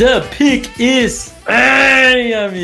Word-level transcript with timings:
The 0.00 0.26
Pick 0.30 0.80
is. 0.80 1.29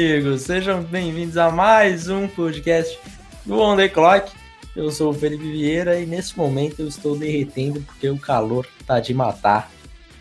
Amigos! 0.07 0.43
Sejam 0.43 0.85
bem-vindos 0.85 1.37
a 1.37 1.51
mais 1.51 2.09
um 2.09 2.29
podcast 2.29 2.97
do 3.45 3.59
On 3.59 3.75
The 3.75 3.89
Clock. 3.89 4.33
Eu 4.77 4.89
sou 4.93 5.11
o 5.11 5.13
Felipe 5.13 5.43
Vieira 5.43 5.99
e 5.99 6.07
nesse 6.07 6.39
momento 6.39 6.79
eu 6.79 6.87
estou 6.87 7.19
derretendo 7.19 7.83
porque 7.83 8.09
o 8.09 8.17
calor 8.17 8.69
tá 8.87 9.01
de 9.01 9.13
matar, 9.13 9.69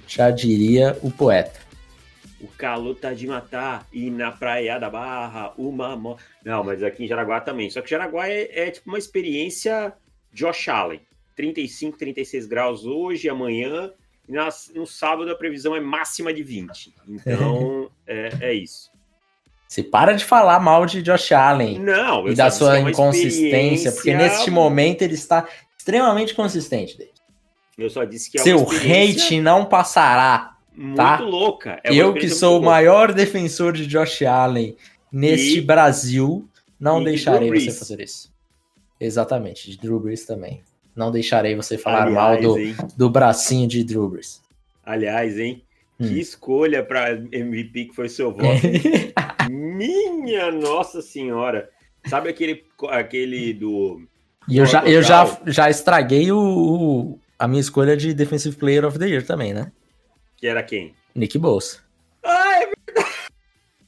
já 0.07 0.31
diria 0.31 0.97
o 1.03 1.11
poeta. 1.11 1.59
O 2.41 2.47
calor 2.47 2.95
tá 2.95 3.13
de 3.13 3.27
matar 3.27 3.87
e 3.93 4.09
na 4.09 4.31
praia 4.31 4.79
da 4.79 4.89
Barra 4.89 5.53
uma. 5.55 5.95
Mo... 5.95 6.17
Não, 6.43 6.63
mas 6.63 6.81
aqui 6.81 7.03
em 7.03 7.07
Jaraguá 7.07 7.39
também. 7.39 7.69
Só 7.69 7.79
que 7.79 7.91
Jaraguá 7.91 8.27
é, 8.27 8.67
é 8.67 8.71
tipo 8.71 8.89
uma 8.89 8.97
experiência 8.97 9.93
Josh 10.33 10.67
Allen. 10.67 11.01
35, 11.35 11.95
36 11.95 12.47
graus 12.47 12.85
hoje, 12.87 13.29
amanhã 13.29 13.91
nas, 14.27 14.71
no 14.73 14.87
sábado 14.87 15.31
a 15.31 15.35
previsão 15.35 15.75
é 15.75 15.79
máxima 15.79 16.33
de 16.33 16.41
20. 16.41 16.95
Então, 17.07 17.91
é, 18.07 18.29
é 18.41 18.53
isso. 18.55 18.94
Você 19.75 19.83
para 19.83 20.13
de 20.13 20.23
falar 20.23 20.57
mal 20.61 20.85
de 20.85 21.01
Josh 21.01 21.33
Allen. 21.33 21.79
Não, 21.79 22.29
e 22.29 22.33
da 22.33 22.49
sua 22.49 22.79
inconsistência, 22.79 23.91
porque 23.91 24.15
neste 24.15 24.49
momento 24.49 25.01
ele 25.01 25.15
está 25.15 25.45
extremamente 25.77 26.33
consistente. 26.33 26.97
Dele. 26.97 27.11
Eu 27.77 27.89
só 27.89 28.05
disse 28.05 28.31
que 28.31 28.39
é 28.39 28.41
Seu 28.41 28.61
hate 28.61 29.41
não 29.41 29.65
passará. 29.65 30.55
Muito 30.73 30.95
tá? 30.95 31.19
louca. 31.19 31.81
É 31.83 31.93
eu 31.93 32.13
que 32.13 32.29
sou 32.29 32.61
o 32.61 32.63
maior 32.63 33.11
defensor 33.11 33.73
de 33.73 33.85
Josh 33.85 34.21
Allen 34.21 34.77
neste 35.11 35.57
e... 35.57 35.61
Brasil, 35.61 36.47
não 36.79 37.01
e 37.01 37.05
deixarei 37.05 37.49
você 37.49 37.77
fazer 37.77 37.99
isso. 37.99 38.33
Exatamente, 38.97 39.71
de 39.71 39.77
Drew 39.77 39.99
Brees 39.99 40.25
também. 40.25 40.63
Não 40.95 41.11
deixarei 41.11 41.53
você 41.53 41.77
falar 41.77 42.03
Aliás, 42.03 42.41
mal 42.41 42.41
do, 42.41 42.55
do 42.95 43.09
bracinho 43.09 43.67
de 43.67 43.83
Drew 43.83 44.07
Brees. 44.07 44.41
Aliás, 44.85 45.37
hein? 45.37 45.64
Hum. 45.99 46.07
Que 46.07 46.19
escolha 46.19 46.83
para 46.83 47.11
MVP 47.11 47.85
que 47.85 47.95
foi 47.95 48.09
seu 48.09 48.31
voto. 48.31 48.61
Minha 49.49 50.51
Nossa 50.51 51.01
Senhora. 51.01 51.69
Sabe 52.05 52.29
aquele, 52.29 52.63
aquele 52.89 53.53
do. 53.53 54.01
E 54.47 54.57
eu, 54.57 54.65
já, 54.65 54.85
eu 54.85 55.01
já, 55.01 55.39
já 55.47 55.69
estraguei 55.69 56.31
o, 56.31 56.37
o, 56.37 57.19
a 57.39 57.47
minha 57.47 57.61
escolha 57.61 57.97
de 57.97 58.13
Defensive 58.13 58.55
Player 58.55 58.85
of 58.85 58.99
the 58.99 59.07
Year 59.07 59.25
também, 59.25 59.53
né? 59.53 59.71
Que 60.37 60.47
era 60.47 60.61
quem? 60.61 60.93
Nick 61.15 61.37
Bolsa. 61.39 61.79
Ah, 62.23 62.61
é 62.61 62.71
verdade. 62.85 63.15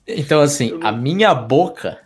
Então, 0.08 0.42
assim, 0.42 0.80
a 0.82 0.92
minha 0.92 1.36
boca, 1.36 2.00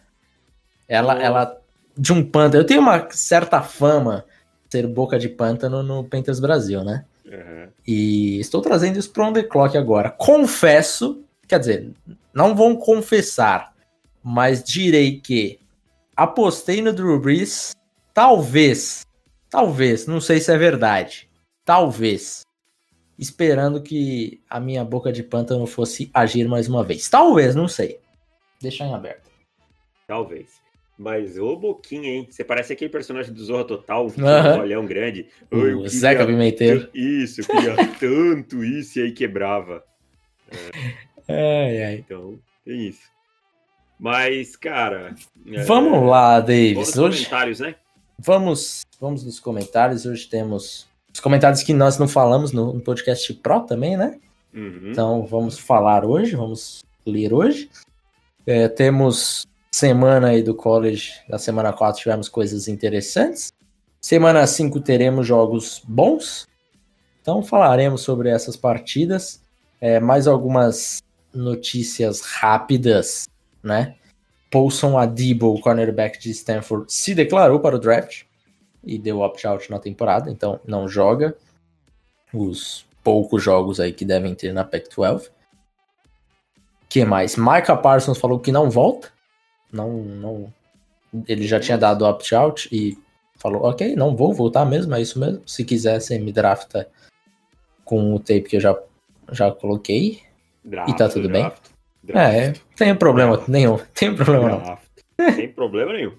ela, 0.88 1.16
oh. 1.16 1.22
ela 1.22 1.62
de 1.98 2.12
um 2.12 2.24
panda. 2.24 2.58
Eu 2.58 2.66
tenho 2.66 2.82
uma 2.82 3.08
certa 3.12 3.62
fama 3.62 4.26
ser 4.70 4.88
boca 4.88 5.20
de 5.20 5.30
pântano 5.30 5.84
no 5.84 6.04
Panthers 6.04 6.40
Brasil, 6.40 6.84
né? 6.84 7.06
Uhum. 7.26 7.70
E 7.88 8.40
estou 8.40 8.62
trazendo 8.62 8.98
isso 8.98 9.12
para 9.12 9.28
on 9.28 9.34
the 9.34 9.44
clock 9.44 9.78
agora. 9.78 10.10
Confesso, 10.10 11.24
quer 11.48 11.60
dizer, 11.60 11.94
não 12.34 12.56
vão 12.56 12.76
confessar, 12.76 13.74
mas 14.24 14.64
direi 14.64 15.20
que 15.20 15.60
apostei 16.16 16.82
no 16.82 16.94
Drew 16.94 17.20
Brees, 17.20 17.76
talvez, 18.14 19.06
talvez, 19.50 20.06
não 20.06 20.22
sei 20.22 20.40
se 20.40 20.52
é 20.52 20.58
verdade, 20.58 21.30
talvez, 21.66 22.46
esperando 23.18 23.82
que 23.82 24.42
a 24.50 24.60
minha 24.60 24.84
boca 24.84 25.12
de 25.12 25.24
pântano 25.24 25.66
fosse 25.66 26.10
agir 26.14 26.48
mais 26.48 26.68
uma 26.68 26.84
vez. 26.84 27.10
Talvez, 27.10 27.56
não 27.56 27.68
sei. 27.68 28.00
Deixa 28.60 28.84
em 28.84 28.94
aberto. 28.94 29.30
Talvez. 30.08 30.61
Mas, 31.02 31.36
ô 31.40 31.56
Boquinha, 31.56 32.10
hein? 32.10 32.28
Você 32.30 32.44
parece 32.44 32.74
aquele 32.74 32.92
personagem 32.92 33.34
do 33.34 33.44
Zorra 33.44 33.64
Total, 33.64 34.06
que 34.12 34.22
um 34.22 34.60
olhão 34.60 34.86
grande. 34.86 35.26
O 35.50 35.88
Zeca 35.88 36.28
Pimenteiro. 36.28 36.88
Isso, 36.94 37.42
queria 37.42 37.76
tanto 38.00 38.64
isso 38.64 39.00
e 39.00 39.02
aí 39.02 39.12
quebrava. 39.12 39.84
É. 41.28 41.66
Ai, 41.68 41.84
ai. 41.84 41.96
Então, 41.96 42.38
tem 42.64 42.88
isso. 42.90 43.10
Mas, 44.00 44.56
cara... 44.56 45.16
É, 45.48 45.64
vamos 45.64 45.94
é... 45.94 46.06
lá, 46.06 46.40
Davis. 46.40 46.96
Hoje... 46.96 47.26
comentários, 47.26 47.60
né? 47.62 47.76
Vamos, 48.20 48.82
vamos 49.00 49.26
nos 49.26 49.40
comentários. 49.40 50.06
Hoje 50.06 50.28
temos 50.30 50.88
os 51.12 51.20
comentários 51.20 51.64
que 51.64 51.74
nós 51.74 51.98
não 51.98 52.08
falamos 52.08 52.52
no, 52.52 52.74
no 52.74 52.80
podcast 52.80 53.34
Pro 53.34 53.62
também, 53.62 53.98
né? 53.98 54.20
Uhum. 54.54 54.92
Então, 54.92 55.26
vamos 55.26 55.58
falar 55.58 56.06
hoje, 56.06 56.36
vamos 56.36 56.84
ler 57.04 57.34
hoje. 57.34 57.72
É, 58.46 58.68
temos 58.68 59.48
semana 59.74 60.30
aí 60.30 60.44
do 60.44 60.54
college, 60.54 61.14
na 61.30 61.38
semana 61.38 61.72
4 61.72 62.02
tivemos 62.02 62.28
coisas 62.28 62.68
interessantes. 62.68 63.52
Semana 64.00 64.46
5 64.46 64.80
teremos 64.82 65.26
jogos 65.26 65.82
bons. 65.88 66.48
Então 67.22 67.42
falaremos 67.42 68.02
sobre 68.02 68.30
essas 68.30 68.58
partidas. 68.58 69.42
É, 69.80 70.00
mais 70.00 70.28
algumas 70.28 71.02
notícias 71.34 72.22
rápidas, 72.22 73.28
né? 73.64 73.96
Paulson 74.52 74.98
Adibo, 74.98 75.60
cornerback 75.62 76.20
de 76.20 76.30
Stanford, 76.32 76.92
se 76.92 77.16
declarou 77.16 77.60
para 77.60 77.78
o 77.78 77.80
draft 77.80 78.24
e 78.84 78.98
deu 78.98 79.22
opt-out 79.22 79.72
na 79.72 79.80
temporada, 79.80 80.30
então 80.30 80.60
não 80.68 80.88
joga 80.88 81.36
os 82.34 82.86
poucos 83.02 83.42
jogos 83.42 83.80
aí 83.80 83.94
que 83.94 84.04
devem 84.04 84.36
ter 84.36 84.54
na 84.54 84.64
Pac-12. 84.64 85.30
que 86.90 87.06
mais? 87.06 87.38
Micah 87.38 87.78
Parsons 87.78 88.18
falou 88.18 88.40
que 88.40 88.52
não 88.52 88.70
volta, 88.70 89.12
não, 89.72 90.04
não. 90.04 90.54
Ele 91.28 91.48
já 91.48 91.60
tinha 91.60 91.78
dado 91.78 92.06
opt-out 92.06 92.70
e 92.72 92.98
falou: 93.38 93.64
Ok, 93.64 93.96
não 93.96 94.16
vou 94.16 94.34
voltar 94.34 94.66
mesmo, 94.66 94.94
é 94.96 95.02
isso 95.02 95.20
mesmo. 95.20 95.42
Se 95.46 95.64
quiser, 95.66 96.00
você 96.00 96.18
me 96.20 96.32
drafta 96.32 96.90
com 97.84 98.14
o 98.14 98.20
tape 98.20 98.44
que 98.44 98.58
eu 98.58 98.62
já, 98.62 98.78
já 99.32 99.52
coloquei. 99.52 100.22
Draft, 100.64 100.90
e 100.90 100.96
tá 100.96 101.10
tudo 101.10 101.28
draft, 101.28 101.60
bem. 102.04 102.16
Draft, 102.16 102.36
é, 102.36 102.54
tem 102.76 102.96
problema 102.96 103.34
draft, 103.34 103.50
nenhum. 103.50 103.78
Tem 103.94 104.16
problema 104.16 104.58
draft. 104.58 104.84
não. 105.18 105.36
Tem 105.36 105.52
problema 105.52 105.94
nenhum. 105.94 106.14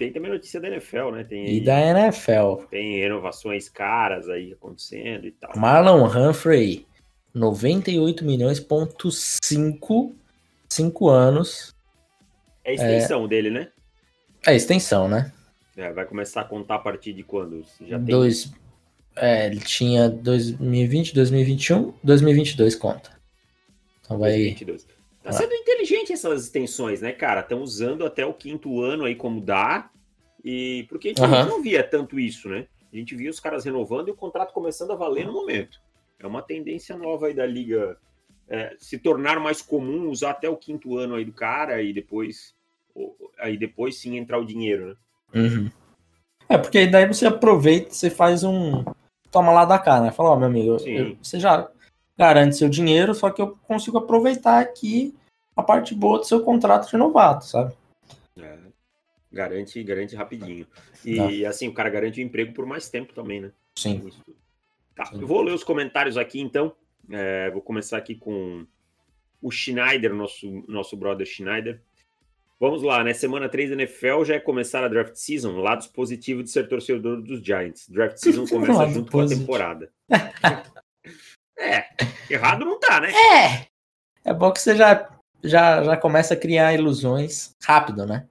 Tem 0.00 0.10
também 0.10 0.30
notícia 0.30 0.58
da 0.58 0.68
NFL, 0.68 1.10
né? 1.10 1.24
Tem 1.24 1.56
e 1.56 1.60
da 1.60 1.78
NFL. 1.78 2.64
Tem 2.70 3.00
renovações 3.00 3.68
caras 3.68 4.30
aí 4.30 4.54
acontecendo 4.54 5.26
e 5.26 5.30
tal. 5.30 5.52
Marlon 5.56 6.06
Humphrey, 6.06 6.86
98 7.34 8.24
milhões, 8.24 8.58
ponto 8.58 9.10
5, 9.10 10.14
5 10.70 11.08
anos. 11.08 11.74
É 12.70 12.72
a 12.72 12.74
extensão 12.74 13.24
é... 13.24 13.28
dele, 13.28 13.50
né? 13.50 13.68
É 14.46 14.50
a 14.50 14.54
extensão, 14.54 15.08
né? 15.08 15.32
É, 15.76 15.92
vai 15.92 16.04
começar 16.04 16.42
a 16.42 16.44
contar 16.44 16.76
a 16.76 16.78
partir 16.78 17.12
de 17.12 17.22
quando? 17.22 17.64
Já 17.80 17.98
tem... 17.98 18.06
Dois... 18.06 18.52
É, 19.16 19.46
ele 19.46 19.60
tinha 19.60 20.08
2020, 20.08 21.14
2021, 21.14 21.94
2022 22.02 22.74
conta. 22.76 23.10
Então 24.00 24.18
vai... 24.18 24.30
2022. 24.30 24.86
Tá 25.22 25.32
sendo 25.32 25.52
inteligente 25.52 26.12
essas 26.12 26.44
extensões, 26.44 27.00
né, 27.00 27.12
cara? 27.12 27.40
Estão 27.40 27.60
usando 27.60 28.06
até 28.06 28.24
o 28.24 28.32
quinto 28.32 28.80
ano 28.80 29.04
aí 29.04 29.14
como 29.14 29.40
dá. 29.40 29.90
E 30.42 30.86
porque 30.88 31.08
a 31.08 31.10
gente 31.10 31.20
uhum. 31.20 31.46
não 31.46 31.62
via 31.62 31.82
tanto 31.82 32.18
isso, 32.18 32.48
né? 32.48 32.66
A 32.92 32.96
gente 32.96 33.14
via 33.14 33.30
os 33.30 33.38
caras 33.38 33.64
renovando 33.64 34.08
e 34.08 34.10
o 34.10 34.16
contrato 34.16 34.52
começando 34.52 34.92
a 34.92 34.96
valer 34.96 35.26
no 35.26 35.32
momento. 35.32 35.78
É 36.18 36.26
uma 36.26 36.42
tendência 36.42 36.96
nova 36.96 37.26
aí 37.26 37.34
da 37.34 37.46
liga 37.46 37.98
é, 38.48 38.74
se 38.78 38.98
tornar 38.98 39.38
mais 39.38 39.62
comum 39.62 40.08
usar 40.10 40.30
até 40.30 40.48
o 40.48 40.56
quinto 40.56 40.96
ano 40.96 41.14
aí 41.14 41.24
do 41.24 41.32
cara 41.32 41.80
e 41.82 41.92
depois 41.92 42.54
aí 43.38 43.56
depois 43.56 43.98
sim 43.98 44.16
entrar 44.16 44.38
o 44.38 44.44
dinheiro, 44.44 44.88
né? 44.88 44.96
Uhum. 45.34 45.70
É, 46.48 46.58
porque 46.58 46.86
daí 46.86 47.06
você 47.06 47.26
aproveita, 47.26 47.94
você 47.94 48.10
faz 48.10 48.42
um 48.42 48.84
toma 49.30 49.52
lá 49.52 49.64
da 49.64 49.78
cá, 49.78 50.00
né? 50.00 50.10
Fala, 50.10 50.30
ó, 50.30 50.34
oh, 50.34 50.36
meu 50.36 50.48
amigo, 50.48 50.76
eu, 50.84 51.16
você 51.22 51.38
já 51.38 51.70
garante 52.18 52.56
seu 52.56 52.68
dinheiro, 52.68 53.14
só 53.14 53.30
que 53.30 53.40
eu 53.40 53.56
consigo 53.62 53.98
aproveitar 53.98 54.60
aqui 54.60 55.14
a 55.56 55.62
parte 55.62 55.94
boa 55.94 56.18
do 56.18 56.24
seu 56.24 56.42
contrato 56.42 56.90
de 56.90 56.96
novato, 56.96 57.44
sabe? 57.44 57.74
É, 58.36 58.58
garante, 59.32 59.82
garante 59.82 60.16
rapidinho. 60.16 60.66
E 61.04 61.42
tá. 61.42 61.48
assim, 61.48 61.68
o 61.68 61.72
cara 61.72 61.88
garante 61.88 62.20
o 62.20 62.22
emprego 62.22 62.52
por 62.52 62.66
mais 62.66 62.88
tempo 62.88 63.14
também, 63.14 63.40
né? 63.40 63.52
Sim. 63.76 64.10
Tá, 64.94 65.06
Sim. 65.06 65.20
eu 65.20 65.26
vou 65.26 65.42
ler 65.42 65.54
os 65.54 65.64
comentários 65.64 66.16
aqui 66.16 66.40
então. 66.40 66.74
É, 67.08 67.50
vou 67.50 67.62
começar 67.62 67.96
aqui 67.96 68.14
com 68.14 68.66
o 69.40 69.50
Schneider, 69.50 70.12
nosso, 70.12 70.64
nosso 70.68 70.96
brother 70.96 71.26
Schneider. 71.26 71.80
Vamos 72.60 72.82
lá, 72.82 73.02
né? 73.02 73.14
Semana 73.14 73.48
3 73.48 73.70
da 73.70 73.76
NFL 73.76 74.24
já 74.24 74.34
é 74.34 74.40
começar 74.40 74.84
a 74.84 74.88
draft 74.88 75.14
season. 75.14 75.58
Lados 75.58 75.86
positivos 75.86 76.44
de 76.44 76.50
ser 76.50 76.68
torcedor 76.68 77.22
dos 77.22 77.40
Giants. 77.42 77.88
Draft 77.88 78.18
season 78.18 78.44
começa 78.46 78.86
junto 78.88 79.10
com 79.10 79.20
a 79.20 79.26
temporada. 79.26 79.90
é, 81.58 81.88
errado 82.28 82.66
não 82.66 82.78
tá, 82.78 83.00
né? 83.00 83.10
É. 83.12 83.66
É 84.22 84.34
bom 84.34 84.52
que 84.52 84.60
você 84.60 84.76
já 84.76 85.08
já, 85.42 85.82
já 85.82 85.96
começa 85.96 86.34
a 86.34 86.36
criar 86.36 86.74
ilusões 86.74 87.54
rápido, 87.62 88.06
né? 88.06 88.28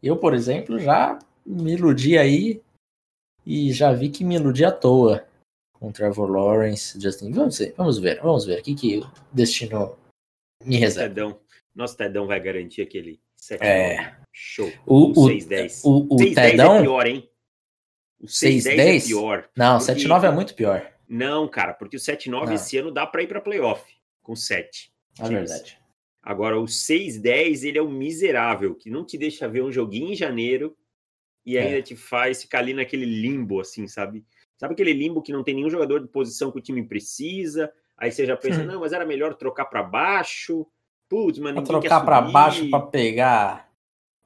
Eu, 0.00 0.16
por 0.16 0.34
exemplo, 0.34 0.78
já 0.78 1.18
me 1.44 1.72
iludi 1.72 2.16
aí 2.16 2.62
e 3.44 3.72
já 3.72 3.92
vi 3.92 4.08
que 4.08 4.24
me 4.24 4.36
iludi 4.36 4.64
à 4.64 4.70
toa 4.70 5.26
com 5.72 5.90
Trevor 5.90 6.30
Lawrence, 6.30 7.00
Justin. 7.00 7.32
Vamos 7.32 7.58
ver, 7.58 7.74
vamos 7.76 7.98
ver, 7.98 8.20
vamos 8.20 8.44
ver 8.44 8.60
o 8.60 8.62
que, 8.62 8.74
que 8.74 8.98
o 8.98 9.10
destino 9.32 9.96
me 10.64 10.76
reserva. 10.76 11.14
Tedão. 11.14 11.40
Nosso 11.74 11.96
Tedão 11.96 12.26
vai 12.26 12.40
garantir 12.40 12.82
aquele 12.82 13.20
7 13.38 13.64
É. 13.64 14.16
Show. 14.32 14.70
O, 14.86 15.10
o, 15.10 15.28
6-10. 15.28 15.80
O, 15.84 16.14
o, 16.14 16.18
6, 16.18 16.34
Tedão. 16.34 16.76
é 16.76 16.82
pior, 16.82 17.06
hein? 17.06 17.30
O 18.20 18.26
6-10 18.26 18.78
é 18.78 19.00
pior. 19.00 19.48
Não, 19.56 19.78
porque... 19.78 19.92
7-9 19.94 20.24
é 20.24 20.30
muito 20.30 20.54
pior. 20.54 20.92
Não, 21.08 21.48
cara, 21.48 21.72
porque 21.72 21.96
o 21.96 22.00
7-9 22.00 22.52
esse 22.52 22.76
ano 22.76 22.90
dá 22.90 23.06
para 23.06 23.22
ir 23.22 23.26
para 23.26 23.40
playoff 23.40 23.82
com 24.22 24.36
7. 24.36 24.92
É 25.18 25.28
verdade. 25.28 25.78
Agora, 26.22 26.60
o 26.60 26.64
6-10, 26.64 27.64
ele 27.64 27.78
é 27.78 27.82
o 27.82 27.88
miserável, 27.88 28.74
que 28.74 28.90
não 28.90 29.04
te 29.04 29.16
deixa 29.16 29.48
ver 29.48 29.62
um 29.62 29.72
joguinho 29.72 30.12
em 30.12 30.14
janeiro 30.14 30.76
e 31.46 31.56
é. 31.56 31.62
ainda 31.62 31.80
te 31.80 31.96
faz 31.96 32.42
ficar 32.42 32.58
ali 32.58 32.74
naquele 32.74 33.06
limbo, 33.06 33.60
assim, 33.60 33.88
sabe? 33.88 34.24
Sabe 34.58 34.74
aquele 34.74 34.92
limbo 34.92 35.22
que 35.22 35.32
não 35.32 35.42
tem 35.42 35.54
nenhum 35.54 35.70
jogador 35.70 36.00
de 36.00 36.08
posição 36.08 36.50
que 36.50 36.58
o 36.58 36.62
time 36.62 36.86
precisa? 36.86 37.72
Aí 37.96 38.12
você 38.12 38.26
já 38.26 38.36
pensa, 38.36 38.60
hum. 38.60 38.66
não, 38.66 38.80
mas 38.80 38.92
era 38.92 39.06
melhor 39.06 39.34
trocar 39.34 39.64
para 39.64 39.82
baixo. 39.82 40.66
Putz, 41.08 41.38
mas 41.38 41.54
ninguém 41.54 41.64
trocar 41.64 42.04
para 42.04 42.20
baixo 42.20 42.68
para 42.68 42.86
pegar 42.86 43.68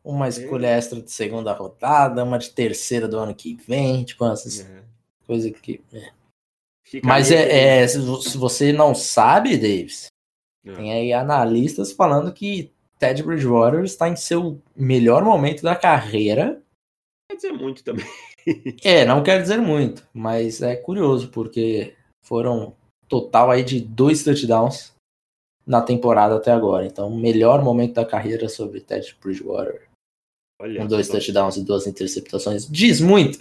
uma 0.04 0.26
é. 0.26 0.28
escolha 0.28 0.66
é. 0.66 0.78
extra 0.78 1.00
de 1.00 1.10
segunda 1.10 1.52
rodada, 1.52 2.24
uma 2.24 2.38
de 2.38 2.50
terceira 2.50 3.06
do 3.06 3.18
ano 3.18 3.34
que 3.34 3.54
vem, 3.54 4.04
tipo 4.04 4.24
essas 4.24 4.60
é. 4.60 4.82
coisas 5.26 5.52
que. 5.60 5.80
É. 5.92 6.10
Mas 7.04 7.30
é, 7.30 7.82
é, 7.82 7.88
se 7.88 8.36
você 8.36 8.72
não 8.72 8.94
sabe, 8.94 9.56
Davis, 9.56 10.08
é. 10.66 10.74
tem 10.74 10.92
aí 10.92 11.12
analistas 11.12 11.92
falando 11.92 12.32
que 12.32 12.72
Ted 12.98 13.22
Bridgewater 13.22 13.84
está 13.84 14.08
em 14.08 14.16
seu 14.16 14.60
melhor 14.76 15.24
momento 15.24 15.62
da 15.62 15.74
carreira. 15.74 16.60
Quer 17.30 17.36
dizer 17.36 17.52
muito 17.52 17.82
também. 17.82 18.04
é, 18.84 19.04
não 19.04 19.22
quer 19.22 19.40
dizer 19.40 19.58
muito, 19.58 20.06
mas 20.12 20.60
é 20.60 20.76
curioso 20.76 21.30
porque 21.30 21.94
foram 22.20 22.76
total 23.08 23.50
aí 23.50 23.62
de 23.62 23.80
dois 23.80 24.22
touchdowns 24.22 24.92
na 25.66 25.80
temporada 25.80 26.36
até 26.36 26.50
agora. 26.50 26.86
Então, 26.86 27.10
melhor 27.10 27.62
momento 27.62 27.94
da 27.94 28.04
carreira 28.04 28.48
sobre 28.48 28.80
Ted 28.80 29.16
Bridgewater. 29.22 29.88
Olha, 30.60 30.80
com 30.80 30.86
dois 30.86 31.08
touchdowns 31.08 31.56
e 31.56 31.64
duas 31.64 31.86
interceptações. 31.86 32.68
Diz 32.70 33.00
muito 33.00 33.40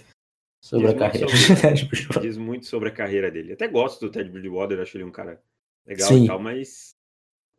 sobre 0.60 0.88
diz 0.88 0.96
a 0.96 0.98
carreira 0.98 1.28
sobre, 1.28 1.60
Ted 1.60 1.84
Bridgewater. 1.86 2.22
Diz 2.22 2.36
muito 2.36 2.66
sobre 2.66 2.88
a 2.88 2.92
carreira 2.92 3.30
dele. 3.30 3.52
Até 3.52 3.68
gosto 3.68 4.00
do 4.00 4.10
Ted 4.10 4.30
Bridgewater, 4.30 4.80
acho 4.80 4.96
ele 4.96 5.04
um 5.04 5.10
cara 5.10 5.40
legal 5.86 6.08
Sim. 6.08 6.24
e 6.24 6.26
tal, 6.26 6.38
mas 6.38 6.94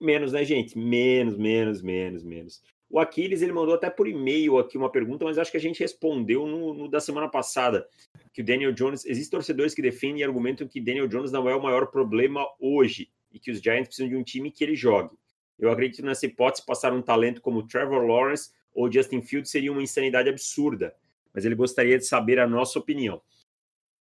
menos, 0.02 0.34
né, 0.34 0.44
gente? 0.44 0.78
Menos, 0.78 1.38
menos, 1.38 1.82
menos, 1.82 2.24
menos. 2.24 2.62
O 2.90 3.00
Aquiles, 3.00 3.42
ele 3.42 3.52
mandou 3.52 3.74
até 3.74 3.90
por 3.90 4.08
e-mail 4.08 4.60
aqui 4.60 4.78
uma 4.78 4.92
pergunta, 4.92 5.26
mas 5.26 5.40
acho 5.40 5.50
que 5.50 5.58
a 5.58 5.60
gente 5.60 5.80
respondeu 5.80 6.46
no, 6.46 6.74
no, 6.74 6.88
da 6.88 7.00
semana 7.00 7.28
passada, 7.28 7.88
que 8.32 8.42
o 8.42 8.46
Daniel 8.46 8.72
Jones, 8.72 9.04
existem 9.06 9.32
torcedores 9.32 9.74
que 9.74 9.82
defendem 9.82 10.22
e 10.22 10.24
argumentam 10.24 10.68
que 10.68 10.80
Daniel 10.80 11.08
Jones 11.08 11.32
não 11.32 11.50
é 11.50 11.56
o 11.56 11.64
maior 11.64 11.88
problema 11.88 12.46
hoje 12.60 13.10
e 13.34 13.40
que 13.40 13.52
os 13.52 13.60
Giants 13.60 13.88
precisam 13.88 14.10
de 14.10 14.16
um 14.16 14.24
time 14.24 14.52
que 14.52 14.64
ele 14.64 14.76
jogue. 14.76 15.18
Eu 15.58 15.72
acredito 15.72 16.06
nessa 16.06 16.26
hipótese, 16.26 16.66
passar 16.66 16.94
um 16.94 17.02
talento 17.02 17.42
como 17.42 17.68
Trevor 17.68 18.06
Lawrence 18.06 18.52
ou 18.74 18.92
Justin 18.92 19.22
Fields 19.22 19.52
seria 19.52 19.72
uma 19.72 19.84
insanidade 19.84 20.30
absurda, 20.30 20.96
mas 21.34 21.46
ele 21.46 21.56
gostaria 21.56 21.98
de 21.98 22.06
saber 22.06 22.40
a 22.40 22.48
nossa 22.48 22.80
opinião. 22.80 23.22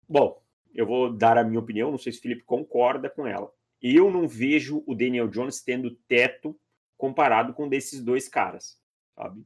Bom, 0.09 0.43
eu 0.75 0.87
vou 0.87 1.13
dar 1.13 1.37
a 1.37 1.45
minha 1.45 1.61
opinião, 1.61 1.91
não 1.91 1.99
sei 1.99 2.13
se 2.13 2.19
o 2.19 2.23
Felipe 2.23 2.43
concorda 2.43 3.09
com 3.09 3.27
ela. 3.27 3.53
Eu 3.81 4.11
não 4.11 4.29
vejo 4.29 4.83
o 4.87 4.95
Daniel 4.95 5.29
Jones 5.29 5.61
tendo 5.61 5.91
teto 6.09 6.59
comparado 6.97 7.53
com 7.53 7.69
desses 7.69 8.01
dois 8.01 8.29
caras, 8.29 8.79
sabe? 9.15 9.45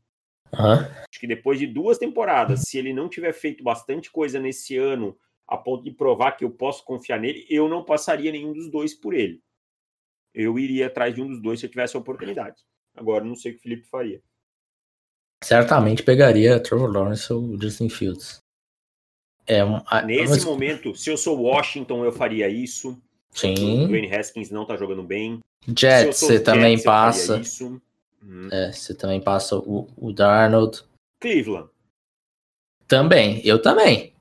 Uhum. 0.53 1.07
Acho 1.11 1.21
que 1.21 1.27
depois 1.27 1.59
de 1.59 1.67
duas 1.67 1.99
temporadas, 1.99 2.63
se 2.63 2.79
ele 2.79 2.93
não 2.93 3.09
tiver 3.09 3.33
feito 3.33 3.65
bastante 3.65 4.11
coisa 4.11 4.39
nesse 4.39 4.77
ano 4.77 5.17
a 5.49 5.57
ponto 5.57 5.83
de 5.83 5.91
provar 5.91 6.33
que 6.33 6.45
eu 6.45 6.51
posso 6.51 6.85
confiar 6.85 7.21
nele, 7.21 7.47
eu 7.49 7.69
não 7.69 7.85
passaria 7.85 8.33
nenhum 8.33 8.53
dos 8.53 8.71
dois 8.71 8.95
por 8.95 9.15
ele. 9.15 9.43
Eu 10.37 10.59
iria 10.59 10.89
atrás 10.89 11.15
de 11.15 11.23
um 11.23 11.29
dos 11.29 11.41
dois 11.41 11.59
se 11.59 11.65
eu 11.65 11.71
tivesse 11.71 11.97
a 11.97 12.01
oportunidade. 12.01 12.57
Agora, 12.95 13.25
não 13.25 13.35
sei 13.35 13.53
o 13.53 13.55
que 13.55 13.61
o 13.61 13.63
Felipe 13.63 13.87
faria. 13.89 14.23
Certamente 15.43 16.03
pegaria 16.03 16.61
Trevor 16.61 16.93
Lawrence 16.93 17.33
ou 17.33 17.59
Justin 17.61 17.89
Fields. 17.89 18.39
É 19.47 19.65
um, 19.65 19.81
Nesse 20.05 20.45
momento, 20.45 20.95
se 20.95 21.09
eu 21.09 21.17
sou 21.17 21.41
Washington, 21.41 22.05
eu 22.05 22.13
faria 22.13 22.49
isso. 22.49 23.01
Sim. 23.31 23.85
O 23.85 23.89
Dwayne 23.89 24.15
Haskins 24.15 24.51
não 24.51 24.67
tá 24.67 24.77
jogando 24.77 25.03
bem. 25.03 25.41
Jets, 25.67 26.21
você 26.21 26.41
também 26.41 26.83
passa. 26.83 27.41
Hum. 28.23 28.49
É, 28.53 28.73
você 28.73 28.95
também 28.95 29.21
passa 29.21 29.57
o, 29.57 29.89
o 29.97 30.13
Darnold. 30.13 30.83
Cleveland. 31.21 31.71
Também, 32.87 33.41
eu 33.45 33.61
também. 33.61 34.15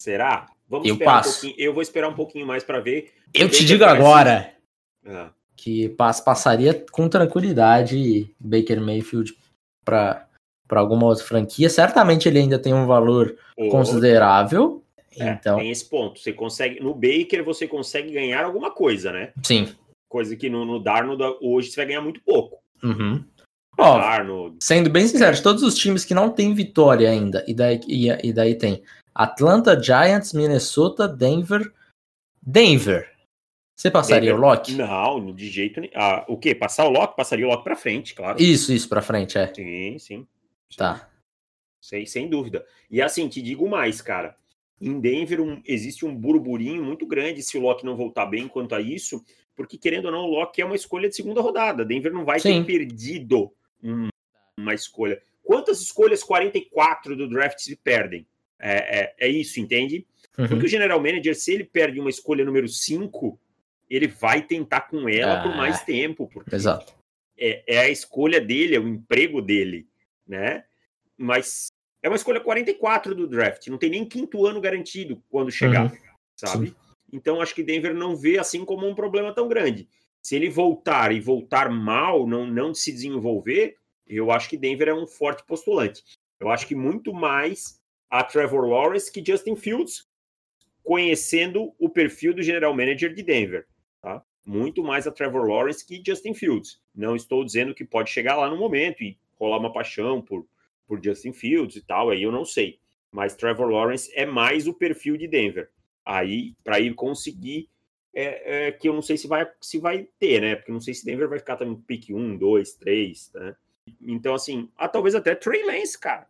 Será? 0.00 0.50
Vamos 0.68 0.88
eu 0.88 0.98
passo. 0.98 1.48
Um 1.48 1.54
eu 1.56 1.72
vou 1.72 1.82
esperar 1.82 2.08
um 2.08 2.14
pouquinho 2.14 2.46
mais 2.46 2.62
para 2.62 2.80
ver. 2.80 3.12
Eu 3.32 3.48
te 3.48 3.64
digo 3.64 3.84
agora 3.84 4.56
ah. 5.06 5.30
Que 5.56 5.88
pass, 5.90 6.20
passaria 6.20 6.84
com 6.92 7.08
tranquilidade 7.08 8.30
Baker 8.38 8.80
Mayfield 8.80 9.36
para 9.84 10.26
para 10.68 10.80
alguma 10.80 11.06
outra 11.06 11.24
franquia. 11.24 11.70
Certamente 11.70 12.28
ele 12.28 12.40
ainda 12.40 12.58
tem 12.58 12.74
um 12.74 12.86
valor 12.86 13.36
considerável. 13.70 14.82
É, 15.16 15.30
então... 15.30 15.58
Tem 15.58 15.70
esse 15.70 15.84
ponto. 15.84 16.18
Você 16.18 16.32
consegue. 16.32 16.80
No 16.80 16.92
Baker 16.92 17.44
você 17.44 17.68
consegue 17.68 18.10
ganhar 18.10 18.44
alguma 18.44 18.72
coisa, 18.72 19.12
né? 19.12 19.32
Sim. 19.44 19.68
Coisa 20.08 20.34
que 20.34 20.50
no, 20.50 20.64
no 20.64 20.80
Darnold 20.80 21.22
hoje 21.40 21.70
você 21.70 21.76
vai 21.76 21.86
ganhar 21.86 22.00
muito 22.00 22.20
pouco. 22.20 22.58
Uhum. 22.82 23.24
Ó, 23.78 23.98
Darnold... 23.98 24.56
Sendo 24.60 24.90
bem 24.90 25.06
sincero, 25.06 25.40
todos 25.42 25.62
os 25.62 25.76
times 25.76 26.04
que 26.04 26.14
não 26.14 26.30
tem 26.30 26.52
vitória 26.54 27.10
ainda, 27.10 27.44
e 27.46 27.54
daí, 27.54 27.80
e, 27.86 28.08
e 28.08 28.32
daí 28.32 28.54
tem 28.54 28.82
Atlanta, 29.14 29.80
Giants, 29.80 30.32
Minnesota, 30.32 31.06
Denver. 31.06 31.72
Denver. 32.42 33.15
Você 33.76 33.90
passaria 33.90 34.34
o 34.34 34.38
Loki? 34.38 34.74
Não, 34.74 35.34
de 35.34 35.50
jeito 35.50 35.82
nenhum. 35.82 35.92
Ah, 35.94 36.24
o 36.26 36.38
quê? 36.38 36.54
Passar 36.54 36.86
o 36.86 36.90
Loki? 36.90 37.14
Passaria 37.14 37.46
o 37.46 37.50
Loki 37.50 37.62
pra 37.62 37.76
frente, 37.76 38.14
claro. 38.14 38.42
Isso, 38.42 38.72
isso, 38.72 38.88
pra 38.88 39.02
frente, 39.02 39.36
é. 39.36 39.52
Sim, 39.52 39.98
sim. 39.98 40.26
Tá. 40.74 41.10
Sem, 41.78 42.06
sem 42.06 42.26
dúvida. 42.26 42.64
E 42.90 43.02
assim, 43.02 43.28
te 43.28 43.42
digo 43.42 43.68
mais, 43.68 44.00
cara. 44.00 44.34
Em 44.80 44.98
Denver 44.98 45.42
um, 45.42 45.60
existe 45.66 46.06
um 46.06 46.14
burburinho 46.14 46.82
muito 46.82 47.06
grande 47.06 47.42
se 47.42 47.58
o 47.58 47.60
Locke 47.60 47.84
não 47.84 47.96
voltar 47.96 48.24
bem 48.24 48.48
quanto 48.48 48.74
a 48.74 48.80
isso, 48.80 49.22
porque 49.54 49.76
querendo 49.76 50.06
ou 50.06 50.12
não, 50.12 50.20
o 50.20 50.30
Locke 50.30 50.62
é 50.62 50.64
uma 50.64 50.74
escolha 50.74 51.08
de 51.08 51.14
segunda 51.14 51.42
rodada. 51.42 51.84
Denver 51.84 52.12
não 52.12 52.24
vai 52.24 52.40
Sim. 52.40 52.62
ter 52.62 52.66
perdido 52.66 53.52
um, 53.82 54.08
uma 54.58 54.72
escolha. 54.72 55.20
Quantas 55.42 55.82
escolhas 55.82 56.22
44 56.22 57.14
do 57.14 57.28
draft 57.28 57.58
se 57.58 57.76
perdem? 57.76 58.26
É, 58.58 59.00
é, 59.00 59.14
é 59.20 59.28
isso, 59.28 59.60
entende? 59.60 60.06
Uhum. 60.38 60.48
Porque 60.48 60.64
o 60.64 60.68
general 60.68 60.98
manager, 60.98 61.34
se 61.36 61.52
ele 61.52 61.64
perde 61.64 62.00
uma 62.00 62.10
escolha 62.10 62.44
número 62.44 62.68
5, 62.68 63.38
ele 63.88 64.06
vai 64.06 64.42
tentar 64.42 64.82
com 64.82 65.08
ela 65.08 65.40
ah, 65.40 65.42
por 65.42 65.56
mais 65.56 65.82
tempo. 65.82 66.28
Porque 66.28 66.54
exato. 66.54 66.94
É, 67.38 67.62
é 67.66 67.78
a 67.80 67.88
escolha 67.88 68.40
dele, 68.40 68.76
é 68.76 68.80
o 68.80 68.88
emprego 68.88 69.40
dele, 69.42 69.86
né? 70.26 70.64
Mas 71.16 71.68
é 72.02 72.08
uma 72.08 72.16
escolha 72.16 72.40
44 72.40 73.14
do 73.14 73.26
draft, 73.26 73.66
não 73.68 73.78
tem 73.78 73.90
nem 73.90 74.04
quinto 74.04 74.46
ano 74.46 74.60
garantido 74.60 75.22
quando 75.28 75.50
chegar, 75.50 75.90
uhum. 75.90 75.98
sabe? 76.36 76.68
Sim. 76.68 76.74
Então 77.12 77.40
acho 77.40 77.54
que 77.54 77.62
Denver 77.62 77.94
não 77.94 78.16
vê 78.16 78.38
assim 78.38 78.64
como 78.64 78.86
um 78.86 78.94
problema 78.94 79.34
tão 79.34 79.48
grande. 79.48 79.88
Se 80.22 80.34
ele 80.34 80.50
voltar 80.50 81.12
e 81.12 81.20
voltar 81.20 81.70
mal, 81.70 82.26
não, 82.26 82.46
não 82.46 82.74
se 82.74 82.92
desenvolver, 82.92 83.76
eu 84.06 84.30
acho 84.30 84.48
que 84.48 84.56
Denver 84.56 84.88
é 84.88 84.94
um 84.94 85.06
forte 85.06 85.44
postulante. 85.44 86.02
Eu 86.40 86.50
acho 86.50 86.66
que 86.66 86.74
muito 86.74 87.12
mais 87.12 87.80
a 88.10 88.22
Trevor 88.22 88.66
Lawrence 88.66 89.10
que 89.10 89.24
Justin 89.24 89.56
Fields, 89.56 90.06
conhecendo 90.82 91.74
o 91.78 91.88
perfil 91.88 92.34
do 92.34 92.42
general 92.42 92.74
manager 92.74 93.12
de 93.12 93.22
Denver. 93.22 93.66
Muito 94.46 94.82
mais 94.82 95.06
a 95.06 95.12
Trevor 95.12 95.46
Lawrence 95.46 95.84
que 95.84 96.02
Justin 96.06 96.32
Fields. 96.32 96.80
Não 96.94 97.16
estou 97.16 97.44
dizendo 97.44 97.74
que 97.74 97.84
pode 97.84 98.10
chegar 98.10 98.36
lá 98.36 98.48
no 98.48 98.56
momento 98.56 99.02
e 99.02 99.18
rolar 99.38 99.58
uma 99.58 99.72
paixão 99.72 100.22
por 100.22 100.46
por 100.86 101.02
Justin 101.02 101.32
Fields 101.32 101.76
e 101.76 101.80
tal, 101.80 102.10
aí 102.10 102.22
eu 102.22 102.32
não 102.32 102.44
sei. 102.44 102.78
Mas 103.10 103.34
Trevor 103.34 103.68
Lawrence 103.68 104.10
é 104.14 104.24
mais 104.24 104.66
o 104.66 104.74
perfil 104.74 105.16
de 105.16 105.26
Denver. 105.26 105.70
Aí, 106.04 106.54
para 106.62 106.78
ir 106.80 106.94
conseguir, 106.94 107.68
é, 108.14 108.68
é, 108.68 108.72
que 108.72 108.88
eu 108.88 108.94
não 108.94 109.02
sei 109.02 109.16
se 109.16 109.26
vai, 109.26 109.50
se 109.60 109.78
vai 109.78 110.08
ter, 110.18 110.40
né? 110.40 110.56
Porque 110.56 110.72
não 110.72 110.80
sei 110.80 110.94
se 110.94 111.04
Denver 111.04 111.28
vai 111.28 111.38
ficar 111.38 111.56
também 111.56 111.76
pick 111.76 112.10
1, 112.10 112.36
2, 112.36 112.74
3, 112.74 113.32
né? 113.34 113.56
Então, 114.00 114.34
assim, 114.34 114.68
ah, 114.76 114.88
talvez 114.88 115.14
até 115.14 115.34
Trey 115.34 115.64
Lance, 115.64 115.98
cara. 115.98 116.26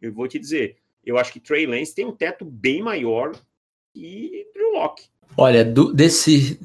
Eu 0.00 0.12
vou 0.12 0.26
te 0.26 0.38
dizer, 0.38 0.76
eu 1.04 1.18
acho 1.18 1.32
que 1.32 1.40
Trey 1.40 1.66
Lance 1.66 1.94
tem 1.94 2.06
um 2.06 2.14
teto 2.14 2.44
bem 2.44 2.82
maior 2.82 3.32
que 3.92 4.46
Drew 4.54 4.72
Locke. 4.72 5.08
Olha, 5.36 5.64
do, 5.64 5.92
desse. 5.92 6.60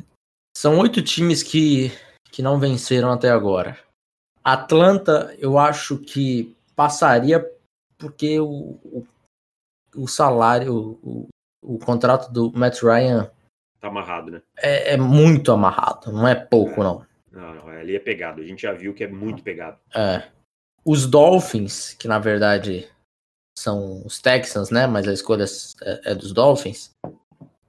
São 0.65 0.79
oito 0.79 0.99
times 1.03 1.43
que, 1.43 1.91
que 2.31 2.41
não 2.41 2.59
venceram 2.59 3.11
até 3.11 3.29
agora. 3.29 3.77
Atlanta, 4.43 5.31
eu 5.37 5.59
acho 5.59 5.95
que 5.99 6.57
passaria 6.75 7.47
porque 7.99 8.39
o, 8.39 8.79
o, 8.83 9.07
o 9.95 10.07
salário, 10.07 10.97
o, 11.03 11.27
o 11.61 11.77
contrato 11.77 12.33
do 12.33 12.51
Matt 12.51 12.81
Ryan 12.81 13.29
tá 13.79 13.89
amarrado, 13.89 14.31
né? 14.31 14.41
É, 14.57 14.95
é, 14.95 14.97
muito 14.97 15.51
amarrado, 15.51 16.11
não 16.11 16.27
é 16.27 16.33
pouco, 16.33 16.81
é, 16.81 16.83
não. 16.83 17.05
Não, 17.31 17.53
não, 17.53 17.67
ali 17.67 17.95
é 17.95 17.99
pegado. 17.99 18.41
A 18.41 18.43
gente 18.43 18.63
já 18.63 18.73
viu 18.73 18.91
que 18.95 19.03
é 19.03 19.07
muito 19.07 19.43
pegado. 19.43 19.77
É. 19.93 20.23
Os 20.83 21.05
Dolphins, 21.05 21.93
que 21.93 22.07
na 22.07 22.17
verdade 22.17 22.89
são 23.55 24.03
os 24.03 24.19
Texans, 24.19 24.71
né? 24.71 24.87
Mas 24.87 25.07
a 25.07 25.13
escolha 25.13 25.45
é, 25.83 26.11
é 26.11 26.15
dos 26.15 26.33
Dolphins. 26.33 26.89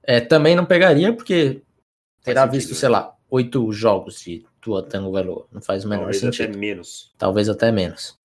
É, 0.01 0.19
também 0.19 0.55
não 0.55 0.65
pegaria, 0.65 1.13
porque 1.13 1.61
terá 2.27 2.41
sentido, 2.41 2.53
visto, 2.53 2.69
né? 2.69 2.75
sei 2.75 2.89
lá, 2.89 3.15
oito 3.29 3.71
jogos 3.71 4.21
de 4.21 4.45
Tua 4.61 4.83
Tango 4.83 5.11
Valor. 5.11 5.47
Não 5.51 5.61
faz 5.61 5.85
o 5.85 5.89
menor 5.89 6.11
Talvez 6.11 6.19
sentido. 6.19 6.37
Talvez 6.37 6.49
até 6.49 6.59
menos. 6.59 7.13
Talvez 7.17 7.49
até 7.49 7.71
menos. 7.71 8.17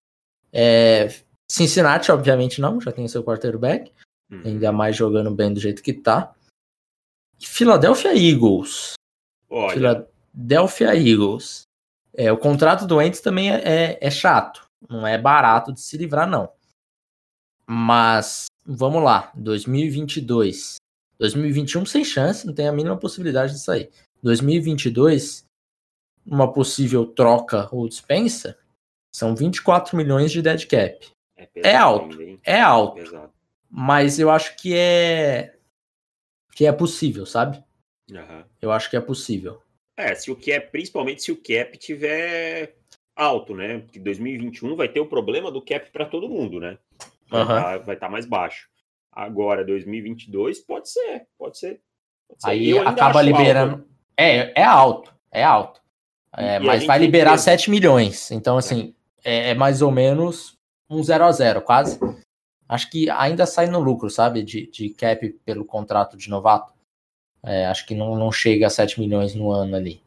É, 0.53 1.09
Cincinnati, 1.51 2.11
obviamente, 2.11 2.61
não, 2.61 2.81
já 2.81 2.93
tem 2.93 3.07
seu 3.09 3.23
quarterback. 3.23 3.93
Uhum. 4.31 4.43
Ainda 4.45 4.73
mais 4.73 4.97
jogando 4.97 5.31
bem 5.31 5.53
do 5.53 5.61
jeito 5.61 5.83
que 5.83 5.93
tá. 5.93 6.35
Philadelphia 7.39 8.15
Eagles. 8.15 8.95
Olha. 9.51 9.75
Philadelphia 9.75 10.95
Eagles. 10.97 11.63
É, 12.15 12.31
o 12.31 12.39
contrato 12.39 12.87
do 12.87 13.01
Entes 13.01 13.21
também 13.21 13.51
é, 13.51 13.63
é, 13.65 13.99
é 14.01 14.11
chato. 14.11 14.65
Não 14.89 15.07
é 15.07 15.19
barato 15.19 15.73
de 15.73 15.81
se 15.81 15.97
livrar, 15.97 16.29
não. 16.29 16.51
Mas, 17.67 18.47
vamos 18.65 19.03
lá. 19.03 19.31
2022. 19.35 20.77
2021 21.23 21.87
sem 21.87 22.05
chance, 22.05 22.45
não 22.45 22.53
tem 22.53 22.67
a 22.67 22.73
mínima 22.73 22.97
possibilidade 22.97 23.53
de 23.53 23.61
sair. 23.61 23.91
2022, 24.25 25.47
uma 26.27 26.53
possível 26.53 27.07
troca 27.07 27.69
ou 27.71 27.89
dispensa, 27.89 28.59
são 29.15 29.37
24 29.37 29.97
milhões 29.97 30.33
de 30.33 30.43
dead 30.43 30.67
cap. 30.67 31.07
É, 31.37 31.49
é 31.57 31.77
alto, 31.77 32.19
é 32.45 32.61
alto. 32.61 33.31
Mas 33.71 34.19
eu 34.19 34.31
acho 34.31 34.57
que 34.57 34.75
é 34.75 35.57
que 36.55 36.67
é 36.67 36.73
possível, 36.73 37.25
sabe? 37.25 37.63
Uhum. 38.11 38.45
Eu 38.61 38.73
acho 38.73 38.91
que 38.91 38.97
é 38.97 39.01
possível. 39.01 39.63
É, 39.97 40.15
se 40.17 40.31
o 40.31 40.37
cap, 40.37 40.73
principalmente 40.73 41.23
se 41.23 41.31
o 41.31 41.37
cap 41.37 41.79
tiver 41.79 42.77
alto, 43.15 43.55
né? 43.55 43.79
Porque 43.79 44.01
2021 44.01 44.75
vai 44.75 44.89
ter 44.89 45.01
o 45.01 45.07
problema 45.07 45.53
do 45.53 45.63
cap 45.63 45.89
para 45.93 46.05
todo 46.05 46.29
mundo, 46.29 46.59
né? 46.59 46.79
Vai 47.29 47.43
uhum. 47.43 47.77
estar 47.77 47.97
tá 47.97 48.09
mais 48.09 48.27
baixo. 48.27 48.72
Agora, 49.13 49.65
2022, 49.65 50.61
pode 50.61 50.91
ser, 50.91 51.27
pode 51.39 51.59
ser. 51.59 51.81
Pode 52.27 52.41
ser. 52.43 52.49
Aí 52.49 52.79
acaba 52.79 53.21
liberando. 53.21 53.75
Alto. 53.75 53.89
É, 54.17 54.61
é 54.61 54.65
alto, 54.65 55.15
é 55.31 55.45
alto. 55.45 55.83
É, 56.35 56.59
mas 56.59 56.87
vai 56.87 56.99
liberar 56.99 57.37
7 57.37 57.71
milhões. 57.71 58.31
Então, 58.31 58.57
assim, 58.57 58.95
é, 59.23 59.51
é, 59.51 59.55
mais 59.55 59.83
ou 59.83 59.91
menos 59.91 60.57
um 60.89 61.03
0 61.03 61.25
a 61.25 61.33
0 61.33 61.63
quase. 61.63 62.01
Acho 62.67 62.91
que 62.91 63.11
ainda 63.11 63.45
sai 63.45 63.67
no 63.67 63.81
lucro, 63.81 64.09
sabe? 64.09 64.43
De, 64.43 64.67
de 64.71 64.91
cap 64.91 65.29
pelo 65.45 65.65
contrato 65.65 66.17
de 66.17 66.31
novato. 66.31 66.73
É, 67.45 67.67
acho 67.67 67.87
que 67.87 67.95
não, 67.95 68.17
não 68.17 68.33
chega 68.33 68.67
a 68.67 68.71
7 68.71 68.99
milhões 68.99 69.35
no 69.35 69.51
ano 69.51 69.77
ali. 69.77 70.01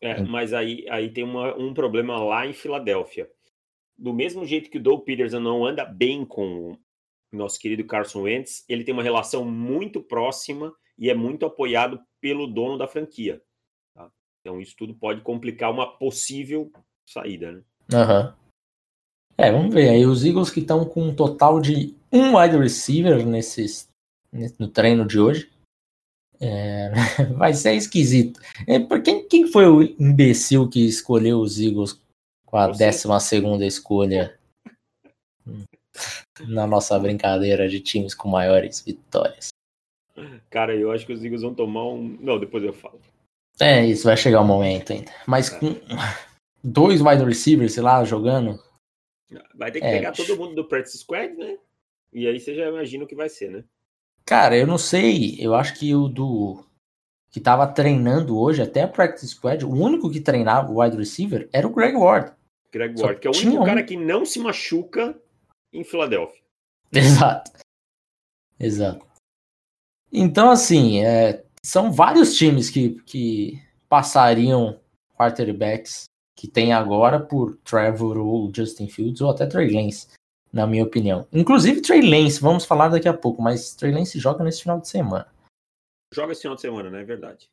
É, 0.00 0.22
mas 0.22 0.54
aí, 0.54 0.86
aí 0.88 1.10
tem 1.10 1.24
uma, 1.24 1.54
um 1.56 1.74
problema 1.74 2.22
lá 2.22 2.46
em 2.46 2.54
Filadélfia. 2.54 3.28
Do 3.98 4.14
mesmo 4.14 4.46
jeito 4.46 4.70
que 4.70 4.78
o 4.78 4.82
Doug 4.82 5.02
Peterson 5.02 5.40
não 5.40 5.64
anda 5.64 5.84
bem 5.84 6.24
com 6.24 6.78
nosso 7.32 7.58
querido 7.58 7.84
Carson 7.86 8.22
Wentz, 8.22 8.64
ele 8.68 8.84
tem 8.84 8.94
uma 8.94 9.02
relação 9.02 9.44
muito 9.44 10.00
próxima 10.00 10.72
e 10.98 11.10
é 11.10 11.14
muito 11.14 11.44
apoiado 11.44 12.00
pelo 12.20 12.46
dono 12.46 12.78
da 12.78 12.88
franquia. 12.88 13.42
Tá? 13.94 14.10
Então 14.40 14.60
isso 14.60 14.74
tudo 14.76 14.94
pode 14.94 15.20
complicar 15.22 15.70
uma 15.70 15.98
possível 15.98 16.70
saída, 17.08 17.52
né? 17.52 17.62
Uhum. 17.92 18.46
É, 19.38 19.52
vamos 19.52 19.74
ver 19.74 19.90
aí 19.90 20.06
os 20.06 20.24
Eagles 20.24 20.50
que 20.50 20.60
estão 20.60 20.84
com 20.84 21.02
um 21.02 21.14
total 21.14 21.60
de 21.60 21.94
um 22.10 22.38
wide 22.38 22.56
receiver 22.56 23.26
nesses, 23.26 23.88
no 24.58 24.68
treino 24.68 25.06
de 25.06 25.20
hoje. 25.20 25.50
É, 26.40 26.90
vai 27.36 27.52
ser 27.52 27.74
esquisito. 27.74 28.40
É, 28.66 28.78
quem, 29.00 29.28
quem 29.28 29.46
foi 29.46 29.66
o 29.66 29.82
imbecil 29.82 30.68
que 30.68 30.86
escolheu 30.86 31.40
os 31.40 31.60
Eagles 31.60 32.00
com 32.46 32.56
a 32.56 32.68
12 32.68 33.20
segunda 33.20 33.66
escolha? 33.66 34.35
Na 36.48 36.66
nossa 36.66 36.98
brincadeira 36.98 37.68
de 37.68 37.80
times 37.80 38.14
com 38.14 38.28
maiores 38.28 38.80
vitórias. 38.80 39.48
Cara, 40.50 40.74
eu 40.74 40.90
acho 40.90 41.06
que 41.06 41.12
os 41.12 41.22
Eagles 41.22 41.42
vão 41.42 41.54
tomar 41.54 41.86
um. 41.86 42.16
Não, 42.20 42.38
depois 42.38 42.64
eu 42.64 42.72
falo. 42.72 43.00
É, 43.60 43.84
isso 43.84 44.04
vai 44.04 44.16
chegar 44.16 44.40
o 44.40 44.44
um 44.44 44.46
momento 44.46 44.92
ainda. 44.92 45.12
Mas 45.26 45.52
é. 45.52 45.58
com 45.58 45.76
dois 46.62 47.00
wide 47.00 47.24
receivers, 47.24 47.74
sei 47.74 47.82
lá, 47.82 48.04
jogando. 48.04 48.58
Vai 49.54 49.70
ter 49.70 49.80
que 49.80 49.86
é, 49.86 49.92
pegar 49.92 50.12
todo 50.12 50.36
mundo 50.36 50.54
do 50.54 50.64
practice 50.64 50.98
squad, 50.98 51.34
né? 51.34 51.56
E 52.12 52.26
aí 52.26 52.38
você 52.38 52.54
já 52.54 52.68
imagina 52.68 53.04
o 53.04 53.06
que 53.06 53.14
vai 53.14 53.28
ser, 53.28 53.50
né? 53.50 53.64
Cara, 54.24 54.56
eu 54.56 54.66
não 54.66 54.78
sei. 54.78 55.36
Eu 55.38 55.54
acho 55.54 55.78
que 55.78 55.94
o 55.94 56.08
do. 56.08 56.64
Que 57.30 57.40
tava 57.40 57.66
treinando 57.66 58.38
hoje, 58.38 58.62
até 58.62 58.82
a 58.82 58.88
practice 58.88 59.28
squad, 59.28 59.64
o 59.64 59.70
único 59.70 60.10
que 60.10 60.20
treinava 60.20 60.72
o 60.72 60.80
wide 60.80 60.96
receiver 60.96 61.48
era 61.52 61.66
o 61.66 61.70
Greg 61.70 61.94
Ward. 61.94 62.32
Greg 62.72 62.98
Ward, 62.98 63.00
Só 63.00 63.14
que 63.14 63.26
é 63.26 63.30
o 63.30 63.36
único 63.36 63.62
um... 63.62 63.66
cara 63.66 63.82
que 63.82 63.96
não 63.96 64.24
se 64.24 64.38
machuca 64.38 65.20
em 65.78 65.84
Filadélfia. 65.84 66.42
Exato. 66.92 67.50
Exato. 68.58 69.06
Então, 70.12 70.50
assim, 70.50 71.04
é, 71.04 71.44
são 71.62 71.92
vários 71.92 72.36
times 72.36 72.70
que, 72.70 73.00
que 73.02 73.60
passariam 73.88 74.80
quarterbacks 75.18 76.04
que 76.36 76.46
tem 76.46 76.72
agora 76.72 77.18
por 77.18 77.56
Trevor 77.58 78.18
ou 78.18 78.52
Justin 78.54 78.88
Fields 78.88 79.20
ou 79.20 79.30
até 79.30 79.46
Trey 79.46 79.70
Lance, 79.70 80.08
na 80.52 80.66
minha 80.66 80.84
opinião. 80.84 81.26
Inclusive 81.32 81.80
Trey 81.80 82.02
Lance, 82.02 82.40
vamos 82.40 82.64
falar 82.64 82.88
daqui 82.88 83.08
a 83.08 83.14
pouco, 83.14 83.42
mas 83.42 83.74
Trey 83.74 83.92
Lance 83.92 84.18
joga 84.18 84.44
nesse 84.44 84.62
final 84.62 84.78
de 84.78 84.88
semana. 84.88 85.26
Joga 86.12 86.32
esse 86.32 86.42
final 86.42 86.54
de 86.54 86.60
semana, 86.60 86.90
né? 86.90 87.00
É 87.00 87.04
verdade. 87.04 87.48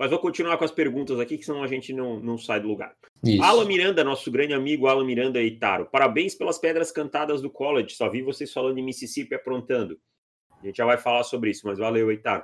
Mas 0.00 0.08
vou 0.08 0.18
continuar 0.18 0.56
com 0.56 0.64
as 0.64 0.70
perguntas 0.70 1.20
aqui, 1.20 1.36
que 1.36 1.44
senão 1.44 1.62
a 1.62 1.66
gente 1.66 1.92
não, 1.92 2.18
não 2.18 2.38
sai 2.38 2.58
do 2.58 2.66
lugar. 2.66 2.96
Isso. 3.22 3.42
Alan 3.42 3.66
Miranda, 3.66 4.02
nosso 4.02 4.30
grande 4.30 4.54
amigo 4.54 4.86
Alan 4.86 5.04
Miranda 5.04 5.42
Itaro. 5.42 5.84
Parabéns 5.84 6.34
pelas 6.34 6.56
pedras 6.56 6.90
cantadas 6.90 7.42
do 7.42 7.50
college. 7.50 7.94
Só 7.94 8.08
vi 8.08 8.22
vocês 8.22 8.50
falando 8.50 8.76
de 8.76 8.80
Mississippi 8.80 9.34
aprontando. 9.34 10.00
A 10.58 10.64
gente 10.64 10.78
já 10.78 10.86
vai 10.86 10.96
falar 10.96 11.22
sobre 11.22 11.50
isso, 11.50 11.66
mas 11.66 11.78
valeu, 11.78 12.10
Itaro. 12.10 12.42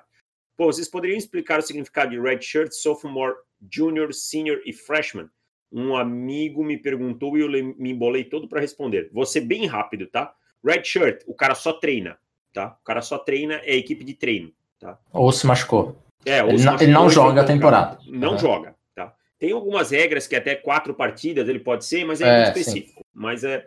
Pô, 0.54 0.66
vocês 0.66 0.86
poderiam 0.86 1.16
explicar 1.16 1.58
o 1.58 1.62
significado 1.62 2.10
de 2.10 2.20
red 2.20 2.42
shirt, 2.42 2.72
sophomore, 2.72 3.36
junior, 3.72 4.12
senior 4.12 4.60
e 4.66 4.74
freshman? 4.74 5.30
Um 5.72 5.96
amigo 5.96 6.62
me 6.62 6.76
perguntou 6.76 7.38
e 7.38 7.40
eu 7.40 7.48
me 7.48 7.90
embolei 7.90 8.24
todo 8.24 8.46
para 8.46 8.60
responder. 8.60 9.08
Vou 9.14 9.24
ser 9.24 9.40
bem 9.40 9.64
rápido, 9.64 10.06
tá? 10.08 10.34
Red 10.62 10.84
shirt, 10.84 11.22
o 11.26 11.34
cara 11.34 11.54
só 11.54 11.72
treina, 11.72 12.18
tá? 12.52 12.76
O 12.82 12.84
cara 12.84 13.00
só 13.00 13.16
treina, 13.16 13.62
é 13.64 13.74
equipe 13.74 14.04
de 14.04 14.12
treino, 14.12 14.52
tá? 14.78 14.98
Ou 15.10 15.32
se 15.32 15.46
machucou. 15.46 15.96
É, 16.26 16.40
ele, 16.40 16.64
não, 16.64 16.74
ele 16.74 16.92
não 16.92 17.08
joga 17.08 17.42
a 17.42 17.44
temporada. 17.44 17.98
Não 18.06 18.32
uhum. 18.32 18.38
joga, 18.38 18.74
tá? 18.94 19.14
Tem 19.38 19.52
algumas 19.52 19.90
regras 19.90 20.26
que 20.26 20.34
até 20.34 20.56
quatro 20.56 20.92
partidas 20.92 21.48
ele 21.48 21.60
pode 21.60 21.84
ser, 21.84 22.04
mas 22.04 22.20
é, 22.20 22.28
é 22.28 22.36
muito 22.36 22.58
específico. 22.58 22.98
Sim. 22.98 23.10
Mas 23.14 23.44
é 23.44 23.64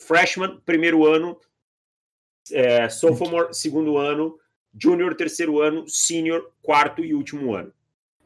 freshman, 0.00 0.60
primeiro 0.66 1.06
ano, 1.06 1.38
é, 2.50 2.88
sophomore, 2.88 3.54
segundo 3.54 3.96
ano, 3.96 4.36
junior, 4.76 5.14
terceiro 5.14 5.60
ano, 5.60 5.88
senior, 5.88 6.50
quarto 6.60 7.04
e 7.04 7.14
último 7.14 7.54
ano. 7.54 7.72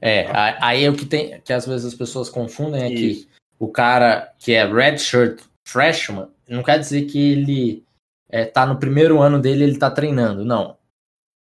É, 0.01 0.25
tá? 0.25 0.59
aí 0.61 0.85
é 0.85 0.91
o 0.91 0.97
que 0.97 1.07
tem, 1.07 1.41
que 1.41 1.53
às 1.53 1.67
vezes 1.67 1.87
as 1.87 1.95
pessoas 1.95 2.29
confundem 2.29 2.83
é 2.83 2.91
Isso. 2.91 3.27
que 3.27 3.33
o 3.59 3.69
cara 3.69 4.33
que 4.39 4.53
é 4.53 4.67
redshirt 4.67 5.41
freshman, 5.67 6.29
não 6.49 6.63
quer 6.63 6.79
dizer 6.79 7.07
que 7.07 7.33
ele 7.33 7.85
é, 8.29 8.45
tá 8.45 8.67
no 8.67 8.79
primeiro 8.79 9.21
ano 9.21 9.41
dele 9.41 9.65
ele 9.65 9.79
tá 9.79 9.91
treinando, 9.91 10.45
não. 10.45 10.76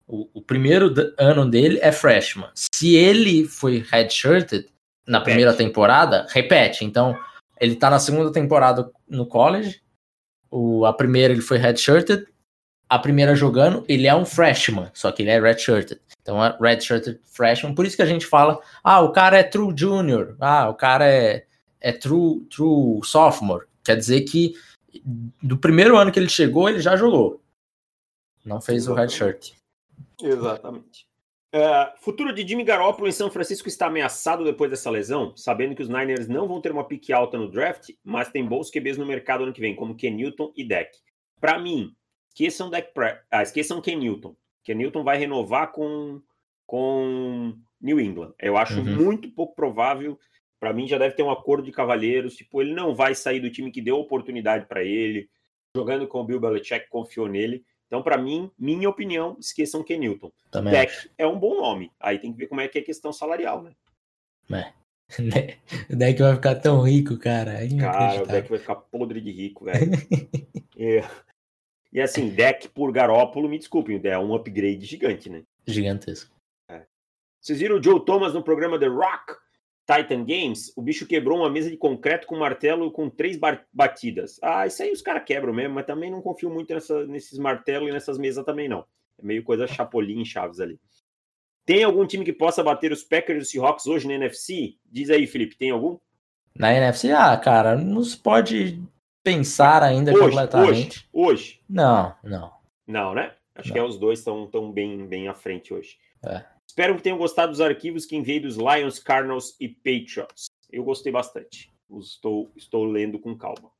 O, 0.07 0.29
o, 0.33 0.41
primeiro 0.41 0.93
ano 1.17 1.49
dele 1.49 1.79
é 1.81 1.91
freshman. 1.91 2.49
Se 2.53 2.95
ele 2.95 3.45
foi 3.45 3.85
redshirted 3.89 4.67
na 5.07 5.19
repete. 5.19 5.23
primeira 5.23 5.53
temporada, 5.53 6.27
repete. 6.29 6.83
Então, 6.83 7.17
ele 7.59 7.75
tá 7.75 7.89
na 7.89 7.99
segunda 7.99 8.31
temporada 8.31 8.91
no 9.07 9.25
college. 9.25 9.81
O, 10.51 10.85
a 10.85 10.93
primeira 10.93 11.33
ele 11.33 11.41
foi 11.41 11.57
redshirted. 11.57 12.27
A 12.89 12.99
primeira 12.99 13.33
jogando, 13.33 13.83
ele 13.87 14.05
é 14.05 14.13
um 14.13 14.25
freshman, 14.25 14.91
só 14.93 15.11
que 15.11 15.23
ele 15.23 15.31
é 15.31 15.39
redshirted. 15.39 15.99
Então, 16.21 16.43
é 16.43 16.55
redshirted 16.61 17.19
freshman. 17.25 17.73
Por 17.73 17.85
isso 17.85 17.95
que 17.95 18.01
a 18.01 18.07
gente 18.07 18.25
fala, 18.25 18.59
ah, 18.83 19.01
o 19.01 19.11
cara 19.11 19.39
é 19.39 19.43
true 19.43 19.73
junior. 19.75 20.35
Ah, 20.39 20.69
o 20.69 20.75
cara 20.75 21.07
é, 21.07 21.45
é 21.79 21.91
true, 21.91 22.45
true 22.49 22.99
sophomore. 23.03 23.65
Quer 23.83 23.97
dizer 23.97 24.21
que 24.21 24.53
do 25.41 25.57
primeiro 25.57 25.97
ano 25.97 26.11
que 26.11 26.19
ele 26.19 26.29
chegou, 26.29 26.69
ele 26.69 26.79
já 26.79 26.95
jogou. 26.95 27.41
Não 28.45 28.61
fez 28.61 28.87
o 28.87 28.93
redshirt. 28.93 29.53
Exatamente. 30.23 31.07
Uh, 31.53 31.93
futuro 31.99 32.33
de 32.33 32.47
Jimmy 32.47 32.63
Garoppolo 32.63 33.07
em 33.07 33.11
São 33.11 33.29
Francisco 33.29 33.67
está 33.67 33.85
ameaçado 33.85 34.43
depois 34.43 34.71
dessa 34.71 34.89
lesão, 34.89 35.37
sabendo 35.37 35.75
que 35.75 35.83
os 35.83 35.89
Niners 35.89 36.27
não 36.27 36.47
vão 36.47 36.59
ter 36.59 36.71
uma 36.71 36.87
pique 36.87 37.13
alta 37.13 37.37
no 37.37 37.47
draft, 37.47 37.91
mas 38.03 38.31
tem 38.31 38.43
bons 38.43 38.71
QBs 38.71 38.97
no 38.97 39.05
mercado 39.05 39.43
ano 39.43 39.53
que 39.53 39.61
vem, 39.61 39.75
como 39.75 39.95
Ken 39.95 40.09
Newton 40.09 40.51
e 40.57 40.63
Deck. 40.63 40.97
Para 41.39 41.59
mim, 41.59 41.93
esqueçam 42.29 42.71
Deck 42.71 42.91
Pre... 42.91 43.19
ah, 43.29 43.43
esqueçam 43.43 43.81
Ken 43.81 43.97
Newton. 43.97 44.35
Ken 44.63 44.73
Newton 44.73 45.03
vai 45.03 45.17
renovar 45.17 45.71
com 45.71 46.21
com 46.65 47.55
New 47.79 47.99
England. 47.99 48.33
Eu 48.39 48.57
acho 48.57 48.79
uhum. 48.79 48.95
muito 48.95 49.29
pouco 49.29 49.53
provável. 49.53 50.17
Para 50.59 50.73
mim, 50.73 50.87
já 50.87 50.97
deve 50.97 51.13
ter 51.13 51.21
um 51.21 51.29
acordo 51.29 51.65
de 51.65 51.71
cavalheiros. 51.71 52.35
Tipo, 52.35 52.61
ele 52.61 52.73
não 52.73 52.95
vai 52.95 53.13
sair 53.13 53.39
do 53.39 53.51
time 53.51 53.69
que 53.69 53.81
deu 53.81 53.97
oportunidade 53.97 54.65
para 54.65 54.83
ele, 54.83 55.29
jogando 55.75 56.07
com 56.07 56.21
o 56.21 56.23
Bill 56.23 56.39
Belichick, 56.39 56.89
confiou 56.89 57.27
nele. 57.27 57.63
Então, 57.93 58.01
para 58.01 58.17
mim, 58.17 58.49
minha 58.57 58.89
opinião, 58.89 59.37
esqueçam 59.39 59.83
Ken 59.83 59.99
Newton. 59.99 60.31
Também 60.49 60.73
Beck 60.73 61.11
é 61.15 61.27
um 61.27 61.37
bom 61.37 61.61
nome. 61.61 61.91
Aí 61.99 62.17
tem 62.17 62.31
que 62.31 62.39
ver 62.39 62.47
como 62.47 62.59
é 62.59 62.67
que 62.67 62.79
é 62.79 62.81
a 62.81 62.83
questão 62.83 63.13
salarial, 63.13 63.61
né? 63.61 63.75
É. 64.51 64.73
o 65.93 65.95
deck 65.95 66.19
vai 66.19 66.33
ficar 66.33 66.55
tão 66.55 66.81
rico, 66.81 67.19
cara. 67.19 67.63
É 67.63 67.69
cara, 67.77 68.23
o 68.23 68.25
deck 68.25 68.49
vai 68.49 68.57
ficar 68.57 68.77
podre 68.77 69.21
de 69.21 69.31
rico, 69.31 69.65
velho. 69.65 69.91
é. 70.75 71.07
E 71.91 72.01
assim, 72.01 72.29
deck 72.29 72.67
por 72.69 72.91
Garópolo, 72.91 73.47
me 73.47 73.59
desculpem, 73.59 74.01
é 74.03 74.17
um 74.17 74.33
upgrade 74.33 74.83
gigante, 74.87 75.29
né? 75.29 75.43
Gigantesco. 75.67 76.35
É. 76.67 76.87
Vocês 77.39 77.59
viram 77.59 77.77
o 77.77 77.83
Joe 77.83 78.03
Thomas 78.03 78.33
no 78.33 78.41
programa 78.41 78.79
The 78.79 78.87
Rock 78.87 79.35
Titan 79.85 80.23
Games? 80.25 80.71
O 80.75 80.81
bicho 80.81 81.05
quebrou 81.05 81.39
uma 81.39 81.49
mesa 81.49 81.69
de 81.69 81.77
concreto 81.77 82.27
com 82.27 82.37
martelo 82.37 82.91
com 82.91 83.09
três 83.09 83.37
batidas. 83.71 84.39
Ah, 84.41 84.65
isso 84.65 84.81
aí 84.81 84.91
os 84.91 85.01
caras 85.01 85.23
quebram 85.25 85.53
mesmo, 85.53 85.75
mas 85.75 85.85
também 85.85 86.09
não 86.09 86.21
confio 86.21 86.49
muito 86.49 86.73
nessa, 86.73 87.05
nesses 87.05 87.37
martelos 87.37 87.89
e 87.89 87.91
nessas 87.91 88.17
mesas 88.17 88.45
também, 88.45 88.67
não. 88.67 88.85
É 89.19 89.25
meio 89.25 89.43
coisa 89.43 89.67
chapolim 89.67 90.21
em 90.21 90.25
chaves 90.25 90.59
ali. 90.59 90.79
Tem 91.65 91.83
algum 91.83 92.05
time 92.05 92.25
que 92.25 92.33
possa 92.33 92.63
bater 92.63 92.91
os 92.91 93.03
Packers 93.03 93.37
e 93.37 93.41
os 93.41 93.49
Seahawks 93.51 93.87
hoje 93.87 94.07
na 94.07 94.15
NFC? 94.15 94.75
Diz 94.85 95.09
aí, 95.09 95.25
Felipe, 95.25 95.57
tem 95.57 95.71
algum? 95.71 95.97
Na 96.55 96.73
NFC, 96.73 97.11
ah, 97.11 97.35
cara, 97.37 97.75
não 97.75 98.03
se 98.03 98.17
pode 98.17 98.81
pensar 99.23 99.81
ainda 99.81 100.11
hoje, 100.11 100.21
completamente. 100.21 101.09
Hoje, 101.13 101.31
hoje. 101.31 101.61
Não, 101.69 102.13
não. 102.23 102.53
Não, 102.85 103.13
né? 103.13 103.33
Acho 103.55 103.69
não. 103.69 103.73
que 103.73 103.79
é, 103.79 103.83
os 103.83 103.97
dois 103.97 104.19
estão 104.19 104.45
tão 104.47 104.71
bem, 104.71 105.07
bem 105.07 105.27
à 105.27 105.33
frente 105.33 105.73
hoje. 105.73 105.97
É. 106.25 106.43
Espero 106.67 106.95
que 106.95 107.03
tenham 107.03 107.17
gostado 107.17 107.51
dos 107.51 107.61
arquivos 107.61 108.05
que 108.05 108.15
enviei 108.15 108.39
dos 108.39 108.57
Lions, 108.57 108.99
Cardinals 108.99 109.55
e 109.59 109.67
Patriots. 109.69 110.45
Eu 110.71 110.83
gostei 110.83 111.11
bastante. 111.11 111.71
Estou, 111.99 112.51
estou 112.55 112.83
lendo 112.85 113.19
com 113.19 113.37
calma. 113.37 113.71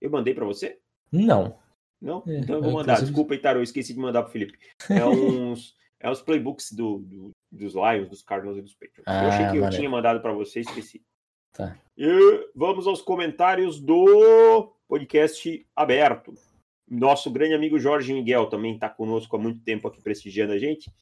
Eu 0.00 0.10
mandei 0.10 0.34
para 0.34 0.44
você? 0.44 0.78
Não. 1.10 1.58
Não? 2.00 2.22
É, 2.26 2.38
então 2.38 2.56
eu 2.56 2.62
vou 2.62 2.72
mandar. 2.72 3.00
Desculpa, 3.00 3.34
Itaro, 3.34 3.58
eu 3.58 3.62
esqueci 3.62 3.94
de 3.94 3.98
mandar 3.98 4.22
para 4.22 4.32
Felipe. 4.32 4.58
É 4.90 5.04
uns, 5.06 5.74
é 5.98 6.10
os 6.10 6.20
playbooks 6.20 6.72
do, 6.72 6.98
do, 6.98 7.30
dos 7.50 7.74
Lions, 7.74 8.08
dos 8.08 8.22
Cardinals 8.22 8.58
e 8.58 8.62
dos 8.62 8.74
Patriots. 8.74 9.04
Ah, 9.06 9.24
eu 9.24 9.28
achei 9.28 9.50
que 9.50 9.56
eu 9.56 9.70
tinha 9.70 9.88
mandado 9.88 10.20
para 10.20 10.32
você, 10.32 10.60
esqueci. 10.60 11.02
Tá. 11.52 11.78
E 11.96 12.50
vamos 12.54 12.86
aos 12.86 13.00
comentários 13.00 13.80
do 13.80 14.74
podcast 14.86 15.66
aberto. 15.74 16.34
Nosso 16.88 17.30
grande 17.30 17.54
amigo 17.54 17.78
Jorge 17.78 18.12
Miguel 18.12 18.46
também 18.46 18.74
está 18.74 18.88
conosco 18.88 19.34
há 19.34 19.38
muito 19.38 19.60
tempo 19.62 19.88
aqui 19.88 20.02
prestigiando 20.02 20.52
a 20.52 20.58
gente. 20.58 20.92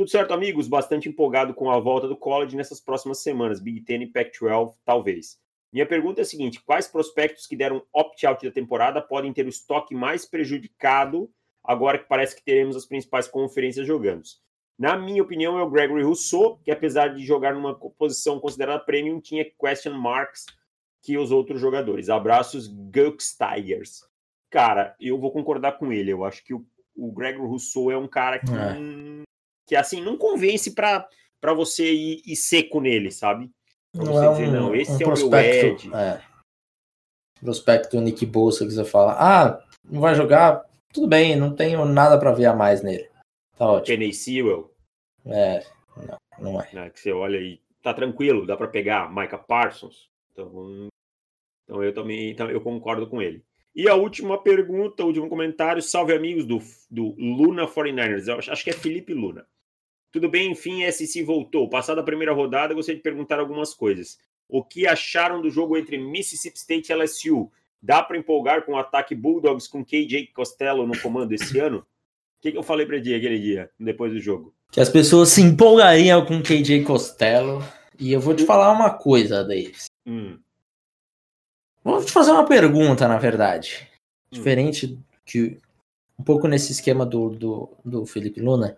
Tudo 0.00 0.08
certo, 0.08 0.32
amigos? 0.32 0.66
Bastante 0.66 1.10
empolgado 1.10 1.52
com 1.52 1.70
a 1.70 1.78
volta 1.78 2.08
do 2.08 2.16
college 2.16 2.56
nessas 2.56 2.80
próximas 2.80 3.18
semanas, 3.18 3.60
Big 3.60 3.82
Ten 3.82 4.00
e 4.00 4.06
Pac-12, 4.06 4.74
talvez. 4.82 5.38
Minha 5.70 5.84
pergunta 5.84 6.22
é 6.22 6.22
a 6.22 6.24
seguinte: 6.24 6.58
quais 6.64 6.88
prospectos 6.88 7.46
que 7.46 7.54
deram 7.54 7.82
opt-out 7.92 8.42
da 8.42 8.50
temporada 8.50 9.02
podem 9.02 9.30
ter 9.30 9.44
o 9.44 9.50
estoque 9.50 9.94
mais 9.94 10.24
prejudicado 10.24 11.30
agora 11.62 11.98
que 11.98 12.08
parece 12.08 12.34
que 12.34 12.42
teremos 12.42 12.76
as 12.76 12.86
principais 12.86 13.28
conferências 13.28 13.86
jogando? 13.86 14.22
Na 14.78 14.96
minha 14.96 15.22
opinião, 15.22 15.58
é 15.58 15.62
o 15.62 15.68
Gregory 15.68 16.02
Rousseau, 16.02 16.58
que 16.64 16.70
apesar 16.70 17.08
de 17.08 17.22
jogar 17.22 17.52
numa 17.52 17.74
posição 17.74 18.40
considerada 18.40 18.82
premium, 18.82 19.20
tinha 19.20 19.44
question 19.44 19.92
marks 19.92 20.46
que 21.02 21.18
os 21.18 21.30
outros 21.30 21.60
jogadores. 21.60 22.08
Abraços, 22.08 22.68
Gux 22.68 23.36
Tigers. 23.36 24.08
Cara, 24.48 24.96
eu 24.98 25.18
vou 25.18 25.30
concordar 25.30 25.72
com 25.72 25.92
ele. 25.92 26.10
Eu 26.10 26.24
acho 26.24 26.42
que 26.42 26.54
o, 26.54 26.64
o 26.96 27.12
Gregory 27.12 27.46
Rousseau 27.46 27.90
é 27.90 27.98
um 27.98 28.08
cara 28.08 28.38
que, 28.38 28.50
é. 28.50 29.09
Que 29.70 29.76
assim, 29.76 30.00
não 30.00 30.18
convence 30.18 30.72
para 30.72 31.06
você 31.54 31.92
ir, 31.92 32.22
ir, 32.26 32.34
seco 32.34 32.80
nele, 32.80 33.12
sabe? 33.12 33.48
Pra 33.92 34.04
não 34.04 34.20
é 34.20 34.28
um, 34.28 34.32
dizer, 34.32 34.50
não, 34.50 34.74
esse 34.74 35.04
um 35.04 35.12
é 35.12 35.14
o 35.14 35.30
meu 35.30 35.38
Ed. 35.38 35.90
É. 35.94 36.20
Prospecto 37.40 38.00
Nick 38.00 38.26
Bolsa 38.26 38.66
que 38.66 38.72
você 38.72 38.84
fala, 38.84 39.14
ah, 39.16 39.64
não 39.88 40.00
vai 40.00 40.16
jogar? 40.16 40.64
Tudo 40.92 41.06
bem, 41.06 41.36
não 41.36 41.54
tenho 41.54 41.84
nada 41.84 42.18
para 42.18 42.32
ver 42.32 42.46
a 42.46 42.52
mais 42.52 42.82
nele. 42.82 43.08
Tá 43.56 43.70
ótimo. 43.70 43.96
Kenny 43.96 44.12
Sewell. 44.12 44.74
É, 45.24 45.64
não, 45.96 46.50
não 46.52 46.60
é. 46.60 46.68
é. 46.74 46.90
Que 46.90 46.98
você 46.98 47.12
olha 47.12 47.36
e 47.36 47.60
tá 47.80 47.94
tranquilo, 47.94 48.44
dá 48.44 48.56
para 48.56 48.66
pegar 48.66 49.08
Micah 49.08 49.38
Parsons. 49.38 50.10
Então, 50.32 50.88
então 51.62 51.84
eu 51.84 51.94
também 51.94 52.30
então 52.30 52.50
eu 52.50 52.60
concordo 52.60 53.06
com 53.06 53.22
ele. 53.22 53.44
E 53.72 53.88
a 53.88 53.94
última 53.94 54.36
pergunta, 54.42 55.04
o 55.04 55.06
último 55.06 55.28
comentário, 55.28 55.80
salve 55.80 56.12
amigos 56.12 56.44
do, 56.44 56.58
do 56.90 57.14
Luna 57.16 57.68
49ers. 57.68 58.26
Eu 58.26 58.38
acho, 58.38 58.50
acho 58.50 58.64
que 58.64 58.70
é 58.70 58.72
Felipe 58.72 59.14
Luna. 59.14 59.46
Tudo 60.12 60.28
bem, 60.28 60.50
enfim, 60.50 60.90
SC 60.90 61.22
voltou. 61.22 61.68
Passada 61.68 62.00
a 62.00 62.04
primeira 62.04 62.32
rodada, 62.32 62.74
gostaria 62.74 62.96
de 62.96 63.02
perguntar 63.02 63.38
algumas 63.38 63.72
coisas. 63.74 64.18
O 64.48 64.64
que 64.64 64.86
acharam 64.86 65.40
do 65.40 65.50
jogo 65.50 65.76
entre 65.76 65.96
Mississippi 65.96 66.58
State 66.58 66.90
e 66.90 66.94
LSU? 66.94 67.50
Dá 67.80 68.02
para 68.02 68.18
empolgar 68.18 68.64
com 68.64 68.72
o 68.72 68.78
ataque 68.78 69.14
Bulldogs 69.14 69.68
com 69.68 69.84
KJ 69.84 70.28
Costello 70.34 70.86
no 70.86 70.98
comando 71.00 71.32
esse 71.32 71.58
ano? 71.58 71.78
O 71.78 72.42
que, 72.42 72.52
que 72.52 72.58
eu 72.58 72.62
falei 72.62 72.86
para 72.86 72.98
dia 72.98 73.16
aquele 73.16 73.38
dia, 73.38 73.70
depois 73.78 74.12
do 74.12 74.18
jogo? 74.18 74.52
Que 74.72 74.80
as 74.80 74.88
pessoas 74.88 75.28
se 75.28 75.42
empolgariam 75.42 76.24
com 76.24 76.42
KJ 76.42 76.84
Costello. 76.84 77.62
E 77.98 78.12
eu 78.12 78.20
vou 78.20 78.34
te 78.34 78.44
falar 78.44 78.72
uma 78.72 78.90
coisa, 78.90 79.44
Davis. 79.44 79.86
Hum. 80.06 80.38
Vou 81.84 82.04
te 82.04 82.10
fazer 82.10 82.32
uma 82.32 82.46
pergunta, 82.46 83.06
na 83.06 83.18
verdade. 83.18 83.86
Hum. 84.32 84.36
Diferente 84.36 84.98
que 85.24 85.58
um 86.18 86.22
pouco 86.22 86.48
nesse 86.48 86.72
esquema 86.72 87.06
do, 87.06 87.30
do, 87.30 87.70
do 87.84 88.06
Felipe 88.06 88.40
Luna. 88.40 88.76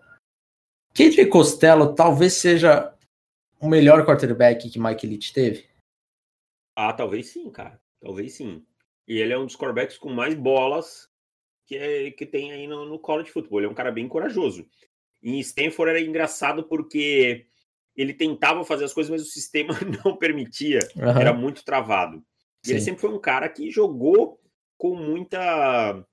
KJ 0.93 1.27
Costello 1.27 1.95
talvez 1.95 2.33
seja 2.33 2.93
o 3.59 3.67
melhor 3.67 4.05
quarterback 4.05 4.69
que 4.69 4.79
Mike 4.79 5.07
Leach 5.07 5.33
teve? 5.33 5.65
Ah, 6.75 6.93
talvez 6.93 7.27
sim, 7.27 7.49
cara. 7.49 7.81
Talvez 7.99 8.33
sim. 8.33 8.63
E 9.07 9.17
ele 9.17 9.33
é 9.33 9.37
um 9.37 9.45
dos 9.45 9.55
quarterbacks 9.55 9.97
com 9.97 10.09
mais 10.09 10.35
bolas 10.35 11.09
que, 11.65 11.75
é, 11.75 12.11
que 12.11 12.25
tem 12.25 12.51
aí 12.51 12.67
no, 12.67 12.85
no 12.85 12.99
college 12.99 13.31
football. 13.31 13.59
Ele 13.59 13.67
é 13.67 13.69
um 13.69 13.75
cara 13.75 13.91
bem 13.91 14.07
corajoso. 14.07 14.67
Em 15.21 15.39
Stanford 15.39 15.89
era 15.89 16.01
engraçado 16.01 16.63
porque 16.63 17.47
ele 17.95 18.13
tentava 18.13 18.63
fazer 18.63 18.85
as 18.85 18.93
coisas, 18.93 19.09
mas 19.09 19.21
o 19.21 19.31
sistema 19.31 19.73
não 20.03 20.17
permitia. 20.17 20.79
Uhum. 20.95 21.19
Era 21.19 21.33
muito 21.33 21.63
travado. 21.63 22.23
E 22.65 22.71
ele 22.71 22.81
sempre 22.81 23.01
foi 23.01 23.09
um 23.09 23.19
cara 23.19 23.47
que 23.49 23.69
jogou 23.69 24.39
com 24.77 24.95
muita 24.95 26.05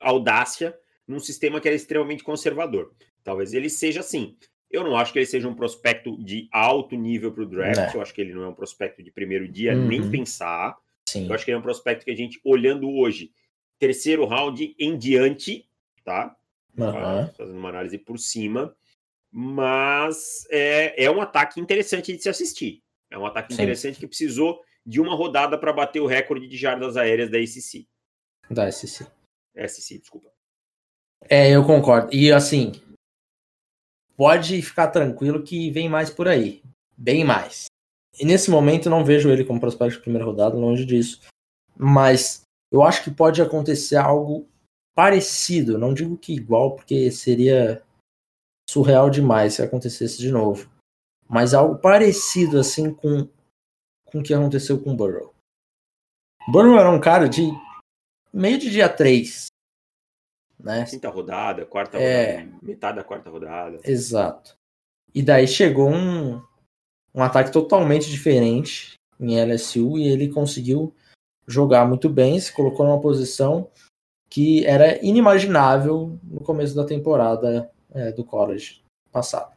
audácia 0.00 0.78
num 1.06 1.20
sistema 1.20 1.60
que 1.60 1.68
era 1.68 1.76
extremamente 1.76 2.22
conservador. 2.22 2.94
Talvez 3.24 3.54
ele 3.54 3.70
seja 3.70 4.00
assim. 4.00 4.36
Eu 4.70 4.84
não 4.84 4.96
acho 4.96 5.12
que 5.12 5.18
ele 5.18 5.26
seja 5.26 5.48
um 5.48 5.54
prospecto 5.54 6.16
de 6.22 6.48
alto 6.52 6.94
nível 6.94 7.32
para 7.32 7.42
o 7.42 7.46
draft. 7.46 7.94
É. 7.94 7.96
Eu 7.96 8.02
acho 8.02 8.12
que 8.12 8.20
ele 8.20 8.34
não 8.34 8.42
é 8.42 8.48
um 8.48 8.54
prospecto 8.54 9.02
de 9.02 9.10
primeiro 9.10 9.48
dia, 9.48 9.74
uhum. 9.74 9.86
nem 9.86 10.10
pensar. 10.10 10.76
Sim. 11.08 11.26
Eu 11.26 11.34
acho 11.34 11.44
que 11.44 11.50
ele 11.50 11.56
é 11.56 11.58
um 11.58 11.62
prospecto 11.62 12.04
que 12.04 12.10
a 12.10 12.16
gente, 12.16 12.40
olhando 12.44 12.90
hoje, 12.90 13.32
terceiro 13.78 14.26
round 14.26 14.74
em 14.78 14.98
diante, 14.98 15.68
tá? 16.04 16.36
Uhum. 16.76 17.32
Fazendo 17.36 17.58
uma 17.58 17.68
análise 17.68 17.98
por 17.98 18.18
cima. 18.18 18.74
Mas 19.30 20.46
é, 20.50 21.04
é 21.04 21.10
um 21.10 21.20
ataque 21.20 21.60
interessante 21.60 22.12
de 22.12 22.22
se 22.22 22.28
assistir. 22.28 22.82
É 23.10 23.18
um 23.18 23.26
ataque 23.26 23.52
Sim. 23.52 23.62
interessante 23.62 23.98
que 23.98 24.06
precisou 24.06 24.60
de 24.84 25.00
uma 25.00 25.14
rodada 25.14 25.56
para 25.56 25.72
bater 25.72 26.00
o 26.00 26.06
recorde 26.06 26.46
de 26.46 26.56
jardas 26.56 26.96
aéreas 26.96 27.30
da 27.30 27.44
SC. 27.44 27.86
Da 28.50 28.70
SC. 28.70 29.06
SC, 29.56 29.98
desculpa. 29.98 30.30
É, 31.28 31.50
eu 31.50 31.64
concordo. 31.64 32.10
E 32.12 32.30
assim, 32.30 32.72
pode 34.16 34.60
ficar 34.62 34.88
tranquilo 34.88 35.42
que 35.42 35.70
vem 35.70 35.88
mais 35.88 36.10
por 36.10 36.28
aí. 36.28 36.62
Bem 36.96 37.24
mais. 37.24 37.66
E 38.18 38.24
nesse 38.24 38.50
momento 38.50 38.88
não 38.88 39.04
vejo 39.04 39.30
ele 39.30 39.44
como 39.44 39.60
prospecto 39.60 39.96
de 39.96 40.02
primeira 40.02 40.24
rodada, 40.24 40.56
longe 40.56 40.84
disso. 40.84 41.20
Mas 41.76 42.42
eu 42.70 42.82
acho 42.82 43.02
que 43.02 43.10
pode 43.10 43.42
acontecer 43.42 43.96
algo 43.96 44.48
parecido. 44.94 45.78
Não 45.78 45.92
digo 45.92 46.16
que 46.16 46.32
igual, 46.32 46.76
porque 46.76 47.10
seria 47.10 47.82
surreal 48.70 49.10
demais 49.10 49.54
se 49.54 49.62
acontecesse 49.62 50.18
de 50.18 50.30
novo. 50.30 50.70
Mas 51.28 51.54
algo 51.54 51.78
parecido 51.78 52.58
assim 52.58 52.92
com 52.92 53.28
com 54.14 54.20
o 54.20 54.22
que 54.22 54.32
aconteceu 54.32 54.80
com 54.80 54.92
o 54.92 54.96
Burrow. 54.96 55.34
Burrow 56.46 56.78
era 56.78 56.88
um 56.88 57.00
cara 57.00 57.28
de 57.28 57.42
meio 58.32 58.58
de 58.58 58.70
dia 58.70 58.88
3. 58.88 59.46
Né? 60.64 60.86
Quinta 60.88 61.10
rodada, 61.10 61.66
quarta 61.66 61.98
é... 61.98 62.38
rodada, 62.38 62.58
metade 62.62 62.96
da 62.96 63.04
quarta 63.04 63.28
rodada. 63.28 63.78
Exato. 63.84 64.56
E 65.14 65.22
daí 65.22 65.46
chegou 65.46 65.90
um, 65.90 66.42
um 67.14 67.22
ataque 67.22 67.52
totalmente 67.52 68.10
diferente 68.10 68.94
em 69.20 69.38
LSU 69.40 69.98
e 69.98 70.08
ele 70.08 70.28
conseguiu 70.28 70.92
jogar 71.46 71.86
muito 71.86 72.08
bem, 72.08 72.40
se 72.40 72.50
colocou 72.52 72.86
numa 72.86 73.00
posição 73.00 73.70
que 74.30 74.64
era 74.64 75.04
inimaginável 75.04 76.18
no 76.24 76.40
começo 76.40 76.74
da 76.74 76.84
temporada 76.84 77.70
é, 77.92 78.10
do 78.10 78.24
college 78.24 78.82
passado. 79.12 79.54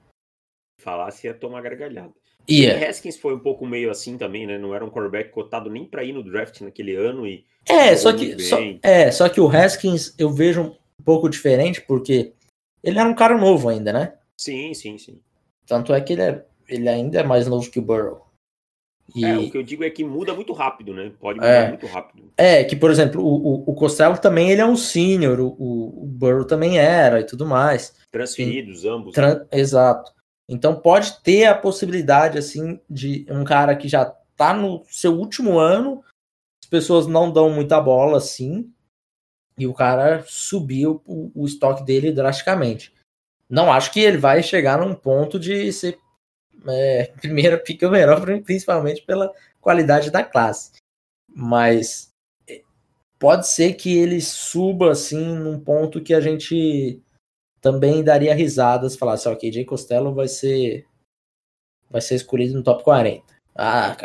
Falasse 0.80 1.26
ia 1.26 1.34
tomar 1.34 1.62
gargalhada. 1.62 2.14
Yeah. 2.50 2.86
O 2.86 2.90
Haskins 2.90 3.18
foi 3.18 3.34
um 3.34 3.40
pouco 3.40 3.66
meio 3.66 3.90
assim 3.90 4.18
também, 4.18 4.46
né? 4.46 4.58
Não 4.58 4.76
era 4.76 4.86
um 4.86 4.90
quarterback 4.90 5.32
cotado 5.32 5.70
nem 5.70 5.86
para 5.86 6.04
ir 6.04 6.14
no 6.14 6.24
draft 6.24 6.62
naquele 6.62 6.96
ano 6.96 7.26
e 7.26 7.46
é 7.68 7.96
só 7.98 8.14
que 8.14 8.40
só, 8.40 8.58
é 8.82 9.12
só 9.12 9.28
que 9.28 9.42
o 9.42 9.50
Haskins 9.50 10.14
eu 10.18 10.30
vejo 10.30 10.78
um 11.00 11.04
pouco 11.04 11.30
diferente 11.30 11.82
porque 11.82 12.34
ele 12.84 13.00
era 13.00 13.10
um 13.10 13.16
cara 13.16 13.38
novo 13.38 13.70
ainda, 13.70 13.92
né? 13.92 14.14
Sim, 14.38 14.74
sim, 14.74 14.98
sim. 14.98 15.20
Tanto 15.66 15.94
é 15.94 16.02
que 16.02 16.14
ele, 16.14 16.22
é, 16.22 16.46
ele 16.68 16.88
ainda 16.88 17.20
é 17.20 17.24
mais 17.24 17.48
novo 17.48 17.70
que 17.70 17.80
o 17.80 17.82
Burrow. 17.82 18.28
E... 19.16 19.24
É, 19.24 19.38
o 19.38 19.50
que 19.50 19.58
eu 19.58 19.64
digo 19.64 19.84
é 19.84 19.90
que 19.90 20.04
muda 20.04 20.34
muito 20.34 20.54
rápido, 20.54 20.94
né? 20.94 21.12
Pode 21.20 21.40
mudar 21.40 21.50
é, 21.50 21.70
muito 21.70 21.88
rápido. 21.88 22.32
É, 22.38 22.64
que, 22.64 22.76
por 22.76 22.92
exemplo, 22.92 23.24
o, 23.24 23.36
o, 23.36 23.72
o 23.72 23.76
Costello 23.76 24.18
também 24.18 24.52
ele 24.52 24.62
é 24.62 24.66
um 24.66 24.76
sênior, 24.76 25.40
o, 25.40 25.48
o, 25.58 26.06
Burrow 26.06 26.46
também 26.46 26.78
era 26.78 27.20
e 27.20 27.26
tudo 27.26 27.46
mais. 27.46 27.96
Transferidos, 28.12 28.84
e, 28.84 28.90
ambos. 28.90 29.14
Tran... 29.14 29.46
Exato. 29.52 30.12
Então 30.50 30.76
pode 30.76 31.22
ter 31.22 31.46
a 31.46 31.56
possibilidade 31.56 32.38
assim 32.38 32.80
de 32.90 33.26
um 33.30 33.44
cara 33.44 33.76
que 33.76 33.88
já 33.88 34.06
tá 34.36 34.54
no 34.54 34.84
seu 34.90 35.14
último 35.14 35.58
ano, 35.58 36.04
as 36.64 36.70
pessoas 36.70 37.08
não 37.08 37.32
dão 37.32 37.50
muita 37.50 37.82
bola 37.82 38.18
assim, 38.18 38.72
e 39.58 39.66
o 39.66 39.74
cara 39.74 40.24
subiu 40.28 41.02
o, 41.06 41.32
o 41.34 41.46
estoque 41.46 41.84
dele 41.84 42.12
drasticamente. 42.12 42.94
Não 43.50 43.72
acho 43.72 43.92
que 43.92 44.00
ele 44.00 44.18
vai 44.18 44.44
chegar 44.44 44.80
num 44.80 44.94
ponto 44.94 45.40
de 45.40 45.72
ser 45.72 45.98
é, 46.68 47.06
primeira 47.20 47.58
pica 47.58 47.90
melhor, 47.90 48.22
principalmente 48.44 49.02
pela 49.04 49.34
qualidade 49.60 50.12
da 50.12 50.24
classe. 50.24 50.74
Mas 51.28 52.12
é, 52.48 52.62
pode 53.18 53.48
ser 53.48 53.74
que 53.74 53.98
ele 53.98 54.22
suba 54.22 54.92
assim 54.92 55.36
num 55.38 55.60
ponto 55.60 56.02
que 56.02 56.14
a 56.14 56.22
gente 56.22 57.02
também 57.62 58.04
daria 58.04 58.34
risadas, 58.34 58.96
falasse, 58.96 59.28
ok, 59.28 59.52
Jay 59.52 59.66
Costello 59.66 60.14
vai 60.14 60.28
ser 60.28 60.86
vai 61.90 62.02
ser 62.02 62.16
escolhido 62.16 62.54
no 62.54 62.64
top 62.64 62.84
40. 62.84 63.24
Ah, 63.56 63.98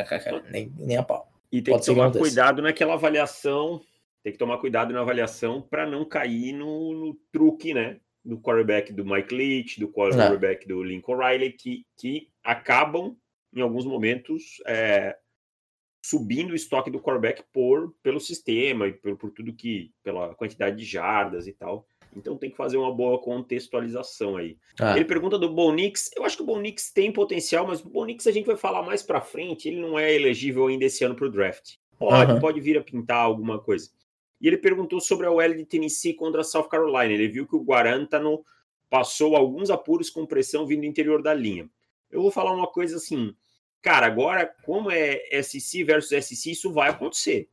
nem, 0.51 0.73
nem 0.79 0.97
a 0.97 1.03
pau. 1.03 1.31
E 1.51 1.61
tem 1.61 1.75
Pode 1.75 1.85
que 1.85 1.93
tomar 1.93 2.11
cuidado 2.11 2.63
naquela 2.63 2.95
avaliação, 2.95 3.83
tem 4.23 4.33
que 4.33 4.39
tomar 4.39 4.59
cuidado 4.59 4.93
na 4.93 5.01
avaliação 5.01 5.63
para 5.63 5.87
não 5.87 6.05
cair 6.05 6.53
no, 6.53 6.95
no, 6.95 7.15
truque, 7.33 7.75
né? 7.75 7.99
Do 8.25 8.39
quarterback 8.39 8.93
do 8.93 9.05
Mike 9.05 9.35
Leach, 9.35 9.81
do 9.81 9.89
quarterback 9.89 10.67
do 10.67 10.83
Lincoln 10.83 11.17
Riley, 11.17 11.53
que, 11.53 11.85
que 11.97 12.29
acabam, 12.45 13.17
em 13.53 13.61
alguns 13.61 13.85
momentos, 13.85 14.63
é, 14.65 15.17
subindo 16.05 16.53
o 16.53 16.55
estoque 16.55 16.91
do 16.91 17.01
quarterback 17.01 17.43
por, 17.53 17.95
pelo 18.01 18.21
sistema 18.21 18.87
e 18.87 18.93
por, 18.93 19.17
por 19.17 19.31
tudo 19.31 19.53
que, 19.53 19.93
pela 20.05 20.35
quantidade 20.37 20.77
de 20.77 20.85
jardas 20.85 21.49
e 21.49 21.53
tal. 21.53 21.87
Então 22.17 22.37
tem 22.37 22.51
que 22.51 22.57
fazer 22.57 22.77
uma 22.77 22.95
boa 22.95 23.19
contextualização 23.21 24.37
aí. 24.37 24.59
Ah. 24.79 24.95
Ele 24.95 25.05
pergunta 25.05 25.39
do 25.39 25.49
Bonix. 25.49 26.11
Eu 26.15 26.25
acho 26.25 26.37
que 26.37 26.43
o 26.43 26.47
Bonix 26.47 26.93
tem 26.93 27.13
potencial, 27.13 27.67
mas 27.67 27.81
o 27.81 27.89
Bonix 27.89 28.27
a 28.27 28.33
gente 28.33 28.47
vai 28.47 28.57
falar 28.57 28.83
mais 28.83 29.03
para 29.03 29.21
frente. 29.21 29.69
Ele 29.69 29.81
não 29.81 29.99
é 29.99 30.13
elegível 30.15 30.67
ainda 30.67 30.85
esse 30.85 31.05
ano 31.05 31.15
para 31.15 31.27
o 31.27 31.31
draft. 31.31 31.77
Pode, 31.99 32.33
uhum. 32.33 32.41
pode 32.41 32.61
vir 32.61 32.77
a 32.77 32.83
pintar 32.83 33.19
alguma 33.19 33.59
coisa. 33.59 33.89
E 34.43 34.49
ele 34.49 34.59
perguntou 34.59 35.01
sobre 35.01 35.27
a 35.27 35.31
OL 35.31 35.55
de 35.55 35.65
Tennessee 35.65 36.13
contra 36.13 36.41
a 36.41 36.45
South 36.45 36.69
Carolina. 36.69 37.13
Ele 37.13 37.29
viu 37.29 37.47
que 37.47 37.57
o 37.57 37.63
Guarantano 37.63 38.45
passou 38.91 39.37
alguns 39.37 39.71
apuros 39.71 40.11
com 40.11 40.27
pressão 40.27 40.67
vindo 40.67 40.81
do 40.81 40.87
interior 40.87 41.23
da 41.23 41.33
linha. 41.33 41.71
Eu 42.11 42.21
vou 42.21 42.31
falar 42.31 42.53
uma 42.53 42.67
coisa 42.67 42.97
assim, 42.97 43.35
cara, 43.81 44.07
agora, 44.07 44.53
como 44.65 44.91
é 44.91 45.23
SC 45.43 45.85
versus 45.85 46.27
SC, 46.27 46.51
isso 46.51 46.73
vai 46.73 46.91
acontecer. 46.91 47.49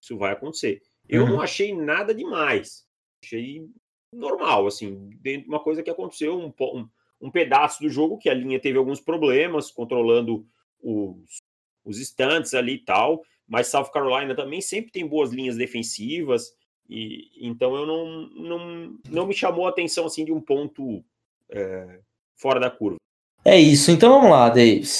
Isso 0.00 0.16
vai 0.16 0.32
acontecer. 0.32 0.82
Eu 1.08 1.22
uhum. 1.22 1.28
não 1.28 1.40
achei 1.40 1.72
nada 1.72 2.14
demais 2.14 2.86
achei 3.26 3.68
normal, 4.12 4.66
assim, 4.66 5.10
dentro 5.20 5.42
de 5.42 5.48
uma 5.48 5.60
coisa 5.60 5.82
que 5.82 5.90
aconteceu, 5.90 6.38
um, 6.38 6.52
um, 6.60 6.88
um, 7.20 7.30
pedaço 7.30 7.82
do 7.82 7.90
jogo 7.90 8.18
que 8.18 8.30
a 8.30 8.34
linha 8.34 8.60
teve 8.60 8.78
alguns 8.78 9.00
problemas, 9.00 9.70
controlando 9.70 10.46
os, 10.80 11.42
os 11.84 11.98
estantes 11.98 12.54
ali 12.54 12.74
e 12.74 12.84
tal, 12.84 13.22
mas 13.46 13.68
South 13.68 13.90
Carolina 13.92 14.34
também 14.34 14.60
sempre 14.60 14.90
tem 14.90 15.06
boas 15.06 15.30
linhas 15.30 15.56
defensivas, 15.56 16.54
e 16.88 17.30
então 17.40 17.74
eu 17.74 17.86
não, 17.86 18.28
não, 18.30 18.98
não 19.08 19.26
me 19.26 19.34
chamou 19.34 19.66
a 19.66 19.70
atenção 19.70 20.06
assim 20.06 20.24
de 20.24 20.32
um 20.32 20.40
ponto 20.40 21.04
é, 21.48 22.00
fora 22.34 22.60
da 22.60 22.70
curva. 22.70 22.96
É 23.44 23.58
isso, 23.58 23.90
então 23.90 24.10
vamos 24.10 24.30
lá, 24.30 24.48
Davis. 24.48 24.98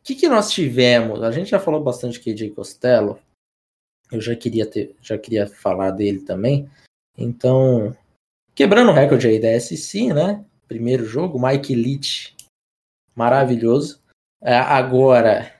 O 0.00 0.02
que, 0.04 0.14
que 0.14 0.28
nós 0.28 0.50
tivemos? 0.50 1.22
A 1.22 1.30
gente 1.30 1.50
já 1.50 1.60
falou 1.60 1.82
bastante 1.82 2.32
de 2.32 2.50
Costello. 2.50 3.18
Eu 4.10 4.20
já 4.20 4.34
queria 4.34 4.64
ter, 4.64 4.96
já 5.02 5.18
queria 5.18 5.46
falar 5.46 5.90
dele 5.90 6.20
também. 6.20 6.70
Então, 7.16 7.94
quebrando 8.54 8.90
o 8.90 8.94
recorde 8.94 9.26
aí 9.26 9.38
da 9.38 9.58
SC, 9.58 10.14
né? 10.14 10.44
Primeiro 10.66 11.04
jogo, 11.04 11.44
Mike 11.44 11.74
Leach, 11.74 12.34
maravilhoso. 13.14 14.00
É, 14.40 14.54
agora, 14.54 15.52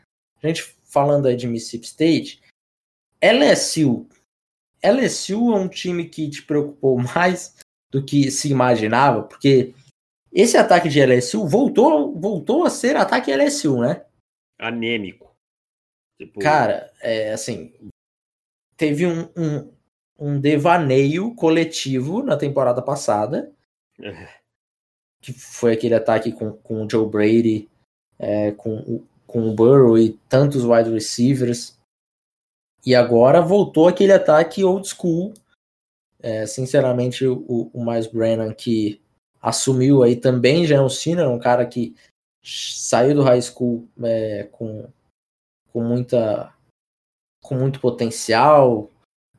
a 0.43 0.47
gente 0.47 0.78
falando 0.89 1.27
aí 1.27 1.37
de 1.37 1.47
Mississippi 1.47 1.87
State, 1.87 2.43
LSU. 3.23 4.07
LSU 4.83 5.53
é 5.53 5.57
um 5.57 5.69
time 5.69 6.09
que 6.09 6.29
te 6.29 6.43
preocupou 6.43 6.99
mais 7.15 7.57
do 7.91 8.05
que 8.05 8.31
se 8.31 8.51
imaginava, 8.51 9.23
porque 9.23 9.75
esse 10.33 10.57
ataque 10.57 10.89
de 10.89 11.05
LSU 11.05 11.47
voltou, 11.47 12.15
voltou 12.15 12.65
a 12.65 12.71
ser 12.71 12.97
ataque 12.97 13.35
LSU, 13.35 13.81
né? 13.81 14.05
Anêmico. 14.59 15.35
Tipo... 16.19 16.41
Cara, 16.41 16.93
é 17.01 17.33
assim, 17.33 17.73
teve 18.77 19.07
um, 19.07 19.29
um, 19.37 19.73
um 20.19 20.41
devaneio 20.41 21.35
coletivo 21.35 22.23
na 22.23 22.37
temporada 22.37 22.83
passada. 22.83 23.53
É. 24.01 24.29
Que 25.21 25.33
foi 25.33 25.73
aquele 25.73 25.95
ataque 25.95 26.33
com, 26.33 26.53
com 26.53 26.85
o 26.85 26.91
Joe 26.91 27.09
Brady, 27.09 27.69
é, 28.19 28.53
com, 28.53 29.05
com 29.29 29.49
o 29.49 29.55
Burrow 29.55 29.97
e 29.97 30.15
tantos 30.29 30.65
wide 30.65 30.91
receivers. 30.91 31.79
E 32.85 32.95
agora 32.95 33.43
voltou 33.43 33.87
aquele 33.87 34.13
ataque 34.13 34.65
old 34.65 34.89
school. 34.89 35.35
É, 36.21 36.47
sinceramente, 36.47 37.27
o, 37.27 37.71
o 37.73 37.85
Miles 37.85 38.09
Brennan 38.09 38.53
que 38.53 39.01
assumiu 39.41 40.03
aí 40.03 40.17
também 40.17 40.67
já 40.67 40.77
é 40.77 40.81
um 40.81 40.89
senior, 40.89 41.29
um 41.29 41.39
cara 41.39 41.65
que 41.67 41.95
saiu 42.43 43.15
do 43.15 43.23
high 43.23 43.41
school 43.41 43.87
é, 44.03 44.45
com, 44.45 44.91
com 45.73 45.83
muita 45.83 46.53
com 47.41 47.55
muito 47.55 47.81
potencial, 47.81 48.91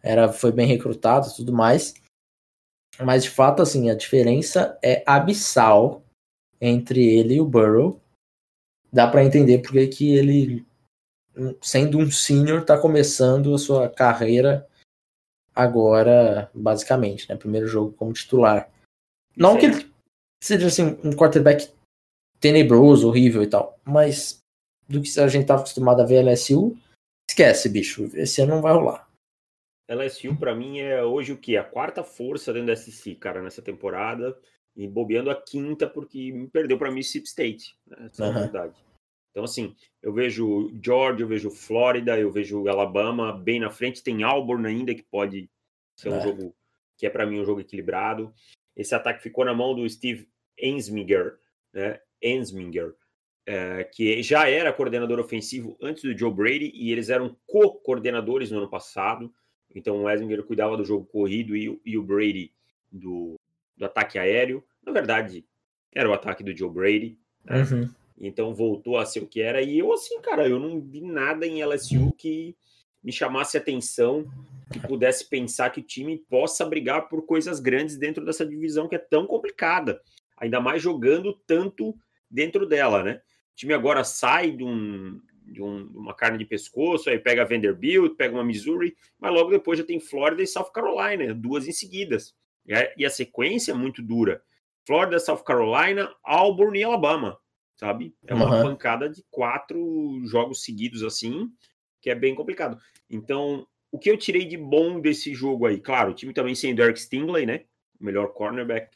era 0.02 0.32
foi 0.32 0.52
bem 0.52 0.66
recrutado 0.66 1.34
tudo 1.36 1.52
mais. 1.52 1.94
Mas 3.00 3.24
de 3.24 3.30
fato, 3.30 3.62
assim, 3.62 3.90
a 3.90 3.96
diferença 3.96 4.78
é 4.84 5.04
abissal 5.06 6.04
entre 6.60 7.06
ele 7.06 7.36
e 7.36 7.42
o 7.42 7.46
Burrow. 7.46 8.00
Dá 8.92 9.08
para 9.08 9.24
entender 9.24 9.60
porque 9.60 9.88
que 9.88 10.14
ele, 10.14 10.66
sendo 11.62 11.98
um 11.98 12.10
senior, 12.10 12.62
está 12.62 12.80
começando 12.80 13.54
a 13.54 13.58
sua 13.58 13.90
carreira 13.90 14.68
agora, 15.56 16.50
basicamente, 16.54 17.30
né? 17.30 17.36
Primeiro 17.36 17.68
jogo 17.68 17.94
como 17.94 18.14
titular. 18.14 18.70
Não 19.36 19.54
Sim. 19.54 19.60
que 19.60 19.66
ele 19.66 19.92
seja 20.44 20.68
assim 20.68 20.98
um 21.04 21.12
quarterback 21.12 21.72
tenebroso, 22.40 23.08
horrível 23.08 23.44
e 23.44 23.48
tal, 23.48 23.78
mas 23.84 24.40
do 24.88 25.02
que 25.02 25.20
a 25.20 25.28
gente 25.28 25.46
tá 25.46 25.56
acostumado 25.56 26.02
a 26.02 26.06
ver 26.06 26.24
LSU, 26.24 26.76
esquece, 27.30 27.70
bicho. 27.70 28.10
Esse 28.14 28.42
ano 28.42 28.56
não 28.56 28.62
vai 28.62 28.74
rolar. 28.74 29.08
LSU 29.88 30.36
para 30.38 30.56
mim 30.56 30.80
é 30.80 31.04
hoje 31.04 31.32
o 31.34 31.38
que? 31.38 31.58
A 31.58 31.64
quarta 31.64 32.04
força 32.04 32.54
dentro 32.54 32.68
da 32.68 32.76
SC, 32.76 33.16
cara, 33.16 33.42
nessa 33.42 33.62
temporada. 33.62 34.38
E 34.80 34.88
bobeando 34.88 35.30
a 35.30 35.36
quinta, 35.36 35.88
porque 35.88 36.32
me 36.32 36.48
perdeu 36.48 36.78
para 36.78 36.92
Mississippi 36.92 37.28
State. 37.28 37.76
Né? 37.86 38.10
Essa 38.12 38.24
uhum. 38.24 38.30
é 38.30 38.34
verdade. 38.42 38.76
Então, 39.32 39.44
assim, 39.44 39.76
eu 40.02 40.14
vejo 40.14 40.72
Georgia, 40.82 41.24
eu 41.24 41.28
vejo 41.28 41.52
Flórida, 41.52 42.18
eu 42.18 42.32
vejo 42.32 42.68
Alabama 42.68 43.34
bem 43.34 43.60
na 43.60 43.70
frente. 43.70 44.02
Tem 44.02 44.24
Auburn 44.24 44.66
ainda, 44.66 44.96
que 44.96 45.04
pode 45.04 45.50
ser 45.96 46.10
um 46.10 46.18
é. 46.18 46.22
jogo 46.22 46.56
que 46.98 47.06
é 47.06 47.10
para 47.10 47.26
mim 47.26 47.40
um 47.40 47.46
jogo 47.46 47.62
equilibrado. 47.62 48.34
Esse 48.76 48.96
ataque 48.96 49.22
ficou 49.22 49.44
na 49.44 49.54
mão 49.54 49.76
do 49.76 49.88
Steve 49.90 50.28
Ensminger, 50.58 51.38
né? 51.74 52.00
Ensminger, 52.22 52.96
é, 53.46 53.84
que 53.84 54.22
já 54.22 54.50
era 54.50 54.72
coordenador 54.72 55.20
ofensivo 55.20 55.78
antes 55.82 56.04
do 56.04 56.18
Joe 56.18 56.32
Brady 56.32 56.72
e 56.74 56.92
eles 56.92 57.10
eram 57.10 57.36
co-coordenadores 57.48 58.52
no 58.52 58.60
ano 58.60 58.70
passado. 58.70 59.34
Então 59.74 60.04
o 60.04 60.10
Esminger 60.10 60.44
cuidava 60.44 60.78
do 60.78 60.86
jogo 60.86 61.06
corrido 61.06 61.56
e, 61.56 61.80
e 61.86 61.98
o 61.98 62.04
Brady 62.04 62.54
do, 62.92 63.36
do, 63.78 63.86
ataque 63.86 64.20
aéreo. 64.20 64.64
Na 64.90 64.94
verdade, 64.94 65.46
era 65.94 66.10
o 66.10 66.14
ataque 66.14 66.44
do 66.44 66.56
Joe 66.56 66.70
Brady. 66.70 67.18
Né? 67.46 67.62
Uhum. 67.62 67.90
Então 68.20 68.54
voltou 68.54 68.98
a 68.98 69.06
ser 69.06 69.22
o 69.22 69.28
que 69.28 69.42
era. 69.42 69.62
E 69.62 69.80
eu, 69.80 69.94
assim, 69.94 70.20
cara, 70.20 70.48
eu 70.48 70.60
não 70.60 70.82
vi 70.82 71.02
nada 71.02 71.46
em 71.46 71.64
LSU 71.64 72.12
que 72.18 72.56
me 73.04 73.12
chamasse 73.12 73.58
atenção, 73.58 74.30
que 74.74 74.80
pudesse 74.80 75.30
pensar 75.30 75.70
que 75.70 75.80
o 75.80 75.84
time 75.84 76.18
possa 76.30 76.66
brigar 76.66 77.08
por 77.08 77.26
coisas 77.26 77.60
grandes 77.60 77.98
dentro 77.98 78.26
dessa 78.26 78.46
divisão 78.46 78.88
que 78.90 78.96
é 78.96 79.00
tão 79.00 79.26
complicada. 79.26 80.02
Ainda 80.38 80.60
mais 80.60 80.82
jogando 80.82 81.34
tanto 81.48 81.96
dentro 82.30 82.66
dela, 82.66 83.04
né? 83.04 83.22
O 83.54 83.56
time 83.56 83.74
agora 83.74 84.04
sai 84.04 84.52
de 84.52 84.64
um, 84.64 85.22
de 85.46 85.62
um, 85.62 85.86
uma 85.96 86.14
carne 86.14 86.38
de 86.38 86.46
pescoço, 86.46 87.10
aí 87.10 87.20
pega 87.20 87.46
Vanderbilt, 87.46 88.16
pega 88.16 88.34
uma 88.34 88.44
Missouri, 88.44 88.96
mas 89.20 89.34
logo 89.34 89.50
depois 89.50 89.80
já 89.80 89.86
tem 89.86 90.00
Flórida 90.00 90.42
e 90.42 90.48
South 90.48 90.72
Carolina, 90.72 91.34
duas 91.34 91.68
em 91.68 91.72
seguidas. 91.72 92.36
E 92.98 93.06
a 93.06 93.10
sequência 93.10 93.72
é 93.72 93.76
muito 93.76 94.02
dura. 94.02 94.44
Flórida, 94.90 95.20
South 95.20 95.44
Carolina, 95.44 96.12
Auburn 96.24 96.80
e 96.80 96.84
Alabama, 96.84 97.38
sabe? 97.76 98.16
É 98.26 98.34
uma 98.34 98.46
uhum. 98.46 98.64
pancada 98.64 99.08
de 99.08 99.24
quatro 99.30 100.20
jogos 100.26 100.64
seguidos 100.64 101.04
assim, 101.04 101.48
que 102.02 102.10
é 102.10 102.16
bem 102.16 102.34
complicado. 102.34 102.76
Então, 103.08 103.68
o 103.92 104.00
que 104.00 104.10
eu 104.10 104.18
tirei 104.18 104.46
de 104.46 104.58
bom 104.58 105.00
desse 105.00 105.32
jogo 105.32 105.68
aí? 105.68 105.80
Claro, 105.80 106.10
o 106.10 106.14
time 106.16 106.34
também 106.34 106.56
sem 106.56 106.74
Derek 106.74 107.00
Stingley, 107.00 107.46
né? 107.46 107.66
O 108.02 108.04
melhor 108.04 108.34
cornerback 108.34 108.90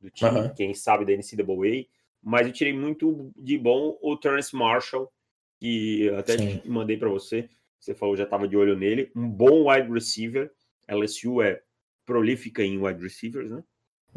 do 0.00 0.08
time, 0.08 0.30
uhum. 0.30 0.54
quem 0.54 0.72
sabe 0.72 1.04
da 1.04 1.12
NCAA. 1.12 1.84
Mas 2.22 2.46
eu 2.46 2.52
tirei 2.54 2.72
muito 2.72 3.30
de 3.36 3.58
bom 3.58 3.98
o 4.00 4.16
Terrence 4.16 4.56
Marshall, 4.56 5.12
que 5.60 6.08
até 6.16 6.62
mandei 6.64 6.96
para 6.96 7.10
você, 7.10 7.50
você 7.78 7.94
falou 7.94 8.16
já 8.16 8.24
estava 8.24 8.48
de 8.48 8.56
olho 8.56 8.78
nele, 8.78 9.12
um 9.14 9.28
bom 9.28 9.70
wide 9.70 9.92
receiver. 9.92 10.50
LSU 10.88 11.42
é 11.42 11.60
prolífica 12.06 12.62
em 12.62 12.78
wide 12.78 13.02
receivers, 13.02 13.50
né? 13.50 13.62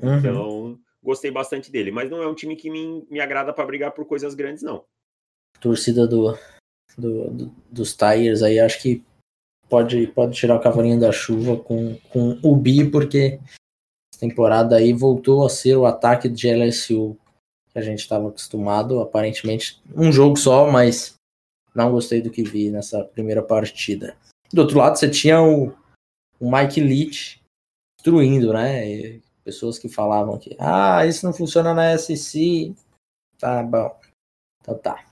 Uhum. 0.01 0.17
Então, 0.19 0.79
gostei 1.03 1.31
bastante 1.31 1.71
dele, 1.71 1.91
mas 1.91 2.09
não 2.09 2.21
é 2.21 2.27
um 2.27 2.35
time 2.35 2.55
que 2.55 2.69
me, 2.69 3.05
me 3.09 3.19
agrada 3.19 3.53
para 3.53 3.65
brigar 3.65 3.91
por 3.91 4.05
coisas 4.05 4.33
grandes, 4.33 4.63
não. 4.63 4.83
Torcida 5.59 6.07
do, 6.07 6.37
do, 6.97 7.29
do, 7.29 7.55
dos 7.71 7.95
Tigers 7.95 8.43
aí, 8.43 8.59
acho 8.59 8.81
que 8.81 9.03
pode, 9.69 10.07
pode 10.07 10.35
tirar 10.35 10.55
o 10.55 10.61
cavalinho 10.61 10.99
da 10.99 11.11
chuva 11.11 11.57
com, 11.57 11.95
com 12.09 12.39
o 12.43 12.55
Bi, 12.55 12.89
porque 12.89 13.39
essa 14.13 14.19
temporada 14.19 14.75
aí 14.75 14.93
voltou 14.93 15.45
a 15.45 15.49
ser 15.49 15.75
o 15.75 15.85
ataque 15.85 16.27
de 16.29 16.51
LSU 16.51 17.17
que 17.71 17.79
a 17.79 17.81
gente 17.81 17.99
estava 17.99 18.29
acostumado, 18.29 18.99
aparentemente 18.99 19.81
um 19.95 20.11
jogo 20.11 20.37
só, 20.37 20.69
mas 20.69 21.15
não 21.75 21.91
gostei 21.91 22.21
do 22.21 22.31
que 22.31 22.43
vi 22.43 22.71
nessa 22.71 23.03
primeira 23.03 23.43
partida. 23.43 24.17
Do 24.51 24.61
outro 24.61 24.77
lado, 24.77 24.97
você 24.97 25.09
tinha 25.09 25.41
o, 25.41 25.73
o 26.39 26.51
Mike 26.51 26.81
Leach 26.81 27.41
destruindo, 27.97 28.53
né? 28.53 28.89
E 28.89 29.21
pessoas 29.47 29.79
que 29.79 29.87
falavam 29.87 30.37
que, 30.37 30.57
ah, 30.59 31.05
isso 31.05 31.25
não 31.25 31.31
funciona 31.31 31.73
na 31.73 31.97
SEC. 31.97 32.75
Tá 33.39 33.63
bom. 33.63 33.97
Então 34.59 34.77
tá. 34.77 35.05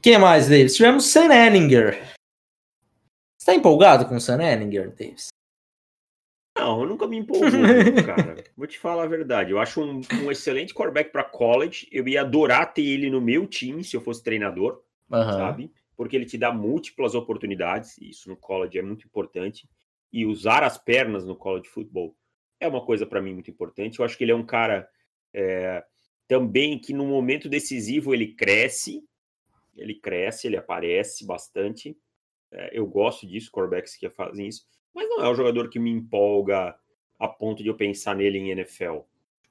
Quem 0.00 0.16
mais, 0.18 0.48
Davis? 0.48 0.76
Tivemos 0.76 1.06
Sam 1.06 1.34
Enninger. 1.34 2.00
Você 3.36 3.46
tá 3.46 3.54
empolgado 3.56 4.06
com 4.06 4.14
o 4.14 4.20
Sam 4.20 4.40
Enninger, 4.40 4.94
Davis? 4.94 5.28
Não, 6.56 6.82
eu 6.82 6.88
nunca 6.88 7.08
me 7.08 7.16
empolgo, 7.16 7.44
cara. 8.06 8.44
Vou 8.56 8.68
te 8.68 8.78
falar 8.78 9.02
a 9.02 9.08
verdade. 9.08 9.50
Eu 9.50 9.58
acho 9.58 9.82
um, 9.82 10.00
um 10.22 10.30
excelente 10.30 10.72
quarterback 10.72 11.10
para 11.10 11.24
college. 11.24 11.88
Eu 11.90 12.06
ia 12.06 12.20
adorar 12.20 12.72
ter 12.72 12.84
ele 12.84 13.10
no 13.10 13.20
meu 13.20 13.48
time 13.48 13.82
se 13.82 13.96
eu 13.96 14.00
fosse 14.00 14.22
treinador, 14.22 14.80
uhum. 15.10 15.32
sabe? 15.32 15.72
Porque 15.96 16.14
ele 16.14 16.24
te 16.24 16.38
dá 16.38 16.52
múltiplas 16.52 17.16
oportunidades. 17.16 17.98
Isso 17.98 18.28
no 18.28 18.36
college 18.36 18.78
é 18.78 18.82
muito 18.82 19.04
importante. 19.04 19.68
E 20.12 20.24
usar 20.24 20.62
as 20.62 20.78
pernas 20.78 21.24
no 21.24 21.34
college 21.34 21.68
football 21.68 22.14
é 22.60 22.68
uma 22.68 22.84
coisa 22.84 23.06
para 23.06 23.20
mim 23.20 23.34
muito 23.34 23.50
importante. 23.50 23.98
Eu 23.98 24.04
acho 24.04 24.16
que 24.16 24.24
ele 24.24 24.32
é 24.32 24.36
um 24.36 24.46
cara 24.46 24.88
é, 25.32 25.84
também 26.26 26.78
que 26.78 26.92
no 26.92 27.06
momento 27.06 27.48
decisivo 27.48 28.14
ele 28.14 28.34
cresce. 28.34 29.04
Ele 29.76 29.94
cresce, 29.94 30.46
ele 30.46 30.56
aparece 30.56 31.26
bastante. 31.26 31.96
É, 32.50 32.78
eu 32.78 32.86
gosto 32.86 33.26
disso, 33.26 33.50
quarterbacks 33.50 33.96
que 33.96 34.08
fazem 34.08 34.48
isso 34.48 34.66
mas 34.96 35.06
não 35.10 35.22
é 35.22 35.30
um 35.30 35.34
jogador 35.34 35.68
que 35.68 35.78
me 35.78 35.90
empolga 35.90 36.74
a 37.18 37.28
ponto 37.28 37.62
de 37.62 37.68
eu 37.68 37.76
pensar 37.76 38.16
nele 38.16 38.38
em 38.38 38.50
NFL. 38.50 39.00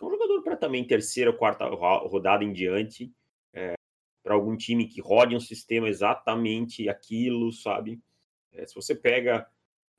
É 0.02 0.04
um 0.04 0.10
jogador 0.10 0.42
para 0.42 0.58
também 0.58 0.84
terceira 0.84 1.30
ou 1.30 1.38
quarta 1.38 1.66
rodada 1.68 2.44
em 2.44 2.52
diante, 2.52 3.14
é, 3.54 3.76
para 4.24 4.34
algum 4.34 4.58
time 4.58 4.88
que 4.88 5.00
rode 5.00 5.36
um 5.36 5.40
sistema 5.40 5.88
exatamente 5.88 6.90
aquilo, 6.90 7.52
sabe? 7.52 8.02
É, 8.52 8.66
se 8.66 8.74
você 8.74 8.96
pega 8.96 9.48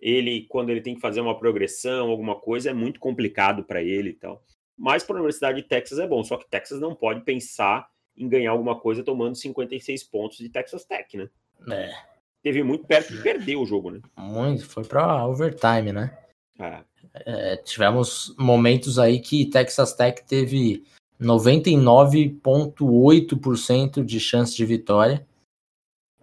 ele 0.00 0.46
quando 0.48 0.70
ele 0.70 0.80
tem 0.80 0.94
que 0.94 1.00
fazer 1.00 1.20
uma 1.20 1.38
progressão, 1.38 2.11
alguma 2.11 2.37
coisa, 2.37 2.70
é 2.70 2.74
muito 2.74 3.00
complicado 3.00 3.64
para 3.64 3.82
ele 3.82 4.11
e 4.11 4.14
tal. 4.14 4.42
Mas 4.76 5.02
para 5.02 5.16
a 5.16 5.18
Universidade 5.18 5.62
de 5.62 5.68
Texas 5.68 5.98
é 5.98 6.06
bom, 6.06 6.22
só 6.22 6.37
que 6.37 6.48
Texas 6.48 6.80
não 6.80 6.94
pode 6.94 7.22
pensar 7.22 7.88
em 8.16 8.28
ganhar 8.28 8.50
alguma 8.50 8.78
coisa 8.78 9.02
tomando 9.02 9.37
56 9.37 10.04
pontos 10.04 10.38
de 10.38 10.48
Texas 10.48 10.85
Tech, 10.85 11.16
né? 11.16 11.28
É 11.70 12.16
teve 12.46 12.62
muito 12.62 12.87
perto 12.87 13.12
de 13.12 13.20
perder 13.20 13.56
o 13.56 13.66
jogo, 13.66 13.90
né? 13.90 14.00
Muito, 14.16 14.64
foi 14.66 14.85
para 14.85 15.26
overtime, 15.26 15.92
né? 15.92 16.16
É. 16.61 16.78
É, 17.12 17.56
tivemos 17.56 18.32
momentos 18.38 19.00
aí 19.00 19.18
que 19.18 19.46
Texas 19.46 19.92
Tech 19.94 20.22
teve 20.24 20.85
99,8% 21.20 24.04
de 24.04 24.20
chance 24.20 24.56
de 24.56 24.64
vitória. 24.64 25.26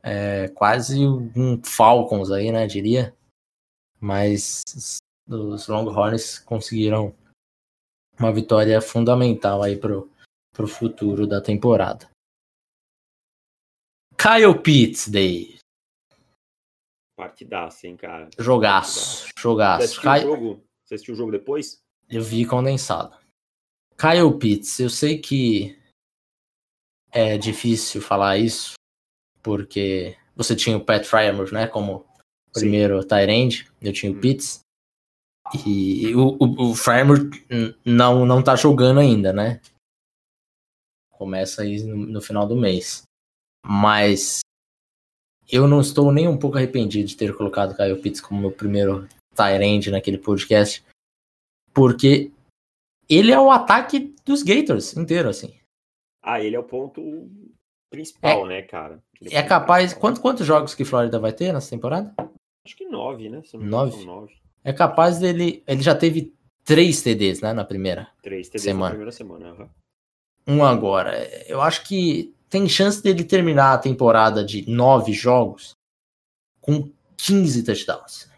É, 0.01 0.47
quase 0.55 1.05
um 1.05 1.61
Falcons 1.61 2.31
aí, 2.31 2.53
né? 2.53 2.65
Diria. 2.67 3.13
Mas 4.03 4.61
os 5.25 5.67
Longhorns 5.69 6.37
conseguiram 6.37 7.15
uma 8.19 8.33
vitória 8.33 8.81
fundamental 8.81 9.63
aí 9.63 9.77
pro, 9.77 10.11
pro 10.51 10.67
futuro 10.67 11.25
da 11.25 11.39
temporada. 11.39 12.09
Kyle 14.17 14.61
Pitts, 14.61 15.07
Dave. 15.07 15.57
Partidaço, 17.15 17.87
hein, 17.87 17.95
cara. 17.95 18.29
Jogaço, 18.37 19.29
jogaço. 19.39 19.79
Você 19.79 19.83
assistiu, 19.85 20.03
Cai... 20.03 20.19
o 20.19 20.23
jogo? 20.23 20.63
Você 20.83 20.95
assistiu 20.95 21.13
o 21.13 21.17
jogo 21.17 21.31
depois? 21.31 21.81
Eu 22.09 22.21
vi 22.21 22.45
condensado. 22.45 23.17
Kyle 23.97 24.37
Pitts, 24.37 24.81
eu 24.81 24.89
sei 24.89 25.17
que 25.17 25.79
é 27.09 27.37
difícil 27.37 28.01
falar 28.01 28.37
isso, 28.37 28.73
porque 29.41 30.17
você 30.35 30.57
tinha 30.57 30.75
o 30.75 30.83
Pat 30.83 31.05
Fryermuth, 31.05 31.53
né, 31.53 31.67
como 31.67 32.05
primeiro 32.53 33.03
Tyrande, 33.03 33.67
eu 33.81 33.91
tinha 33.91 34.11
o 34.11 34.15
hum. 34.15 34.21
Pitts, 34.21 34.63
e 35.65 36.15
o, 36.15 36.37
o, 36.39 36.71
o 36.71 36.75
Fryermuth 36.75 37.31
não, 37.85 38.25
não 38.25 38.43
tá 38.43 38.55
jogando 38.55 38.99
ainda, 38.99 39.33
né? 39.33 39.59
Começa 41.11 41.61
aí 41.61 41.83
no, 41.83 41.97
no 41.97 42.21
final 42.21 42.47
do 42.47 42.55
mês. 42.55 43.03
Mas 43.65 44.39
eu 45.51 45.67
não 45.67 45.81
estou 45.81 46.11
nem 46.11 46.27
um 46.27 46.37
pouco 46.37 46.57
arrependido 46.57 47.07
de 47.07 47.17
ter 47.17 47.35
colocado 47.35 47.75
Kyle 47.75 48.01
Pitts 48.01 48.21
como 48.21 48.41
meu 48.41 48.51
primeiro 48.51 49.07
Tyrande 49.35 49.91
naquele 49.91 50.17
podcast, 50.17 50.83
porque 51.73 52.31
ele 53.09 53.31
é 53.31 53.39
o 53.39 53.51
ataque 53.51 54.13
dos 54.25 54.43
Gators 54.43 54.95
inteiro, 54.95 55.29
assim. 55.29 55.53
Ah, 56.21 56.41
ele 56.41 56.55
é 56.55 56.59
o 56.59 56.63
ponto 56.63 57.29
principal, 57.89 58.45
é, 58.45 58.49
né, 58.49 58.61
cara? 58.61 59.03
Ele 59.19 59.35
é 59.35 59.43
capaz. 59.43 59.93
Quanto, 59.93 60.21
quantos 60.21 60.45
jogos 60.45 60.73
que 60.73 60.85
Flórida 60.85 61.19
vai 61.19 61.33
ter 61.33 61.53
nessa 61.53 61.69
temporada? 61.69 62.13
Acho 62.65 62.75
que 62.75 62.85
nove, 62.85 63.29
né? 63.29 63.41
Nove. 63.53 64.05
nove. 64.05 64.33
É 64.63 64.71
capaz 64.71 65.19
dele. 65.19 65.63
Ele 65.67 65.81
já 65.81 65.93
teve 65.93 66.33
três 66.63 67.01
TDs, 67.01 67.41
né, 67.41 67.53
na 67.53 67.65
primeira 67.65 68.09
três 68.21 68.47
TDs 68.47 68.63
semana. 68.63 68.85
na 68.85 68.89
primeira 68.91 69.11
semana. 69.11 69.53
Uhum. 69.53 70.57
Um 70.57 70.63
agora. 70.63 71.27
Eu 71.47 71.61
acho 71.61 71.83
que 71.85 72.33
tem 72.49 72.67
chance 72.69 73.01
dele 73.01 73.23
terminar 73.23 73.73
a 73.73 73.77
temporada 73.77 74.43
de 74.43 74.69
nove 74.69 75.11
jogos 75.11 75.73
com 76.61 76.91
15 77.17 77.63
touchdowns. 77.63 78.29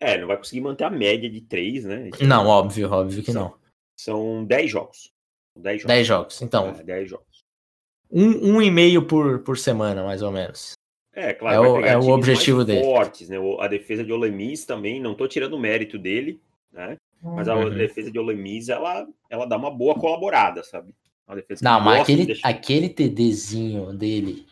É, 0.00 0.18
não 0.18 0.26
vai 0.26 0.36
conseguir 0.36 0.60
manter 0.60 0.84
a 0.84 0.90
média 0.90 1.30
de 1.30 1.40
três, 1.40 1.84
né? 1.84 2.10
Não, 2.20 2.46
óbvio, 2.46 2.90
óbvio 2.90 3.22
que 3.22 3.32
são, 3.32 3.42
não. 3.42 3.58
São 3.96 4.44
10 4.44 4.70
jogos. 4.70 5.12
10 5.56 5.82
jogos. 5.82 5.94
10 5.94 6.06
jogos, 6.06 6.42
então. 6.42 6.68
É, 6.70 6.82
10 6.82 7.10
jogos. 7.10 7.44
Um, 8.10 8.56
um 8.56 8.62
e 8.62 8.70
meio 8.70 9.06
por, 9.06 9.40
por 9.40 9.56
semana, 9.56 10.04
mais 10.04 10.22
ou 10.22 10.30
menos. 10.30 10.74
É, 11.14 11.32
claro. 11.34 11.56
É 11.56 11.60
o, 11.60 11.84
é 11.84 11.98
o 11.98 12.08
objetivo 12.10 12.64
dele. 12.64 12.84
Fortes, 12.84 13.28
né? 13.28 13.36
A 13.60 13.68
defesa 13.68 14.02
de 14.02 14.12
Olemis 14.12 14.64
também, 14.64 15.00
não 15.00 15.14
tô 15.14 15.28
tirando 15.28 15.54
o 15.54 15.60
mérito 15.60 15.98
dele, 15.98 16.40
né? 16.72 16.96
Mas 17.22 17.48
a 17.48 17.54
uhum. 17.54 17.70
defesa 17.70 18.10
de 18.10 18.18
Olemis, 18.18 18.68
ela, 18.68 19.06
ela 19.30 19.46
dá 19.46 19.56
uma 19.56 19.70
boa 19.70 19.94
colaborada, 19.94 20.64
sabe? 20.64 20.94
Não, 21.62 21.80
mas 21.80 22.02
aquele, 22.02 22.40
aquele 22.42 22.88
TDzinho 22.88 23.92
dele 23.92 24.44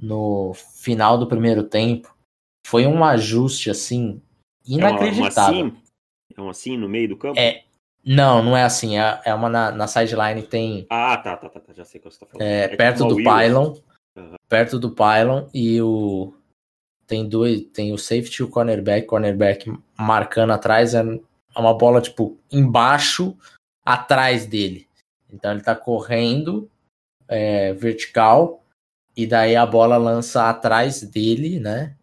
no 0.00 0.54
final 0.54 1.18
do 1.18 1.26
primeiro 1.26 1.64
tempo 1.64 2.14
foi 2.66 2.86
um 2.86 3.04
ajuste 3.04 3.68
assim 3.68 4.22
inacreditável. 4.66 5.58
É, 5.58 5.62
uma, 5.62 5.62
uma 5.62 5.68
assim, 5.68 5.82
é 6.36 6.40
um 6.40 6.48
assim 6.48 6.76
no 6.76 6.88
meio 6.88 7.08
do 7.08 7.16
campo? 7.16 7.38
É, 7.38 7.64
não, 8.04 8.42
não 8.42 8.56
é 8.56 8.62
assim. 8.62 8.98
É, 8.98 9.20
é 9.24 9.34
uma 9.34 9.48
na, 9.48 9.70
na 9.70 9.86
sideline 9.86 10.42
tem. 10.42 10.86
Ah, 10.88 11.16
tá, 11.16 11.36
tá, 11.36 11.48
tá, 11.48 11.60
tá, 11.60 11.72
Já 11.72 11.84
sei 11.84 11.98
o 12.00 12.02
que 12.04 12.10
você 12.10 12.20
tá 12.20 12.26
falando. 12.26 12.46
É, 12.46 12.64
é 12.64 12.76
perto 12.76 13.02
tipo 13.02 13.08
do 13.08 13.16
pylon. 13.16 13.74
Uhum. 14.18 14.34
Perto 14.48 14.78
do 14.78 14.90
pylon 14.90 15.46
e 15.54 15.80
o. 15.80 16.34
Tem 17.06 17.28
dois. 17.28 17.62
Tem 17.72 17.92
o 17.92 17.98
safety 17.98 18.42
e 18.42 18.44
o 18.44 18.48
cornerback. 18.50 19.06
Cornerback 19.06 19.72
marcando 19.96 20.52
atrás. 20.52 20.94
É 20.94 21.02
uma 21.56 21.74
bola, 21.74 22.00
tipo, 22.00 22.36
embaixo, 22.50 23.36
atrás 23.84 24.46
dele. 24.46 24.88
Então 25.32 25.50
ele 25.50 25.60
está 25.60 25.74
correndo 25.74 26.70
é, 27.26 27.72
vertical 27.74 28.64
e 29.16 29.26
daí 29.26 29.56
a 29.56 29.66
bola 29.66 29.96
lança 29.96 30.48
atrás 30.48 31.02
dele, 31.02 31.60
né? 31.60 31.94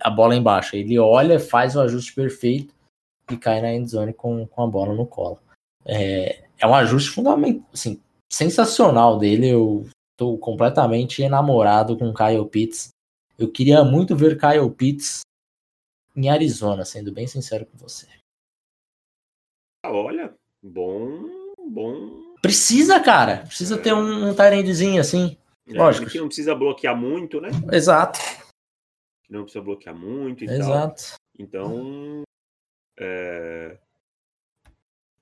A 0.00 0.10
bola 0.10 0.34
embaixo. 0.34 0.76
Ele 0.76 0.98
olha, 0.98 1.38
faz 1.40 1.76
o 1.76 1.80
ajuste 1.80 2.12
perfeito 2.12 2.74
e 3.30 3.36
cai 3.36 3.60
na 3.60 3.72
endzone 3.72 4.12
com, 4.12 4.46
com 4.46 4.62
a 4.62 4.66
bola 4.66 4.94
no 4.94 5.06
colo. 5.06 5.38
É, 5.84 6.44
é 6.58 6.66
um 6.66 6.74
ajuste 6.74 7.10
fundamental, 7.10 7.66
assim, 7.72 8.00
sensacional 8.30 9.18
dele. 9.18 9.48
Eu 9.48 9.86
estou 10.16 10.38
completamente 10.38 11.22
enamorado 11.22 11.98
com 11.98 12.14
Kyle 12.14 12.48
Pitts. 12.48 12.88
Eu 13.38 13.52
queria 13.52 13.84
muito 13.84 14.16
ver 14.16 14.40
Kyle 14.40 14.70
Pitts 14.70 15.20
em 16.16 16.30
Arizona, 16.30 16.86
sendo 16.86 17.12
bem 17.12 17.26
sincero 17.26 17.66
com 17.66 17.76
você. 17.76 18.08
Olha, 19.84 20.34
bom, 20.62 21.54
bom 21.70 22.26
Precisa, 22.40 23.00
cara. 23.00 23.38
Precisa 23.38 23.76
ter 23.76 23.92
um, 23.92 24.28
um 24.28 24.34
assim. 24.98 25.36
É, 25.66 25.72
Lógico. 25.72 26.10
Que 26.10 26.18
não 26.18 26.28
precisa 26.28 26.54
bloquear 26.54 26.96
muito, 26.96 27.40
né? 27.40 27.48
Exato. 27.72 28.18
Que 29.24 29.32
não 29.32 29.42
precisa 29.42 29.64
bloquear 29.64 29.94
muito 29.94 30.44
e 30.44 30.48
Exato. 30.48 31.02
Tal. 31.02 31.18
Então, 31.38 32.22
é... 32.98 33.78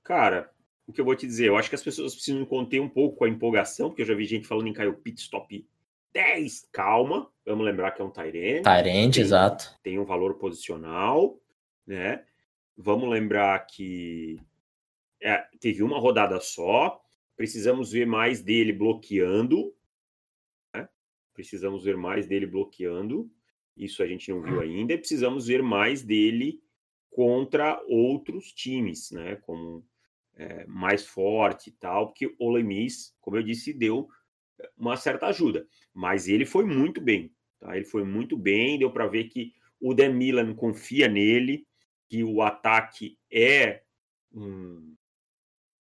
cara, 0.03 0.53
o 0.87 0.93
que 0.93 1.01
eu 1.01 1.05
vou 1.05 1.17
te 1.17 1.27
dizer? 1.27 1.49
Eu 1.49 1.57
acho 1.57 1.69
que 1.69 1.75
as 1.75 1.83
pessoas 1.83 2.15
precisam 2.15 2.45
conter 2.45 2.81
um 2.81 2.89
pouco 2.89 3.25
a 3.25 3.29
empolgação, 3.29 3.89
porque 3.89 4.03
eu 4.03 4.07
já 4.07 4.15
vi 4.15 4.25
gente 4.25 4.47
falando 4.47 4.67
em 4.67 4.73
Caio 4.73 4.95
Pitts 4.95 5.29
top 5.29 5.67
10. 6.13 6.69
Calma, 6.73 7.31
vamos 7.45 7.65
lembrar 7.65 7.93
que 7.93 8.03
é 8.03 8.05
um 8.05 8.11
Tyrande. 8.11 8.63
Tyrande, 8.63 9.21
exato. 9.21 9.75
Tem 9.83 9.99
um 9.99 10.05
valor 10.05 10.35
posicional, 10.35 11.41
né? 11.87 12.25
Vamos 12.77 13.09
lembrar 13.09 13.59
que 13.67 14.39
é, 15.23 15.39
teve 15.59 15.83
uma 15.83 15.99
rodada 15.99 16.39
só. 16.41 17.01
Precisamos 17.37 17.93
ver 17.93 18.07
mais 18.07 18.43
dele 18.43 18.73
bloqueando. 18.73 19.75
Né? 20.75 20.89
Precisamos 21.33 21.85
ver 21.85 21.97
mais 21.97 22.27
dele 22.27 22.47
bloqueando. 22.47 23.31
Isso 23.77 24.03
a 24.03 24.07
gente 24.07 24.31
não 24.31 24.43
viu 24.43 24.61
ainda. 24.61 24.93
E 24.93 24.99
precisamos 24.99 25.47
ver 25.47 25.63
mais 25.63 26.03
dele 26.03 26.63
contra 27.11 27.81
outros 27.89 28.53
times, 28.53 29.11
né? 29.11 29.37
Como 29.37 29.85
é, 30.37 30.67
mais 30.67 31.07
forte 31.07 31.71
e 31.71 31.73
tal, 31.73 32.09
porque 32.09 32.35
o 32.39 32.51
Lemis, 32.51 33.15
como 33.21 33.37
eu 33.37 33.43
disse, 33.43 33.73
deu 33.73 34.09
uma 34.77 34.97
certa 34.97 35.27
ajuda. 35.27 35.67
Mas 35.93 36.29
ele 36.29 36.45
foi 36.45 36.65
muito 36.65 37.01
bem. 37.01 37.33
Tá? 37.61 37.77
Ele 37.77 37.85
foi 37.85 38.05
muito 38.05 38.37
bem, 38.37 38.79
deu 38.79 38.91
para 38.91 39.07
ver 39.07 39.25
que 39.25 39.53
o 39.81 39.95
Dan 39.95 40.13
Milan 40.13 40.55
confia 40.55 41.09
nele, 41.09 41.67
que 42.09 42.23
o 42.25 42.43
ataque 42.43 43.19
é 43.31 43.83
um, 44.33 44.95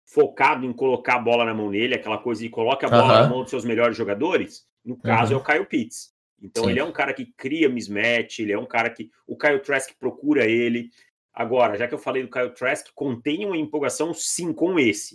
focado 0.08 0.66
em 0.66 0.74
colocar 0.74 1.16
a 1.16 1.20
bola 1.20 1.46
na 1.46 1.54
mão 1.54 1.70
nele, 1.70 1.96
aquela 1.96 2.18
coisa 2.18 2.42
de 2.42 2.50
coloca 2.50 2.88
a 2.88 2.90
bola 2.90 3.22
na 3.22 3.30
mão 3.30 3.42
dos 3.42 3.50
seus 3.50 3.66
melhores 3.66 3.96
jogadores. 3.96 4.66
No 4.84 4.98
caso, 4.98 5.34
é 5.34 5.38
o 5.38 5.44
Kyle 5.44 5.66
Pitts. 5.66 6.16
Então, 6.42 6.64
Sim. 6.64 6.70
ele 6.70 6.80
é 6.80 6.84
um 6.84 6.92
cara 6.92 7.14
que 7.14 7.26
cria 7.26 7.68
mismatch, 7.68 8.40
ele 8.40 8.54
é 8.54 8.58
um 8.58 8.66
cara 8.66 8.90
que. 8.90 9.10
O 9.26 9.36
Kyle 9.38 9.60
Trask 9.60 9.92
procura 10.00 10.46
ele. 10.46 10.90
Agora, 11.40 11.78
já 11.78 11.88
que 11.88 11.94
eu 11.94 12.00
falei 12.00 12.24
do 12.24 12.32
Kyle 12.32 12.50
Trask, 12.50 12.88
contenha 12.96 13.46
uma 13.46 13.56
empolgação 13.56 14.12
sim 14.12 14.52
com 14.52 14.80
esse. 14.80 15.14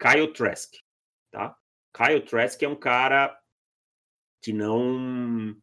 Kyle 0.00 0.32
Trask. 0.32 0.74
Tá? 1.30 1.56
Kyle 1.96 2.20
Trask 2.22 2.60
é 2.60 2.68
um 2.68 2.74
cara 2.74 3.38
que 4.42 4.52
não 4.52 5.56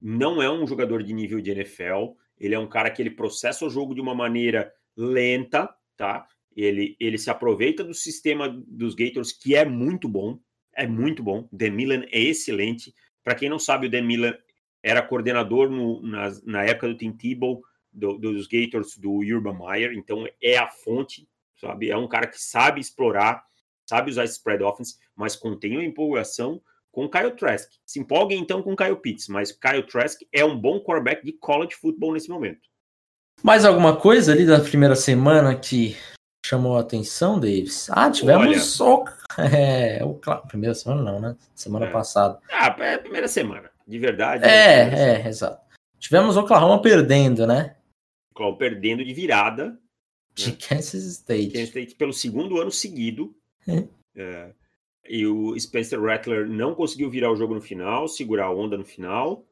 não 0.00 0.40
é 0.40 0.50
um 0.50 0.66
jogador 0.66 1.02
de 1.02 1.12
nível 1.12 1.42
de 1.42 1.50
NFL. 1.50 2.14
Ele 2.38 2.54
é 2.54 2.58
um 2.58 2.66
cara 2.66 2.90
que 2.90 3.02
ele 3.02 3.10
processa 3.10 3.66
o 3.66 3.68
jogo 3.68 3.94
de 3.94 4.00
uma 4.00 4.14
maneira 4.14 4.72
lenta, 4.96 5.68
tá? 5.94 6.26
Ele, 6.56 6.96
ele 6.98 7.18
se 7.18 7.28
aproveita 7.28 7.84
do 7.84 7.92
sistema 7.92 8.48
dos 8.48 8.94
Gators, 8.94 9.30
que 9.30 9.54
é 9.54 9.66
muito 9.66 10.08
bom. 10.08 10.40
É 10.74 10.86
muito 10.86 11.22
bom. 11.22 11.46
The 11.54 11.68
Milan 11.68 12.06
é 12.10 12.18
excelente. 12.18 12.94
Para 13.22 13.34
quem 13.34 13.50
não 13.50 13.58
sabe, 13.58 13.88
o 13.88 13.90
The 13.90 14.00
Milan 14.00 14.34
era 14.82 15.02
coordenador 15.02 15.68
no, 15.68 16.00
na, 16.00 16.30
na 16.46 16.64
época 16.64 16.88
do 16.88 16.96
Tim 16.96 17.12
Tebow, 17.12 17.62
do, 17.92 18.18
dos 18.18 18.46
Gators 18.46 18.96
do 18.96 19.12
Urban 19.18 19.58
Meyer. 19.58 19.92
Então 19.92 20.26
é 20.42 20.56
a 20.56 20.68
fonte, 20.68 21.28
sabe? 21.60 21.90
É 21.90 21.96
um 21.96 22.08
cara 22.08 22.26
que 22.26 22.40
sabe 22.40 22.80
explorar, 22.80 23.42
sabe 23.86 24.10
usar 24.10 24.24
spread 24.24 24.62
offense, 24.62 24.96
mas 25.14 25.36
contém 25.36 25.72
uma 25.72 25.84
empolgação 25.84 26.60
com 26.92 27.08
Kyle 27.08 27.32
Trask. 27.32 27.70
Se 27.86 28.00
empolguem 28.00 28.38
então 28.38 28.62
com 28.62 28.76
Kyle 28.76 28.96
Pitts, 28.96 29.28
mas 29.28 29.52
Kyle 29.52 29.82
Trask 29.82 30.20
é 30.32 30.44
um 30.44 30.58
bom 30.58 30.80
quarterback 30.80 31.24
de 31.24 31.32
college 31.32 31.74
football 31.74 32.12
nesse 32.12 32.28
momento. 32.28 32.68
Mais 33.42 33.64
alguma 33.64 33.96
coisa 33.96 34.32
ali 34.32 34.44
da 34.44 34.60
primeira 34.60 34.94
semana 34.94 35.54
que 35.54 35.96
chamou 36.44 36.76
a 36.76 36.80
atenção, 36.80 37.38
Davis? 37.38 37.88
Ah, 37.90 38.10
tivemos 38.10 38.80
Olha, 38.80 39.04
o, 39.38 39.40
é, 39.40 40.04
o 40.04 40.14
primeira 40.46 40.74
semana 40.74 41.02
não, 41.02 41.20
né? 41.20 41.36
Semana 41.54 41.86
é. 41.86 41.90
passada. 41.90 42.38
Ah, 42.50 42.74
é 42.80 42.94
a 42.94 42.98
primeira 42.98 43.28
semana, 43.28 43.70
de 43.86 43.98
verdade. 43.98 44.44
É, 44.44 44.88
é, 44.88 45.22
é 45.22 45.28
exato. 45.28 45.60
Tivemos 45.98 46.36
Oklahoma 46.36 46.82
perdendo, 46.82 47.46
né? 47.46 47.76
Oklahoma 48.32 48.58
perdendo 48.58 49.04
de 49.04 49.12
virada. 49.12 49.78
De 50.34 50.50
né? 50.50 50.56
Kansas 50.68 51.04
State. 51.04 51.52
Kansas 51.52 51.68
State 51.68 51.94
pelo 51.94 52.12
segundo 52.12 52.60
ano 52.60 52.70
seguido. 52.70 53.34
é, 54.16 54.52
e 55.08 55.26
o 55.26 55.58
Spencer 55.58 56.00
Rattler 56.00 56.48
não 56.48 56.74
conseguiu 56.74 57.10
virar 57.10 57.32
o 57.32 57.36
jogo 57.36 57.54
no 57.54 57.60
final, 57.60 58.08
segurar 58.08 58.46
a 58.46 58.54
onda 58.54 58.76
no 58.76 58.84
final. 58.84 59.44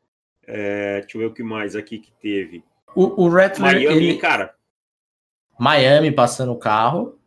É, 0.46 1.00
deixa 1.00 1.16
eu 1.16 1.20
ver 1.20 1.26
o 1.26 1.34
que 1.34 1.42
mais 1.42 1.76
aqui 1.76 1.98
que 1.98 2.12
teve. 2.12 2.64
O, 2.94 3.24
o 3.24 3.28
Rattler. 3.28 3.74
Miami, 3.74 4.08
ele... 4.08 4.18
cara. 4.18 4.54
Miami 5.58 6.12
passando 6.12 6.52
o 6.52 6.58
carro. 6.58 7.18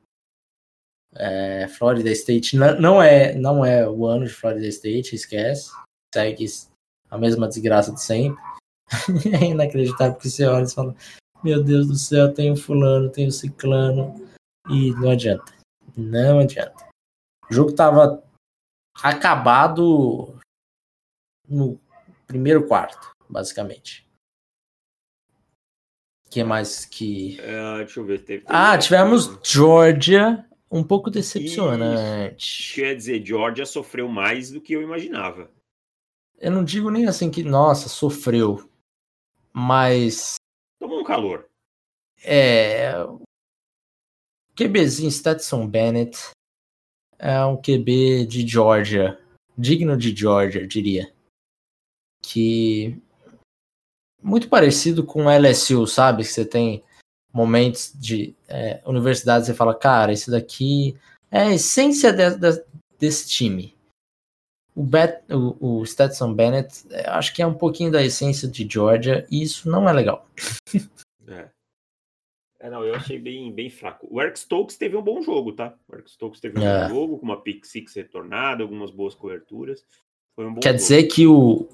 É, 1.14 1.68
Florida 1.68 2.10
State 2.12 2.56
não, 2.56 3.04
é, 3.04 3.36
não 3.36 3.66
é 3.66 3.88
o 3.88 4.06
ano 4.06 4.26
de 4.26 4.32
Florida 4.32 4.66
State, 4.68 5.14
esquece. 5.14 5.70
Segue 6.14 6.46
a 7.10 7.18
mesma 7.18 7.48
desgraça 7.48 7.92
de 7.94 8.02
sempre. 8.02 8.42
é 9.42 9.46
inacreditável 9.46 10.14
porque 10.14 10.30
você 10.30 10.46
olha 10.46 10.66
e 10.66 10.72
fala: 10.72 10.96
Meu 11.44 11.64
Deus 11.64 11.88
do 11.88 11.96
céu, 11.96 12.34
tem 12.34 12.52
o 12.52 12.56
fulano, 12.56 13.10
tem 13.10 13.28
o 13.28 13.32
ciclano. 13.32 14.16
E 14.70 14.92
não 14.92 15.12
adianta. 15.12 15.54
Não 15.98 16.40
adianta. 16.40 16.90
O 17.50 17.54
jogo 17.54 17.74
tava 17.74 18.24
acabado 19.02 20.36
no 21.48 21.80
primeiro 22.28 22.68
quarto, 22.68 23.12
basicamente. 23.30 24.08
que 26.30 26.44
mais 26.44 26.86
que. 26.86 27.40
É, 27.42 27.78
deixa 27.80 28.00
eu 28.00 28.06
ver. 28.06 28.24
Teve, 28.24 28.46
ah, 28.48 28.78
tivemos 28.78 29.38
Georgia, 29.44 30.46
um 30.72 30.84
pouco 30.84 31.12
decepcionante. 31.12 32.74
quer 32.74 32.96
dizer, 32.96 33.26
Georgia 33.26 33.66
sofreu 33.66 34.08
mais 34.08 34.52
do 34.52 34.62
que 34.62 34.74
eu 34.74 34.82
imaginava. 34.82 35.52
Eu 36.40 36.52
não 36.52 36.64
digo 36.64 36.90
nem 36.90 37.06
assim 37.06 37.30
que, 37.30 37.44
nossa, 37.44 37.90
sofreu. 37.90 38.70
Mas. 39.54 40.36
Um 41.02 41.04
calor. 41.04 41.50
É. 42.24 42.94
QBzinho 44.56 45.10
Stetson 45.10 45.66
Bennett 45.66 46.30
é 47.18 47.44
um 47.44 47.58
QB 47.58 48.28
de 48.28 48.48
Georgia, 48.48 49.20
digno 49.58 49.98
de 49.98 50.16
Georgia, 50.16 50.68
diria. 50.68 51.12
Que 52.22 53.02
muito 54.22 54.48
parecido 54.48 55.04
com 55.04 55.28
LSU, 55.28 55.88
sabe? 55.88 56.22
Que 56.22 56.30
você 56.30 56.46
tem 56.46 56.84
momentos 57.34 57.92
de 57.96 58.36
é, 58.48 58.80
universidade, 58.86 59.48
você 59.48 59.56
fala, 59.56 59.74
cara, 59.74 60.14
esse 60.14 60.30
daqui 60.30 60.96
é 61.32 61.42
a 61.42 61.52
essência 61.52 62.14
de, 62.14 62.38
de, 62.38 62.64
desse 63.00 63.28
time. 63.28 63.76
O, 64.76 64.84
Bet, 64.84 65.22
o, 65.30 65.80
o 65.80 65.86
Stetson 65.86 66.34
Bennett, 66.34 66.86
é, 66.92 67.10
acho 67.10 67.34
que 67.34 67.42
é 67.42 67.48
um 67.48 67.54
pouquinho 67.54 67.92
da 67.92 68.04
essência 68.04 68.48
de 68.48 68.68
Georgia, 68.70 69.26
e 69.30 69.42
isso 69.42 69.70
não 69.70 69.88
é 69.88 69.94
legal. 69.94 70.28
É. 71.28 71.50
É, 72.60 72.70
não, 72.70 72.84
eu 72.84 72.94
achei 72.94 73.18
bem, 73.18 73.52
bem 73.52 73.70
fraco. 73.70 74.08
O 74.10 74.22
Eric 74.22 74.38
Stokes 74.38 74.78
teve 74.78 74.96
um 74.96 75.02
bom 75.02 75.22
jogo, 75.22 75.52
tá? 75.54 75.76
O 75.88 75.96
Eric 75.96 76.12
Stokes 76.12 76.40
teve 76.40 76.60
um 76.60 76.64
é. 76.64 76.84
bom 76.84 76.90
jogo, 76.90 77.18
com 77.18 77.26
uma 77.26 77.42
pick 77.42 77.66
six 77.66 77.96
retornada, 77.96 78.62
algumas 78.64 78.92
boas 78.92 79.16
coberturas. 79.16 79.84
Foi 80.36 80.46
um 80.46 80.54
bom 80.54 80.60
Quer 80.60 80.70
jogo. 80.70 80.78
dizer 80.78 81.04
que 81.08 81.26
o 81.26 81.68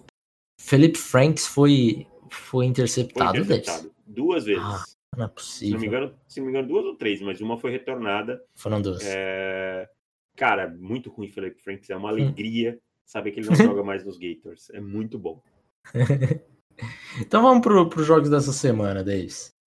Felipe 0.59 0.97
Franks 0.97 1.45
foi, 1.45 2.07
foi 2.29 2.65
interceptado, 2.65 3.31
foi 3.31 3.55
interceptado 3.55 3.91
duas 4.05 4.45
vezes. 4.45 4.63
Ah, 4.63 4.83
não 5.15 5.25
é 5.25 5.27
possível. 5.27 5.67
Se 5.67 5.73
não, 5.73 5.79
me 5.81 5.87
engano, 5.87 6.19
se 6.27 6.39
não 6.39 6.45
me 6.45 6.51
engano, 6.53 6.67
duas 6.69 6.85
ou 6.85 6.95
três, 6.95 7.21
mas 7.21 7.41
uma 7.41 7.57
foi 7.57 7.71
retornada. 7.71 8.41
Foram 8.55 8.81
duas. 8.81 9.03
É... 9.05 9.89
Cara, 10.37 10.69
muito 10.69 11.09
ruim 11.09 11.27
Felipe 11.29 11.61
Franks. 11.61 11.89
É 11.89 11.97
uma 11.97 12.09
alegria 12.09 12.79
saber 13.07 13.31
que 13.31 13.39
ele 13.39 13.47
não 13.49 13.55
joga 13.55 13.83
mais 13.83 14.05
nos 14.05 14.19
Gators. 14.19 14.69
É 14.69 14.79
muito 14.79 15.17
bom. 15.17 15.41
então 17.19 17.41
vamos 17.41 17.61
para 17.63 18.01
os 18.01 18.05
jogos 18.05 18.29
dessa 18.29 18.53
semana, 18.53 19.03
Davis 19.03 19.57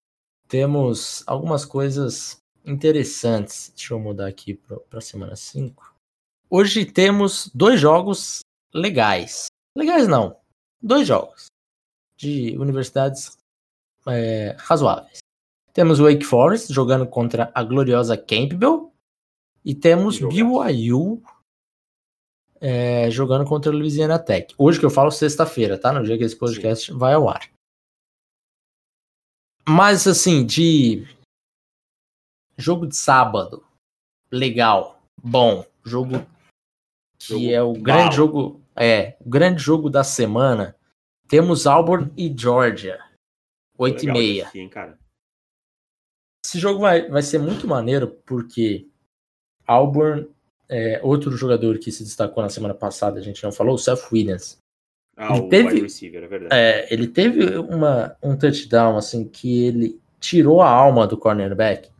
temos 0.51 1.23
algumas 1.29 1.65
coisas 1.65 2.43
interessantes. 2.67 3.73
Deixa 3.75 3.95
eu 3.95 4.01
mudar 4.01 4.27
aqui 4.27 4.55
para 4.55 4.99
a 4.99 5.01
semana 5.01 5.37
5. 5.37 5.95
Hoje 6.51 6.85
temos 6.85 7.49
dois 7.55 7.81
jogos 7.81 8.41
legais. 8.75 9.47
Legais 9.79 10.09
não. 10.09 10.37
Dois 10.83 11.07
jogos 11.07 11.47
de 12.17 12.59
universidades 12.59 13.39
é, 14.09 14.57
razoáveis. 14.59 15.19
Temos 15.73 16.01
o 16.01 16.05
Wake 16.05 16.25
Forest 16.25 16.73
jogando 16.73 17.07
contra 17.07 17.53
a 17.55 17.63
gloriosa 17.63 18.17
Campbell. 18.19 18.93
E 19.65 19.73
temos 19.73 20.19
BYU 20.19 21.23
é, 22.61 23.11
jogando 23.11 23.49
contra 23.49 23.73
a 23.73 23.75
Louisiana 23.75 24.19
Tech. 24.19 24.55
Hoje 24.59 24.79
que 24.79 24.85
eu 24.85 24.91
falo 24.91 25.11
sexta-feira, 25.11 25.79
tá? 25.79 25.93
No 25.93 26.05
dia 26.05 26.19
que 26.19 26.25
esse 26.25 26.37
podcast 26.37 26.93
Sim. 26.93 26.99
vai 26.99 27.15
ao 27.15 27.29
ar. 27.29 27.51
Mas 29.67 30.07
assim, 30.07 30.45
de 30.45 31.07
jogo 32.59 32.87
de 32.87 32.97
sábado, 32.97 33.65
legal, 34.31 35.01
bom, 35.23 35.65
jogo 35.85 36.27
que 37.19 37.35
jogo 37.35 37.51
é 37.51 37.63
o 37.63 37.73
grande 37.75 38.17
jogo, 38.17 38.61
é, 38.75 39.17
o 39.21 39.29
grande 39.29 39.63
jogo 39.63 39.89
da 39.89 40.05
semana. 40.05 40.77
Temos 41.29 41.67
Auburn 41.67 42.13
e 42.17 42.35
Georgia, 42.37 42.99
8 43.79 44.05
e 44.05 44.13
meia. 44.13 44.51
Esse 46.45 46.59
jogo 46.59 46.81
vai, 46.81 47.09
vai 47.09 47.23
ser 47.23 47.39
muito 47.39 47.69
maneiro 47.69 48.11
porque 48.27 48.89
Auburn, 49.67 50.29
é, 50.71 51.01
outro 51.03 51.37
jogador 51.37 51.79
que 51.79 51.91
se 51.91 52.05
destacou 52.05 52.43
na 52.43 52.49
semana 52.49 52.75
passada, 52.75 53.19
a 53.19 53.23
gente 53.23 53.43
não 53.43 53.53
falou, 53.53 53.75
o 53.75 53.79
Seth 53.79 54.11
Williams. 54.13 54.59
Ah, 55.17 55.37
ele 55.37 55.49
teve, 55.49 55.81
receiver, 55.81 56.23
é 56.23 56.27
verdade. 56.27 56.55
É, 56.55 56.95
ele 56.95 57.07
teve 57.09 57.59
uma, 57.59 58.17
um 58.23 58.37
touchdown 58.37 58.97
assim 58.97 59.29
que 59.29 59.65
ele 59.65 60.01
tirou 60.19 60.63
a 60.63 60.71
alma 60.71 61.07
do 61.07 61.19
cornerback 61.19 61.91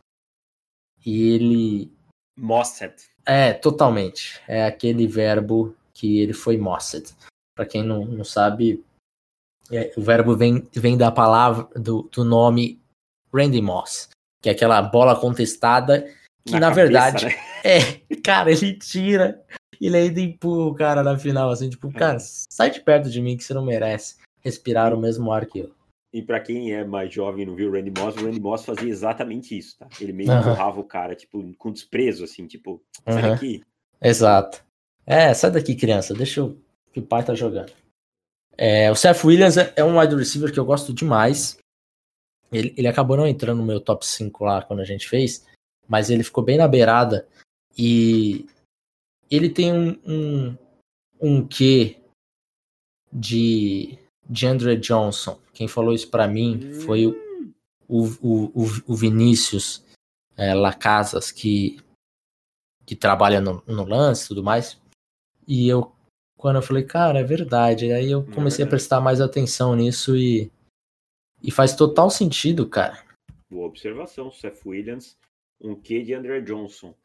e 1.05 1.33
ele. 1.33 1.91
Mossed. 2.37 2.93
É, 3.25 3.53
totalmente. 3.53 4.41
É 4.47 4.65
aquele 4.65 5.05
verbo 5.05 5.75
que 5.93 6.19
ele 6.19 6.33
foi 6.33 6.57
mossed. 6.57 7.13
Para 7.55 7.65
quem 7.65 7.83
não, 7.83 8.05
não 8.05 8.23
sabe, 8.23 8.83
é, 9.71 9.93
o 9.95 10.01
verbo 10.01 10.35
vem, 10.35 10.67
vem 10.73 10.97
da 10.97 11.11
palavra, 11.11 11.67
do, 11.79 12.03
do 12.11 12.25
nome 12.25 12.81
Randy 13.33 13.61
Moss, 13.61 14.09
que 14.41 14.49
é 14.49 14.51
aquela 14.51 14.81
bola 14.81 15.19
contestada 15.19 16.01
Que 16.45 16.53
na, 16.53 16.59
na 16.59 16.69
cabeça, 16.69 16.81
verdade, 16.81 17.25
né? 17.25 17.50
É, 17.63 18.15
cara, 18.23 18.51
ele 18.51 18.77
tira, 18.77 19.43
ele 19.79 19.97
ainda 19.97 20.19
empurra 20.19 20.67
o 20.67 20.75
cara 20.75 21.03
na 21.03 21.17
final, 21.17 21.49
assim, 21.49 21.69
tipo, 21.69 21.89
é. 21.89 21.93
cara, 21.93 22.17
sai 22.19 22.71
de 22.71 22.81
perto 22.81 23.09
de 23.09 23.21
mim 23.21 23.37
que 23.37 23.43
você 23.43 23.53
não 23.53 23.65
merece 23.65 24.17
respirar 24.41 24.93
o 24.93 24.99
mesmo 24.99 25.31
ar 25.31 25.45
que 25.45 25.59
eu. 25.59 25.71
E 26.13 26.21
para 26.21 26.41
quem 26.41 26.73
é 26.73 26.83
mais 26.83 27.13
jovem 27.13 27.43
e 27.43 27.45
não 27.45 27.55
viu 27.55 27.69
o 27.69 27.73
Randy 27.73 27.91
Moss, 27.97 28.17
o 28.17 28.25
Randy 28.25 28.39
Moss 28.39 28.65
fazia 28.65 28.89
exatamente 28.89 29.57
isso, 29.57 29.77
tá? 29.77 29.87
Ele 29.99 30.11
meio 30.11 30.31
empurrava 30.31 30.79
o 30.79 30.83
cara, 30.83 31.15
tipo, 31.15 31.41
com 31.57 31.71
desprezo, 31.71 32.25
assim, 32.25 32.45
tipo, 32.47 32.83
sai 33.07 33.21
daqui. 33.21 33.63
Exato. 34.01 34.63
É, 35.05 35.33
sai 35.33 35.51
daqui, 35.51 35.73
criança, 35.73 36.13
deixa 36.13 36.43
o 36.43 36.57
que 36.91 36.99
o 36.99 37.05
pai 37.05 37.23
tá 37.23 37.33
jogando. 37.33 37.71
É, 38.57 38.91
o 38.91 38.95
Seth 38.95 39.23
Williams 39.23 39.57
é, 39.57 39.73
é 39.77 39.83
um 39.83 39.97
wide 39.97 40.15
receiver 40.15 40.51
que 40.51 40.59
eu 40.59 40.65
gosto 40.65 40.93
demais. 40.93 41.57
Ele, 42.51 42.73
ele 42.77 42.87
acabou 42.87 43.15
não 43.15 43.25
entrando 43.25 43.59
no 43.59 43.65
meu 43.65 43.79
top 43.79 44.05
5 44.05 44.43
lá 44.43 44.61
quando 44.61 44.81
a 44.81 44.85
gente 44.85 45.07
fez, 45.07 45.47
mas 45.87 46.09
ele 46.09 46.23
ficou 46.23 46.43
bem 46.43 46.57
na 46.57 46.67
beirada. 46.67 47.25
E 47.77 48.45
ele 49.29 49.49
tem 49.49 49.71
um, 49.71 49.99
um, 50.05 50.57
um 51.21 51.47
quê 51.47 51.97
de, 53.11 53.97
de 54.29 54.45
Andre 54.45 54.75
Johnson. 54.77 55.39
Quem 55.53 55.67
falou 55.67 55.93
isso 55.93 56.09
para 56.09 56.27
mim 56.27 56.73
foi 56.81 57.07
o, 57.07 57.15
o, 57.87 58.05
o, 58.21 58.63
o 58.87 58.95
Vinícius 58.95 59.85
é, 60.37 60.53
Lacasas, 60.53 61.31
que, 61.31 61.77
que 62.85 62.95
trabalha 62.95 63.39
no, 63.39 63.63
no 63.67 63.85
lance 63.85 64.25
e 64.25 64.27
tudo 64.29 64.43
mais. 64.43 64.79
E 65.47 65.67
eu, 65.67 65.91
quando 66.37 66.57
eu 66.57 66.61
falei, 66.61 66.83
cara, 66.83 67.19
é 67.19 67.23
verdade. 67.23 67.91
Aí 67.91 68.11
eu 68.11 68.25
comecei 68.31 68.65
a 68.65 68.67
prestar 68.67 69.01
mais 69.01 69.21
atenção 69.21 69.75
nisso 69.75 70.15
e, 70.15 70.51
e 71.43 71.51
faz 71.51 71.75
total 71.75 72.09
sentido, 72.09 72.67
cara. 72.67 73.03
Boa 73.49 73.67
observação, 73.67 74.31
Seth 74.31 74.65
Williams, 74.65 75.17
um 75.59 75.75
quê 75.75 76.01
de 76.01 76.13
André 76.13 76.41
Johnson. 76.41 76.95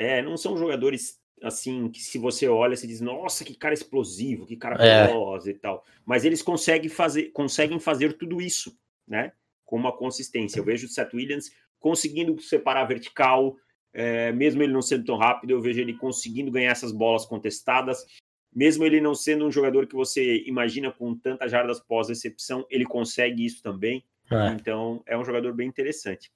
É, 0.00 0.22
não 0.22 0.36
são 0.36 0.56
jogadores 0.56 1.18
assim, 1.42 1.88
que 1.88 2.00
se 2.00 2.18
você 2.18 2.46
olha, 2.46 2.76
você 2.76 2.86
diz, 2.86 3.00
nossa, 3.00 3.44
que 3.44 3.52
cara 3.52 3.74
explosivo, 3.74 4.46
que 4.46 4.56
cara 4.56 4.76
é. 4.80 5.08
veloz 5.08 5.44
e 5.48 5.54
tal. 5.54 5.84
Mas 6.06 6.24
eles 6.24 6.40
conseguem 6.40 6.88
fazer, 6.88 7.32
conseguem 7.32 7.80
fazer 7.80 8.12
tudo 8.12 8.40
isso, 8.40 8.78
né? 9.08 9.32
Com 9.64 9.74
uma 9.74 9.90
consistência. 9.90 10.60
Eu 10.60 10.64
vejo 10.64 10.86
o 10.86 10.88
Seth 10.88 11.12
Williams 11.14 11.50
conseguindo 11.80 12.40
separar 12.40 12.84
vertical, 12.84 13.56
é, 13.92 14.30
mesmo 14.30 14.62
ele 14.62 14.72
não 14.72 14.82
sendo 14.82 15.04
tão 15.04 15.16
rápido, 15.16 15.50
eu 15.50 15.60
vejo 15.60 15.80
ele 15.80 15.94
conseguindo 15.94 16.52
ganhar 16.52 16.70
essas 16.70 16.92
bolas 16.92 17.26
contestadas. 17.26 18.06
Mesmo 18.54 18.84
ele 18.84 19.00
não 19.00 19.16
sendo 19.16 19.46
um 19.46 19.50
jogador 19.50 19.88
que 19.88 19.96
você 19.96 20.44
imagina 20.46 20.92
com 20.92 21.12
tantas 21.12 21.50
jardas 21.50 21.80
pós-recepção, 21.80 22.64
ele 22.70 22.84
consegue 22.84 23.44
isso 23.44 23.64
também. 23.64 24.04
É. 24.30 24.52
Então, 24.52 25.02
é 25.06 25.18
um 25.18 25.24
jogador 25.24 25.52
bem 25.54 25.66
interessante. 25.66 26.30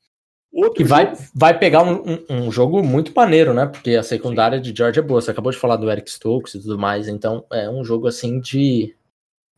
Outro 0.52 0.74
que 0.74 0.84
vai, 0.84 1.14
vai 1.34 1.58
pegar 1.58 1.82
um, 1.82 2.02
um, 2.04 2.24
um, 2.28 2.52
jogo 2.52 2.82
muito 2.82 3.12
maneiro, 3.14 3.54
né? 3.54 3.64
Porque 3.64 3.92
a 3.92 4.02
secundária 4.02 4.58
Sim. 4.58 4.62
de 4.62 4.76
Georgia 4.76 5.00
é 5.00 5.04
boa. 5.04 5.20
Você 5.20 5.30
acabou 5.30 5.50
de 5.50 5.56
falar 5.56 5.76
do 5.76 5.90
Eric 5.90 6.10
Stokes 6.10 6.54
e 6.54 6.60
tudo 6.60 6.78
mais. 6.78 7.08
Então 7.08 7.46
é 7.50 7.70
um 7.70 7.82
jogo 7.82 8.06
assim 8.06 8.38
de, 8.38 8.94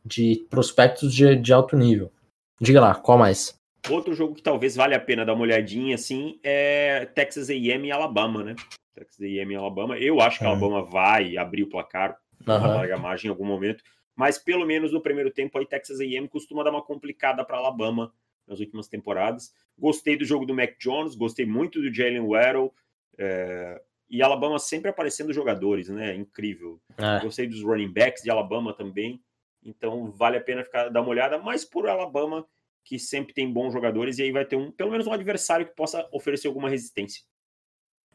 de 0.04 0.46
prospectos 0.48 1.12
de, 1.12 1.34
de 1.34 1.52
alto 1.52 1.76
nível. 1.76 2.12
Diga 2.60 2.80
lá, 2.80 2.94
qual 2.94 3.18
mais? 3.18 3.58
Outro 3.90 4.14
jogo 4.14 4.36
que 4.36 4.42
talvez 4.42 4.76
valha 4.76 4.96
a 4.96 5.00
pena 5.00 5.24
dar 5.24 5.34
uma 5.34 5.42
olhadinha 5.42 5.96
assim 5.96 6.38
é 6.44 7.04
Texas 7.06 7.50
A&M 7.50 7.88
e 7.88 7.90
Alabama, 7.90 8.44
né? 8.44 8.54
Texas 8.94 9.20
A&M 9.20 9.52
e 9.52 9.56
Alabama. 9.56 9.98
Eu 9.98 10.20
acho 10.20 10.38
que 10.38 10.44
a 10.44 10.48
Alabama 10.48 10.82
vai 10.82 11.36
abrir 11.36 11.64
o 11.64 11.68
placar, 11.68 12.16
uhum. 12.46 12.54
larga 12.54 12.96
margem 12.96 13.28
em 13.28 13.32
algum 13.32 13.44
momento. 13.44 13.82
Mas 14.14 14.38
pelo 14.38 14.64
menos 14.64 14.92
no 14.92 15.02
primeiro 15.02 15.32
tempo 15.32 15.58
aí 15.58 15.66
Texas 15.66 15.98
A&M 15.98 16.28
costuma 16.28 16.62
dar 16.62 16.70
uma 16.70 16.82
complicada 16.82 17.44
para 17.44 17.56
Alabama 17.56 18.12
nas 18.46 18.60
últimas 18.60 18.88
temporadas. 18.88 19.52
Gostei 19.78 20.16
do 20.16 20.24
jogo 20.24 20.46
do 20.46 20.54
Mac 20.54 20.74
Jones, 20.78 21.14
gostei 21.14 21.46
muito 21.46 21.80
do 21.80 21.92
Jalen 21.92 22.26
Waddle. 22.26 22.72
É, 23.18 23.80
e 24.08 24.22
Alabama 24.22 24.58
sempre 24.58 24.90
aparecendo 24.90 25.32
jogadores, 25.32 25.88
né? 25.88 26.14
Incrível. 26.14 26.80
É. 26.96 27.20
Gostei 27.20 27.46
dos 27.46 27.62
running 27.62 27.92
backs 27.92 28.22
de 28.22 28.30
Alabama 28.30 28.72
também. 28.72 29.22
Então 29.64 30.10
vale 30.10 30.36
a 30.36 30.40
pena 30.40 30.62
ficar 30.62 30.88
dar 30.88 31.00
uma 31.00 31.10
olhada, 31.10 31.38
mas 31.38 31.64
por 31.64 31.88
Alabama, 31.88 32.46
que 32.84 32.98
sempre 32.98 33.32
tem 33.32 33.50
bons 33.50 33.72
jogadores, 33.72 34.18
e 34.18 34.22
aí 34.22 34.32
vai 34.32 34.44
ter 34.44 34.56
um, 34.56 34.70
pelo 34.70 34.90
menos 34.90 35.06
um 35.06 35.12
adversário 35.12 35.66
que 35.66 35.74
possa 35.74 36.06
oferecer 36.12 36.48
alguma 36.48 36.68
resistência. 36.68 37.22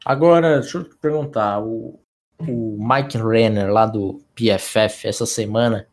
Agora, 0.04 0.60
deixa 0.60 0.78
eu 0.78 0.84
te 0.84 0.96
perguntar, 0.96 1.60
o, 1.60 2.00
o 2.38 2.78
Mike 2.78 3.18
Renner, 3.18 3.70
lá 3.70 3.84
do 3.84 4.22
PFF, 4.34 5.06
essa 5.06 5.26
semana, 5.26 5.86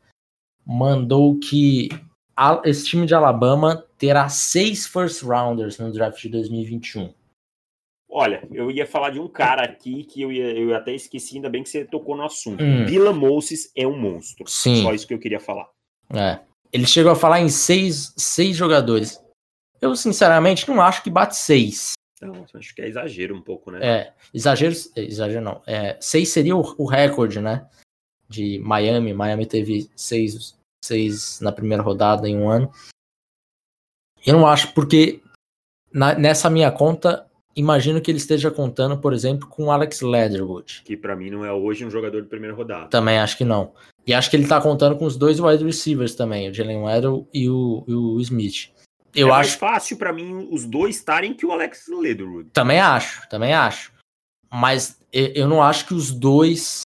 mandou 0.66 1.38
que 1.40 1.90
esse 2.64 2.86
time 2.86 3.06
de 3.06 3.16
Alabama 3.16 3.86
terá 3.98 4.30
seis 4.30 4.86
first 4.86 5.24
rounders 5.24 5.78
no 5.78 5.92
draft 5.92 6.22
de 6.22 6.30
2021. 6.30 7.14
Olha, 8.10 8.48
eu 8.52 8.72
ia 8.72 8.86
falar 8.86 9.10
de 9.10 9.20
um 9.20 9.28
cara 9.28 9.64
aqui 9.64 10.04
que 10.04 10.22
eu, 10.22 10.32
ia, 10.32 10.58
eu 10.58 10.74
até 10.76 10.94
esqueci, 10.94 11.36
ainda 11.36 11.50
bem 11.50 11.62
que 11.62 11.70
você 11.70 11.84
tocou 11.84 12.16
no 12.16 12.24
assunto. 12.24 12.64
Hum. 12.64 12.86
Bila 12.86 13.12
Moses 13.12 13.72
é 13.76 13.86
um 13.86 13.98
monstro. 13.98 14.48
Sim. 14.48 14.82
Só 14.84 14.94
isso 14.94 15.08
que 15.08 15.14
eu 15.14 15.20
queria 15.20 15.40
falar. 15.40 15.68
É. 16.14 16.40
Ele 16.72 16.86
chegou 16.86 17.12
a 17.12 17.16
falar 17.16 17.42
em 17.42 17.50
seis, 17.50 18.14
seis 18.16 18.56
jogadores. 18.56 19.22
Eu, 19.82 19.96
sinceramente, 19.96 20.68
não 20.68 20.82
acho 20.82 21.04
que 21.04 21.10
bate 21.10 21.36
seis. 21.36 21.94
Não, 22.22 22.46
acho 22.54 22.74
que 22.74 22.82
é 22.82 22.88
exagero 22.88 23.36
um 23.36 23.42
pouco, 23.42 23.70
né? 23.72 23.80
É, 23.82 24.14
exagero, 24.34 24.74
exagero 24.96 25.42
não. 25.42 25.62
É, 25.68 25.98
seis 26.02 26.30
seria 26.30 26.56
o, 26.56 26.76
o 26.78 26.86
recorde, 26.86 27.40
né? 27.40 27.68
De 28.28 28.58
Miami. 28.60 29.14
Miami 29.14 29.46
teve 29.46 29.90
seis 29.96 30.57
seis 30.88 31.40
na 31.42 31.52
primeira 31.52 31.84
rodada 31.84 32.28
em 32.28 32.38
um 32.38 32.50
ano. 32.50 32.72
Eu 34.26 34.34
não 34.34 34.48
acho, 34.48 34.74
porque 34.74 35.22
na, 35.94 36.14
nessa 36.16 36.50
minha 36.50 36.72
conta, 36.72 37.26
imagino 37.56 38.02
que 38.02 38.12
ele 38.12 38.18
esteja 38.18 38.52
contando, 38.52 38.98
por 38.98 39.14
exemplo, 39.14 39.48
com 39.48 39.72
Alex 39.72 40.02
Leatherwood. 40.02 40.84
Que 40.86 40.98
para 40.98 41.16
mim 41.16 41.30
não 41.30 41.46
é 41.46 41.52
hoje 41.52 41.86
um 41.86 41.90
jogador 41.90 42.22
de 42.22 42.28
primeira 42.28 42.56
rodada. 42.56 42.88
Também 42.88 43.20
acho 43.20 43.38
que 43.38 43.46
não. 43.46 43.74
E 44.06 44.14
acho 44.14 44.30
que 44.30 44.36
ele 44.36 44.48
tá 44.48 44.62
contando 44.62 44.98
com 44.98 45.06
os 45.06 45.18
dois 45.18 45.40
wide 45.40 45.64
receivers 45.64 46.16
também, 46.16 46.50
o 46.50 46.54
Jalen 46.54 46.82
Waddle 46.82 47.28
e 47.34 47.50
o, 47.50 47.84
e 47.88 47.94
o 47.94 48.20
Smith. 48.22 48.72
Eu 49.14 49.30
é 49.30 49.32
acho 49.32 49.50
mais 49.50 49.54
fácil 49.56 49.98
para 49.98 50.14
mim 50.14 50.48
os 50.52 50.66
dois 50.66 50.98
estarem 50.98 51.34
que 51.34 51.46
o 51.46 51.52
Alex 51.52 51.88
Leatherwood. 51.88 52.50
Também 52.52 52.80
acho, 52.80 53.28
também 53.30 53.54
acho. 53.54 53.92
Mas 54.52 55.00
eu 55.12 55.48
não 55.48 55.62
acho 55.62 55.88
que 55.88 55.94
os 55.94 56.12
dois, 56.12 56.82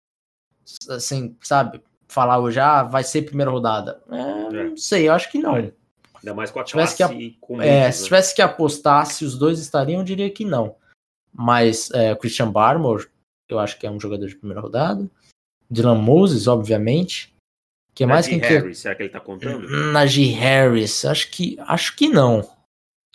assim, 0.89 1.35
sabe, 1.41 1.81
falar 2.07 2.39
hoje, 2.39 2.59
ah, 2.59 2.83
vai 2.83 3.03
ser 3.03 3.23
primeira 3.23 3.51
rodada. 3.51 4.01
É, 4.09 4.55
é. 4.55 4.63
Não 4.69 4.77
sei, 4.77 5.07
eu 5.07 5.13
acho 5.13 5.31
que 5.31 5.39
não. 5.39 5.55
Ainda 5.55 6.33
mais 6.33 6.51
com 6.51 6.59
a 6.59 6.63
tivesse 6.63 6.97
que, 6.97 7.03
a... 7.03 7.09
é, 7.11 7.57
né? 7.57 7.91
Se 7.91 8.05
tivesse 8.05 8.35
que 8.35 8.41
apostar 8.41 9.05
se 9.05 9.23
os 9.23 9.37
dois 9.37 9.59
estariam, 9.59 9.99
eu 9.99 10.05
diria 10.05 10.29
que 10.29 10.43
não. 10.43 10.75
Mas 11.31 11.91
é, 11.91 12.15
Christian 12.15 12.51
Barmore, 12.51 13.07
eu 13.47 13.59
acho 13.59 13.77
que 13.77 13.85
é 13.85 13.91
um 13.91 13.99
jogador 13.99 14.27
de 14.27 14.35
primeira 14.35 14.61
rodada. 14.61 15.07
Dylan 15.69 15.95
Moses, 15.95 16.47
obviamente. 16.47 17.33
que 17.93 18.05
mais 18.05 18.27
quem 18.27 18.39
Harris, 18.39 18.77
que... 18.77 18.81
será 18.81 18.95
que 18.95 19.03
ele 19.03 19.09
tá 19.09 19.19
contando? 19.19 19.67
Najee 19.91 20.31
Harris, 20.31 21.05
acho 21.05 21.29
que 21.29 21.57
acho 21.59 21.95
que 21.95 22.07
não. 22.07 22.49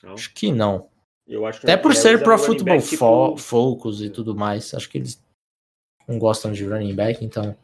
não. 0.03 0.13
Acho 0.13 0.33
que 0.33 0.53
não. 0.53 0.89
Eu 1.27 1.47
acho 1.47 1.61
que 1.61 1.67
Até 1.67 1.77
por 1.77 1.95
ser 1.95 2.23
pro 2.23 2.35
é 2.35 2.39
futebol 2.39 2.81
tipo... 2.81 3.37
focus 3.39 4.03
e 4.03 4.11
tudo 4.11 4.35
mais, 4.35 4.75
acho 4.75 4.89
que 4.89 4.99
eles 4.99 5.23
não 6.07 6.19
gostam 6.19 6.53
de 6.53 6.65
running 6.65 6.95
back, 6.95 7.25
então 7.25 7.57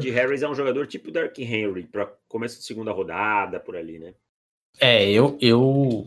de 0.00 0.10
Harris 0.10 0.42
é 0.42 0.48
um 0.48 0.54
jogador 0.54 0.86
tipo 0.86 1.10
Dark 1.10 1.38
Henry, 1.38 1.84
para 1.84 2.06
começo 2.28 2.58
de 2.58 2.64
segunda 2.64 2.92
rodada, 2.92 3.60
por 3.60 3.76
ali, 3.76 3.98
né? 3.98 4.14
É, 4.80 5.10
eu, 5.10 5.36
eu 5.40 6.06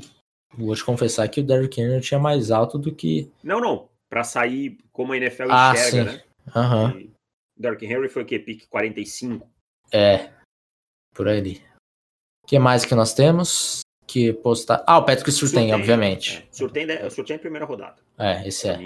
vou 0.55 0.75
te 0.75 0.83
confessar 0.83 1.27
que 1.27 1.41
o 1.41 1.43
Derrick 1.43 1.79
Henry 1.79 2.01
tinha 2.01 2.19
mais 2.19 2.51
alto 2.51 2.77
do 2.77 2.93
que. 2.93 3.31
Não, 3.43 3.59
não. 3.59 3.89
Para 4.09 4.23
sair 4.23 4.77
como 4.91 5.13
a 5.13 5.17
NFL 5.17 5.51
ah, 5.51 5.73
enxerga, 5.73 6.11
sim. 6.11 6.17
né? 6.17 6.23
Uhum. 6.55 7.11
Dark 7.57 7.81
Henry 7.81 8.09
foi 8.09 8.23
o 8.23 8.25
que? 8.25 8.39
Pique 8.39 8.67
45? 8.67 9.47
É. 9.91 10.29
Por 11.13 11.27
ali. 11.27 11.61
O 12.43 12.47
que 12.47 12.57
mais 12.57 12.85
que 12.85 12.95
nós 12.95 13.13
temos? 13.13 13.81
Que 14.07 14.33
postar. 14.33 14.83
Ah, 14.87 14.97
o 14.97 15.05
Patrick 15.05 15.31
Surtain, 15.31 15.67
Surtain 15.67 15.73
obviamente. 15.73 16.37
É. 16.37 16.47
Surtain, 16.51 17.09
Surtain 17.09 17.35
é 17.35 17.39
primeira 17.39 17.65
rodada. 17.65 18.01
É, 18.17 18.47
esse 18.47 18.67
é. 18.67 18.79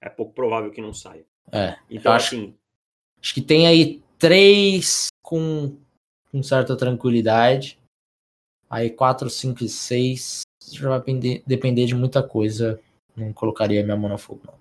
É 0.00 0.08
pouco 0.08 0.32
provável 0.32 0.70
que 0.70 0.80
não 0.80 0.94
saia. 0.94 1.26
É. 1.52 1.76
Então, 1.90 2.12
acho... 2.12 2.34
assim, 2.34 2.54
Acho 3.20 3.34
que 3.34 3.42
tem 3.42 3.66
aí 3.66 4.02
três 4.18 5.08
com, 5.22 5.76
com 6.30 6.42
certa 6.42 6.76
tranquilidade. 6.76 7.78
Aí 8.70 8.90
quatro, 8.90 9.30
cinco 9.30 9.64
e 9.64 9.68
seis 9.68 10.42
já 10.70 10.88
vai 10.88 10.98
depender, 10.98 11.42
depender 11.46 11.86
de 11.86 11.94
muita 11.94 12.22
coisa. 12.22 12.80
Não 13.16 13.32
colocaria 13.32 13.82
minha 13.82 13.96
mão 13.96 14.10
no 14.10 14.18
fogo, 14.18 14.42
não. 14.46 14.54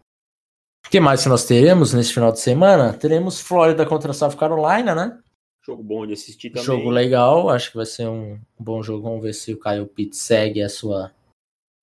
O 0.85 0.89
que 0.89 0.99
mais 0.99 1.21
que 1.21 1.29
nós 1.29 1.45
teremos 1.45 1.93
nesse 1.93 2.13
final 2.13 2.31
de 2.31 2.39
semana? 2.39 2.93
Teremos 2.93 3.41
Flórida 3.41 3.85
contra 3.85 4.13
South 4.13 4.37
Carolina, 4.37 4.95
né? 4.95 5.21
Jogo 5.61 5.83
bom 5.83 6.07
de 6.07 6.13
assistir 6.13 6.49
também. 6.49 6.63
Jogo 6.63 6.89
legal, 6.89 7.49
acho 7.49 7.71
que 7.71 7.75
vai 7.75 7.85
ser 7.85 8.07
um 8.07 8.39
bom 8.57 8.81
jogo. 8.81 9.03
Vamos 9.03 9.21
ver 9.21 9.33
se 9.33 9.53
o 9.53 9.59
Kyle 9.59 9.85
Pitt 9.85 10.15
segue 10.15 10.61
a 10.61 10.69
sua, 10.69 11.13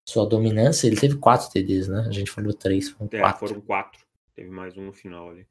sua 0.09 0.25
dominância. 0.25 0.87
Ele 0.87 0.97
teve 0.97 1.19
quatro 1.19 1.51
TDs, 1.51 1.89
né? 1.89 2.07
A 2.09 2.11
gente 2.11 2.31
falou 2.31 2.55
três, 2.55 2.89
foram 2.89 3.11
é, 3.13 3.21
quatro. 3.21 3.47
Foram 3.47 3.61
quatro. 3.61 4.01
Teve 4.35 4.49
mais 4.49 4.75
um 4.79 4.87
no 4.87 4.93
final 4.93 5.29
ali. 5.29 5.47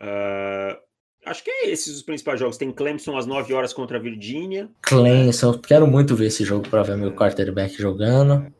Uh, 0.00 0.78
acho 1.26 1.42
que 1.42 1.50
é 1.50 1.70
esses 1.70 1.96
os 1.96 2.02
principais 2.02 2.38
jogos. 2.38 2.56
Tem 2.56 2.72
Clemson 2.72 3.16
às 3.16 3.26
9 3.26 3.52
horas 3.54 3.72
contra 3.72 3.98
a 3.98 4.00
Virgínia. 4.00 4.70
Clemson, 4.82 5.58
quero 5.58 5.86
muito 5.86 6.14
ver 6.14 6.26
esse 6.26 6.44
jogo 6.44 6.68
para 6.68 6.82
ver 6.82 6.96
meu 6.96 7.14
quarterback 7.14 7.74
jogando. 7.74 8.52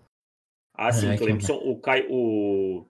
Ah, 0.74 0.93
sim, 0.93 1.09
é, 1.11 1.16
Clemson. 1.16 1.55
O, 1.55 1.80
Kai, 1.80 2.07
o 2.09 2.86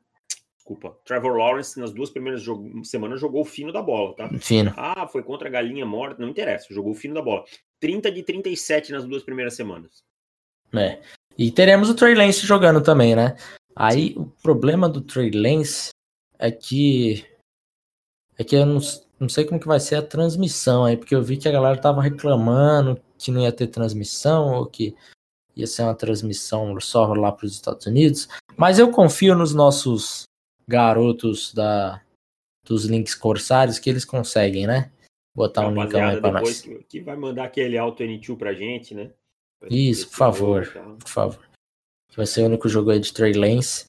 desculpa. 0.68 0.96
Trevor 1.04 1.36
Lawrence, 1.36 1.80
nas 1.80 1.92
duas 1.92 2.10
primeiras 2.10 2.44
semanas, 2.84 3.20
jogou 3.20 3.40
o 3.40 3.46
fino 3.46 3.72
da 3.72 3.80
bola, 3.80 4.14
tá? 4.14 4.28
Fino. 4.38 4.72
Ah, 4.76 5.06
foi 5.06 5.22
contra 5.22 5.48
a 5.48 5.50
galinha 5.50 5.86
morta, 5.86 6.20
não 6.20 6.28
interessa, 6.28 6.72
jogou 6.72 6.92
o 6.92 6.94
fino 6.94 7.14
da 7.14 7.22
bola. 7.22 7.44
30 7.80 8.12
de 8.12 8.22
37 8.22 8.92
nas 8.92 9.04
duas 9.04 9.22
primeiras 9.22 9.54
semanas. 9.54 10.02
É. 10.74 11.00
E 11.36 11.50
teremos 11.50 11.88
o 11.88 11.94
Trey 11.94 12.14
Lance 12.14 12.46
jogando 12.46 12.82
também, 12.82 13.16
né? 13.16 13.36
Aí 13.74 14.14
o 14.16 14.26
problema 14.42 14.88
do 14.88 15.00
Trey 15.00 15.30
Lance 15.30 15.90
é 16.38 16.50
que. 16.50 17.24
É 18.38 18.44
que 18.44 18.54
eu 18.54 18.64
não, 18.64 18.78
não 19.18 19.28
sei 19.28 19.44
como 19.44 19.60
que 19.60 19.66
vai 19.66 19.80
ser 19.80 19.96
a 19.96 20.02
transmissão 20.02 20.84
aí, 20.84 20.96
porque 20.96 21.14
eu 21.14 21.22
vi 21.22 21.36
que 21.36 21.48
a 21.48 21.52
galera 21.52 21.76
tava 21.80 22.00
reclamando 22.00 23.00
que 23.18 23.32
não 23.32 23.42
ia 23.42 23.52
ter 23.52 23.66
transmissão, 23.66 24.54
ou 24.54 24.66
que 24.66 24.94
ia 25.56 25.66
ser 25.66 25.82
uma 25.82 25.94
transmissão 25.94 26.78
só 26.80 27.12
lá 27.14 27.32
para 27.32 27.44
os 27.46 27.52
Estados 27.52 27.84
Unidos. 27.86 28.28
Mas 28.56 28.78
eu 28.78 28.92
confio 28.92 29.34
nos 29.34 29.52
nossos 29.52 30.22
garotos 30.68 31.52
da, 31.52 32.00
dos 32.64 32.84
links 32.84 33.14
corsários 33.14 33.78
que 33.78 33.90
eles 33.90 34.04
conseguem, 34.04 34.66
né? 34.66 34.92
Botar 35.34 35.66
um 35.66 35.74
link 35.74 35.94
aí 35.96 36.20
para 36.20 36.40
nós. 36.40 36.68
Que, 36.88 37.00
vai 37.00 37.16
mandar 37.16 37.44
aquele 37.44 37.76
Auto 37.76 38.02
N2 38.02 38.36
pra 38.36 38.54
gente, 38.54 38.94
né? 38.94 39.10
Pra 39.58 39.68
Isso, 39.70 40.08
por 40.08 40.16
favor. 40.16 40.72
Por 40.98 41.08
favor. 41.08 41.48
Que 42.08 42.16
vai 42.16 42.26
ser 42.26 42.42
o 42.42 42.46
único 42.46 42.68
jogo 42.68 42.90
aí 42.90 43.00
de 43.00 43.12
Trey 43.12 43.32
Lance. 43.32 43.84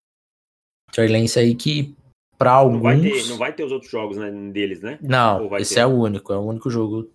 Trey 0.92 1.08
Lance 1.08 1.38
aí 1.38 1.56
que 1.56 1.96
para 2.40 2.54
alguns. 2.54 2.76
Não 2.78 2.82
vai, 2.82 3.02
ter, 3.02 3.28
não 3.28 3.38
vai 3.38 3.54
ter 3.54 3.64
os 3.66 3.72
outros 3.72 3.92
jogos 3.92 4.18
né, 4.18 4.32
deles, 4.52 4.82
né? 4.82 4.98
Não, 5.02 5.56
esse 5.58 5.76
ter? 5.76 5.82
é 5.82 5.86
o 5.86 5.90
único. 5.90 6.32
É 6.32 6.38
o 6.38 6.42
único 6.42 6.70
jogo 6.70 7.12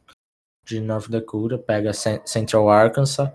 de 0.65 0.81
North 0.81 1.09
Dakota. 1.09 1.57
Pega 1.57 1.93
Central 1.93 2.69
Arkansas. 2.69 3.31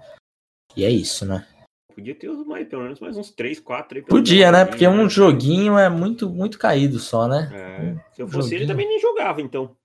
E 0.76 0.86
é 0.86 0.90
isso, 0.90 1.26
né? 1.26 1.46
Podia 1.94 2.16
ter 2.16 2.30
mais, 2.30 2.68
pelo 2.68 2.84
menos 2.84 3.00
mais 3.00 3.18
uns 3.18 3.32
3, 3.32 3.60
4 3.60 3.98
aí. 3.98 4.06
Podia, 4.06 4.52
né? 4.52 4.64
Porque 4.64 4.88
um 4.88 5.04
né? 5.04 5.10
joguinho 5.10 5.78
é 5.78 5.90
muito, 5.90 6.30
muito 6.30 6.60
caído 6.60 7.00
só, 7.00 7.28
né? 7.28 7.50
É. 7.52 8.16
Se 8.16 8.22
eu 8.22 8.28
fosse 8.28 8.50
joguinho. 8.50 8.60
ele, 8.60 8.68
também 8.68 8.88
nem 8.88 9.00
jogava, 9.02 9.42
então. 9.42 9.76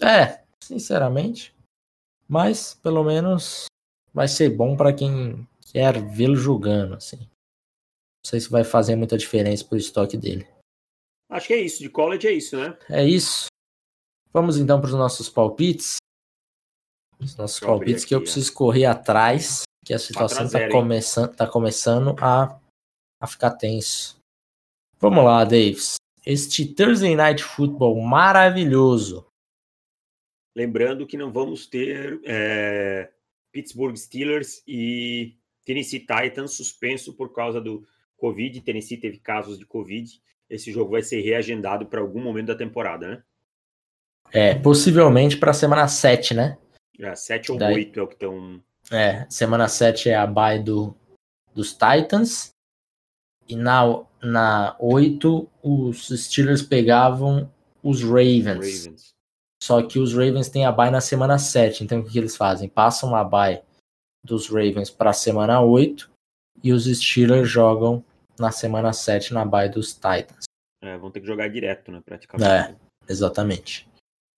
É, 0.00 0.42
sinceramente. 0.62 1.56
Mas, 2.28 2.74
pelo 2.74 3.02
menos, 3.02 3.66
vai 4.12 4.28
ser 4.28 4.50
bom 4.50 4.76
para 4.76 4.92
quem 4.92 5.48
quer 5.72 6.00
vê-lo 6.02 6.36
jogando, 6.36 6.94
assim. 6.94 7.18
Não 7.18 8.28
sei 8.28 8.40
se 8.40 8.50
vai 8.50 8.62
fazer 8.62 8.94
muita 8.94 9.16
diferença 9.16 9.64
pro 9.64 9.78
estoque 9.78 10.16
dele. 10.16 10.46
Acho 11.28 11.48
que 11.48 11.54
é 11.54 11.60
isso. 11.60 11.82
De 11.82 11.88
college 11.88 12.26
é 12.26 12.32
isso, 12.32 12.56
né? 12.56 12.76
É 12.88 13.04
isso. 13.04 13.46
Vamos 14.32 14.58
então 14.58 14.80
para 14.80 14.88
os 14.88 14.94
nossos 14.94 15.28
palpites. 15.28 15.96
Os 17.18 17.36
nossos 17.36 17.58
palpites 17.60 18.02
aqui, 18.02 18.08
que 18.08 18.14
eu 18.14 18.20
preciso 18.20 18.52
correr 18.52 18.84
atrás 18.84 19.62
que 19.84 19.94
a 19.94 19.98
situação 19.98 20.46
está 20.46 20.68
começando, 20.68 21.36
tá 21.36 21.46
começando 21.46 22.16
a, 22.20 22.60
a 23.20 23.26
ficar 23.26 23.52
tenso. 23.52 24.18
Vamos 24.98 25.24
lá, 25.24 25.44
Davis. 25.44 25.94
Este 26.24 26.66
Thursday 26.66 27.14
Night 27.14 27.42
Football 27.42 28.00
maravilhoso. 28.02 29.26
Lembrando 30.56 31.06
que 31.06 31.16
não 31.16 31.32
vamos 31.32 31.66
ter 31.66 32.20
é, 32.24 33.12
Pittsburgh 33.52 33.96
Steelers 33.96 34.62
e 34.66 35.36
Tennessee 35.64 36.00
Titans 36.00 36.52
suspenso 36.52 37.14
por 37.14 37.32
causa 37.32 37.60
do 37.60 37.86
Covid. 38.16 38.60
Tennessee 38.62 38.96
teve 38.96 39.18
casos 39.18 39.58
de 39.58 39.64
Covid. 39.64 40.20
Esse 40.48 40.72
jogo 40.72 40.92
vai 40.92 41.02
ser 41.02 41.20
reagendado 41.20 41.86
para 41.86 42.00
algum 42.00 42.22
momento 42.22 42.46
da 42.46 42.54
temporada, 42.54 43.08
né? 43.08 43.22
É, 44.32 44.54
possivelmente 44.54 45.36
para 45.36 45.50
a 45.50 45.54
semana 45.54 45.86
7, 45.88 46.34
né? 46.34 46.58
É, 46.98 47.14
7 47.14 47.52
ou 47.52 47.58
Daí... 47.58 47.74
8 47.74 48.00
é 48.00 48.02
o 48.02 48.06
que 48.06 48.14
estão 48.14 48.62
é, 48.90 49.26
semana 49.28 49.68
7 49.68 50.10
é 50.10 50.14
a 50.14 50.26
bye 50.26 50.62
do, 50.62 50.94
dos 51.54 51.72
Titans. 51.72 52.50
E 53.48 53.56
na, 53.56 54.04
na 54.22 54.76
8, 54.78 55.48
os 55.62 56.08
Steelers 56.08 56.62
pegavam 56.62 57.50
os 57.82 58.02
Ravens. 58.02 58.46
Ravens. 58.46 59.14
Só 59.62 59.82
que 59.82 59.98
os 59.98 60.12
Ravens 60.12 60.48
têm 60.48 60.64
a 60.64 60.72
bye 60.72 60.90
na 60.90 61.00
semana 61.00 61.38
7. 61.38 61.84
Então 61.84 62.00
o 62.00 62.04
que, 62.04 62.12
que 62.12 62.18
eles 62.18 62.36
fazem? 62.36 62.68
Passam 62.68 63.14
a 63.14 63.24
bye 63.24 63.62
dos 64.24 64.48
Ravens 64.48 64.90
para 64.90 65.10
a 65.10 65.14
semana 65.14 65.60
8 65.60 66.10
e 66.62 66.72
os 66.72 66.84
Steelers 66.84 67.48
jogam 67.48 68.04
na 68.38 68.50
semana 68.50 68.92
7 68.92 69.32
na 69.34 69.44
bye 69.44 69.68
dos 69.68 69.94
Titans. 69.94 70.44
É, 70.82 70.96
vão 70.98 71.10
ter 71.10 71.20
que 71.20 71.26
jogar 71.26 71.48
direto, 71.48 71.90
né, 71.90 72.00
praticamente. 72.04 72.50
É, 72.50 72.76
exatamente. 73.08 73.88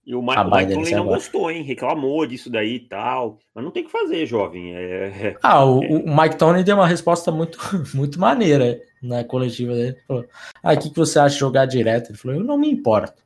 E 0.09 0.15
o, 0.15 0.23
Ma 0.23 0.43
o 0.43 0.51
Mike 0.51 0.73
Conley 0.73 0.95
não 0.95 1.05
gostou, 1.05 1.51
hein? 1.51 1.63
Reclamou 1.63 2.27
disso 2.27 2.49
daí 2.49 2.77
e 2.77 2.81
tal. 2.81 3.39
Mas 3.55 3.63
não 3.63 3.71
tem 3.71 3.85
que 3.85 3.91
fazer, 3.91 4.25
jovem. 4.25 4.75
É, 4.75 4.81
é, 4.81 5.37
ah, 5.43 5.63
o, 5.63 5.85
é... 5.85 5.87
o, 5.87 6.17
Mike 6.17 6.39
Tony 6.39 6.65
deu 6.65 6.77
uma 6.77 6.87
resposta 6.87 7.31
muito, 7.31 7.59
muito 7.95 8.19
maneira 8.19 8.81
na 9.03 9.23
coletiva 9.23 9.75
dele. 9.75 9.89
Ele 9.89 10.03
falou, 10.07 10.27
ah, 10.63 10.73
o 10.73 10.79
que, 10.79 10.89
que 10.89 10.97
você 10.97 11.19
acha 11.19 11.35
de 11.35 11.41
jogar 11.41 11.67
direto? 11.67 12.11
Ele 12.11 12.17
falou, 12.17 12.39
eu 12.39 12.43
não 12.43 12.57
me 12.57 12.71
importo. 12.71 13.23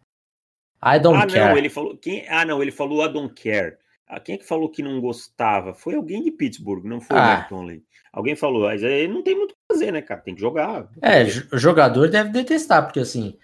I 0.85 0.99
don't 0.99 1.23
ah, 1.23 1.27
care. 1.29 1.51
Não, 1.51 1.57
ele 1.57 1.71
falou, 1.71 1.97
quem, 1.97 2.29
ah, 2.29 2.45
não, 2.45 2.61
ele 2.61 2.73
falou 2.73 3.07
I 3.07 3.13
don't 3.13 3.33
care. 3.41 3.77
Ah, 4.09 4.19
quem 4.19 4.35
é 4.35 4.39
que 4.39 4.45
falou 4.45 4.69
que 4.69 4.83
não 4.83 5.01
gostava? 5.01 5.73
Foi 5.73 5.95
alguém 5.95 6.21
de 6.21 6.33
Pittsburgh, 6.33 6.85
não 6.85 7.01
foi 7.01 7.17
ah. 7.17 7.23
o 7.23 7.37
Mike 7.37 7.49
Conley. 7.49 7.85
Alguém 8.13 8.37
falou, 8.37 8.63
mas 8.63 8.85
aí 8.85 9.09
não 9.09 9.23
tem 9.23 9.35
muito 9.35 9.53
o 9.53 9.55
que 9.55 9.75
fazer, 9.75 9.91
né, 9.91 10.03
cara? 10.03 10.21
Tem 10.21 10.35
que 10.35 10.41
jogar. 10.41 10.87
É, 11.01 11.25
o 11.55 11.59
jogador 11.59 12.11
deve 12.11 12.31
detestar, 12.31 12.85
porque 12.85 13.01
assim, 13.01 13.39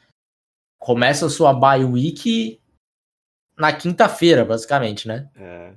começa 0.78 1.26
a 1.26 1.30
sua 1.30 1.54
bye 1.54 1.84
week 1.84 2.60
na 3.56 3.72
quinta-feira, 3.76 4.44
basicamente, 4.44 5.08
né? 5.08 5.30
É. 5.34 5.74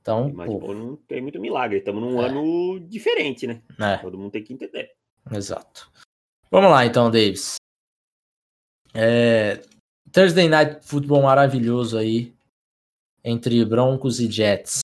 Então, 0.00 0.32
Mas, 0.32 0.48
pô, 0.48 0.72
não 0.72 0.96
tem 0.96 1.20
muito 1.20 1.38
milagre. 1.38 1.78
Estamos 1.78 2.02
num 2.02 2.22
é. 2.22 2.26
ano 2.26 2.80
diferente, 2.80 3.46
né? 3.46 3.62
É. 3.78 3.98
Todo 3.98 4.18
mundo 4.18 4.32
tem 4.32 4.42
que 4.42 4.54
entender. 4.54 4.94
Exato. 5.30 5.90
Vamos 6.50 6.70
lá, 6.70 6.86
então, 6.86 7.10
Davis. 7.10 7.56
É... 8.94 9.62
Thursday 10.10 10.48
Night 10.48 10.84
Football 10.84 11.22
maravilhoso 11.22 11.96
aí 11.96 12.34
entre 13.22 13.64
Broncos 13.64 14.18
e 14.18 14.30
Jets. 14.30 14.80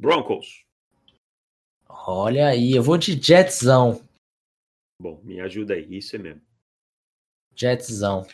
Broncos. 0.00 0.64
Olha 2.10 2.48
aí, 2.48 2.72
eu 2.72 2.82
vou 2.82 2.96
de 2.96 3.22
Jetsão. 3.22 4.02
Bom, 4.98 5.20
me 5.22 5.42
ajuda 5.42 5.74
aí, 5.74 5.98
isso 5.98 6.16
é 6.16 6.18
mesmo. 6.18 6.40
Jetsão. 7.54 8.26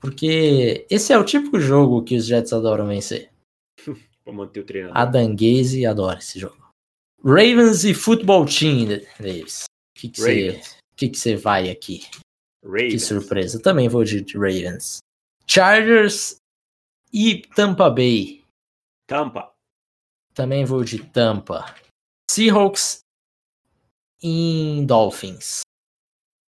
Porque 0.00 0.84
esse 0.90 1.12
é 1.12 1.18
o 1.18 1.24
típico 1.24 1.60
jogo 1.60 2.02
que 2.02 2.16
os 2.16 2.26
Jets 2.26 2.52
adoram 2.52 2.88
vencer. 2.88 3.30
Vou 4.24 4.34
manter 4.34 4.60
o 4.60 4.66
treinador. 4.66 4.96
Adam 4.96 5.36
Gaze 5.36 5.86
adora 5.86 6.18
esse 6.18 6.40
jogo. 6.40 6.68
Ravens 7.24 7.84
e 7.84 7.94
Football 7.94 8.46
Team, 8.46 8.88
Davis. 9.20 9.64
O 9.96 10.00
que, 10.00 10.12
você, 10.16 10.60
que, 10.96 11.08
que 11.08 11.36
vai 11.36 11.70
aqui? 11.70 12.02
Ravens. 12.64 12.92
Que 12.92 12.98
surpresa. 12.98 13.62
Também 13.62 13.88
vou 13.88 14.02
de 14.02 14.18
Ravens. 14.36 14.98
Chargers 15.46 16.36
e 17.12 17.42
Tampa 17.54 17.88
Bay. 17.88 18.44
Tampa. 19.06 19.52
Também 20.34 20.64
vou 20.64 20.82
de 20.82 21.04
Tampa. 21.04 21.74
Seahawks 22.28 23.02
e 24.22 24.84
Dolphins. 24.86 25.62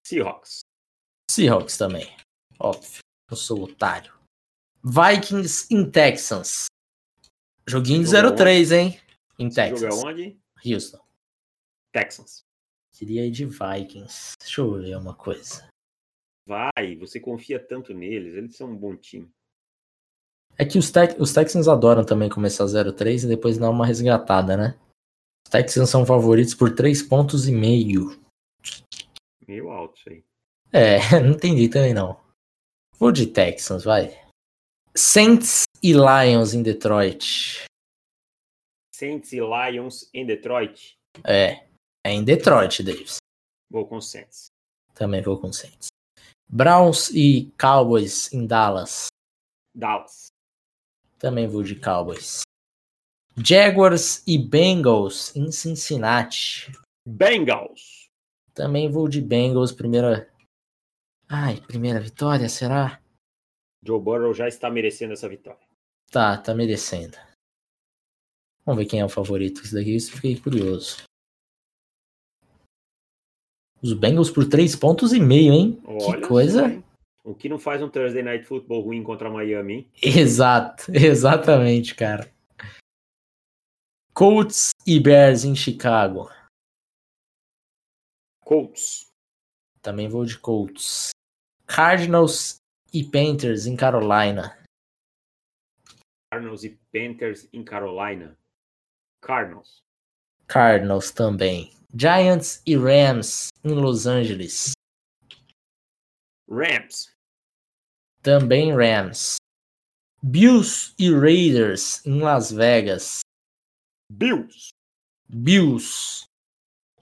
Seahawks. 0.07 0.61
Seahawks 1.31 1.77
também. 1.77 2.09
Óbvio. 2.59 3.01
Eu 3.31 3.37
sou 3.37 3.63
otário. 3.63 4.13
Vikings 4.85 5.67
em 5.71 5.91
Texans. 5.91 6.67
Joguinho 7.67 8.05
de 8.05 8.11
0-3, 8.11 8.73
hein? 8.77 9.01
Em 9.39 9.49
Texas. 9.49 9.81
Joga 9.95 10.09
onde? 10.09 10.39
Houston. 10.65 11.01
Texans. 11.93 12.45
Queria 12.93 13.27
ir 13.27 13.31
de 13.31 13.47
Vikings. 13.47 14.35
Deixa 14.39 14.61
eu 14.61 14.73
ver 14.75 14.97
uma 14.97 15.15
coisa. 15.15 15.67
Vai, 16.47 16.95
você 16.97 17.19
confia 17.19 17.59
tanto 17.59 17.95
neles, 17.95 18.35
eles 18.35 18.57
são 18.57 18.71
um 18.71 18.77
bom 18.77 18.95
time. 18.95 19.29
É 20.57 20.65
que 20.65 20.79
os, 20.79 20.91
te 20.91 21.01
os 21.19 21.33
Texans 21.33 21.67
adoram 21.67 22.05
também 22.05 22.29
começar 22.29 22.65
0-3 22.65 23.25
e 23.25 23.27
depois 23.27 23.59
dar 23.59 23.71
uma 23.71 23.87
resgatada, 23.87 24.57
né? 24.57 24.79
Os 25.47 25.51
Texans 25.51 25.91
são 25.91 26.05
favoritos 26.07 26.55
por 26.55 26.75
3 26.75 27.03
pontos 27.03 27.47
e 27.47 27.53
meio. 27.53 28.21
Meio 29.47 29.71
alto 29.71 29.99
isso 29.99 30.09
aí. 30.11 30.25
É, 30.73 30.99
não 31.21 31.33
entendi 31.33 31.69
também 31.69 31.95
não. 31.95 32.21
Vou 32.99 33.13
de 33.13 33.27
Texans, 33.27 33.85
vai. 33.85 34.19
Saints 34.95 35.65
e 35.83 35.93
Lions 35.93 36.55
em 36.55 36.63
Detroit. 36.63 37.65
Saints 38.95 39.33
e 39.33 39.41
Lions 39.41 40.09
em 40.15 40.25
Detroit? 40.25 40.97
É. 41.25 41.67
É 42.07 42.13
em 42.13 42.25
Detroit, 42.25 42.83
Davis. 42.83 43.17
Vou 43.71 43.87
com 43.87 44.01
Saints. 44.01 44.47
Também 44.95 45.21
vou 45.21 45.41
com 45.41 45.53
Saints. 45.53 45.89
Browns 46.49 47.11
e 47.11 47.53
Cowboys 47.59 48.33
em 48.33 48.47
Dallas. 48.47 49.09
Dallas. 49.75 50.27
Também 51.19 51.49
vou 51.49 51.63
de 51.63 51.75
Cowboys. 51.75 52.44
Jaguars 53.37 54.23
e 54.27 54.39
Bengals 54.39 55.35
em 55.35 55.51
Cincinnati. 55.51 56.73
Bengals. 57.07 58.09
Também 58.53 58.91
vou 58.91 59.09
de 59.09 59.21
Bengals, 59.21 59.73
primeira 59.73 60.33
Ai, 61.29 61.61
primeira 61.67 62.01
vitória, 62.01 62.49
será? 62.49 63.01
Joe 63.85 64.01
Burrow 64.01 64.33
já 64.33 64.47
está 64.47 64.71
merecendo 64.71 65.15
essa 65.15 65.29
vitória. 65.29 65.59
Tá, 66.11 66.37
tá 66.37 66.55
merecendo. 66.55 67.17
Vamos 68.65 68.83
ver 68.83 68.89
quem 68.89 69.01
é 69.01 69.05
o 69.05 69.09
favorito. 69.09 69.63
Isso 69.63 69.75
daqui 69.75 69.95
eu 69.95 70.01
fiquei 70.01 70.39
curioso. 70.39 71.03
Os 73.83 73.93
Bengals 73.93 74.31
por 74.31 74.49
três 74.49 74.75
pontos 74.77 75.13
e 75.13 75.21
meio, 75.21 75.53
hein? 75.53 75.83
Olha 75.85 76.21
que 76.21 76.27
coisa. 76.27 76.83
O 77.25 77.35
que 77.35 77.49
não 77.49 77.59
faz 77.59 77.83
um 77.83 77.89
Thursday 77.89 78.23
Night 78.23 78.45
Football 78.47 78.83
ruim 78.83 79.03
contra 79.03 79.31
Miami? 79.31 79.91
Exato, 80.01 80.85
exatamente, 80.95 81.95
cara. 81.95 82.31
Colts 84.17 84.71
e 84.87 85.01
Bears 85.01 85.43
em 85.43 85.57
Chicago. 85.57 86.31
Colts. 88.45 89.11
Também 89.83 90.09
vou 90.09 90.25
de 90.25 90.39
Colts. 90.39 91.11
Cardinals 91.67 92.59
e 92.93 93.03
Panthers 93.03 93.67
em 93.67 93.75
Carolina. 93.77 94.57
Cardinals 96.31 96.63
e 96.63 96.79
Panthers 96.93 97.49
em 97.53 97.65
Carolina. 97.65 98.39
Cardinals. 99.21 99.83
Cardinals 100.47 101.11
também. 101.11 101.73
Giants 101.93 102.63
e 102.65 102.77
Rams 102.77 103.49
em 103.65 103.75
Los 103.75 104.07
Angeles. 104.07 104.75
Rams. 106.49 107.13
Também 108.23 108.73
Rams. 108.73 109.39
Bills 110.23 110.95
e 111.01 111.11
Raiders 111.11 112.07
em 112.07 112.21
Las 112.21 112.53
Vegas. 112.53 113.24
Bills. 114.11 114.71
Bills. 115.29 116.27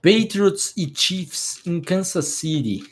Patriots 0.01 0.73
e 0.75 0.93
Chiefs 0.93 1.65
em 1.65 1.81
Kansas 1.81 2.25
City. 2.25 2.83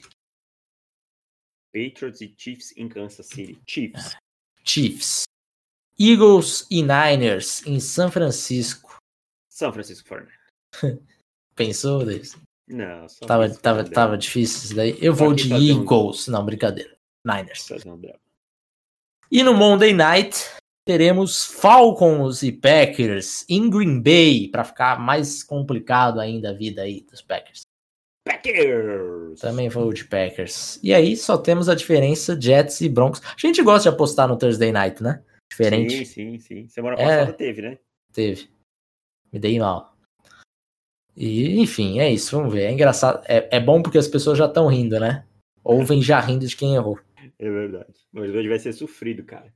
Patriots 1.74 2.22
e 2.22 2.34
Chiefs 2.38 2.76
em 2.78 2.88
Kansas 2.88 3.28
City. 3.28 3.62
Chiefs. 3.68 4.16
Chiefs. 4.64 5.24
Eagles 6.00 6.66
e 6.70 6.82
Niners 6.82 7.66
em 7.66 7.80
São 7.80 8.12
Francisco. 8.12 8.98
São 9.50 9.72
Francisco 9.72 10.08
49 10.08 11.02
Pensou 11.56 12.06
nisso? 12.06 12.42
Não, 12.68 13.06
tava, 13.28 13.54
tava, 13.54 13.90
tava 13.90 14.18
difícil 14.18 14.64
isso 14.64 14.76
daí. 14.76 14.98
Eu 15.02 15.14
vou 15.14 15.34
de 15.34 15.52
Eagles. 15.52 16.28
Um... 16.28 16.32
Não, 16.32 16.46
brincadeira. 16.46 16.98
Niners. 17.26 17.68
E 19.30 19.44
no 19.44 19.54
Monday 19.54 19.94
Night 19.94 20.46
teremos 20.86 21.46
Falcons 21.46 22.44
e 22.44 22.52
Packers 22.52 23.46
em 23.50 23.70
Green 23.70 24.02
Bay 24.02 24.50
para 24.50 24.64
ficar 24.64 25.00
mais 25.00 25.44
complicado 25.44 26.20
ainda 26.20 26.50
a 26.50 26.54
vida 26.54 26.82
aí 26.82 27.02
dos 27.10 27.22
Packers. 27.22 27.62
Packers! 28.24 29.40
Também 29.40 29.70
vou 29.70 29.92
de 29.92 30.06
Packers. 30.06 30.80
E 30.84 30.94
aí 30.94 31.18
só 31.18 31.38
temos 31.38 31.68
a 31.68 31.76
diferença 31.76 32.40
Jets 32.40 32.82
e 32.82 32.90
Broncos. 32.90 33.22
A 33.24 33.36
gente 33.38 33.62
gosta 33.64 33.90
de 33.90 33.96
apostar 33.96 34.28
no 34.28 34.38
Thursday 34.38 34.72
Night, 34.72 35.02
né? 35.02 35.24
Diferente. 35.52 36.06
Sim, 36.06 36.38
sim, 36.38 36.40
sim. 36.40 36.68
Semana 36.68 36.96
passada 36.96 37.32
é, 37.32 37.34
teve, 37.34 37.62
né? 37.62 37.78
Teve. 38.14 38.50
Me 39.32 39.40
dei 39.40 39.60
mal. 39.60 39.96
E, 41.16 41.60
enfim, 41.60 42.00
é 42.00 42.12
isso. 42.12 42.36
Vamos 42.36 42.54
ver. 42.54 42.64
É 42.64 42.72
engraçado. 42.72 43.24
É, 43.28 43.58
é 43.58 43.60
bom 43.60 43.82
porque 43.82 43.98
as 43.98 44.08
pessoas 44.08 44.38
já 44.38 44.46
estão 44.46 44.68
rindo, 44.68 45.00
né? 45.00 45.26
Ouvem 45.64 46.02
já 46.02 46.20
rindo 46.20 46.48
de 46.48 46.56
quem 46.56 46.76
errou. 46.76 47.00
É 47.38 47.50
verdade. 47.50 47.94
Mas 48.12 48.30
hoje 48.30 48.48
vai 48.48 48.60
ser 48.60 48.74
sofrido, 48.74 49.24
cara. 49.24 49.52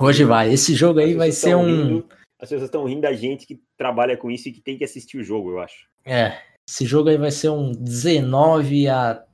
Hoje 0.00 0.24
vai. 0.24 0.52
Esse 0.52 0.74
jogo 0.74 1.00
aí 1.00 1.14
vai 1.14 1.32
ser 1.32 1.54
um. 1.54 1.66
Rindo, 1.66 2.08
as 2.38 2.48
pessoas 2.48 2.68
estão 2.68 2.84
rindo 2.84 3.02
da 3.02 3.12
gente 3.12 3.46
que 3.46 3.60
trabalha 3.76 4.16
com 4.16 4.30
isso 4.30 4.48
e 4.48 4.52
que 4.52 4.60
tem 4.60 4.78
que 4.78 4.84
assistir 4.84 5.18
o 5.18 5.24
jogo, 5.24 5.50
eu 5.50 5.60
acho. 5.60 5.88
É. 6.04 6.40
Esse 6.68 6.86
jogo 6.86 7.08
aí 7.08 7.16
vai 7.16 7.30
ser 7.30 7.48
um 7.48 7.72
19 7.72 8.88
a 8.88 9.24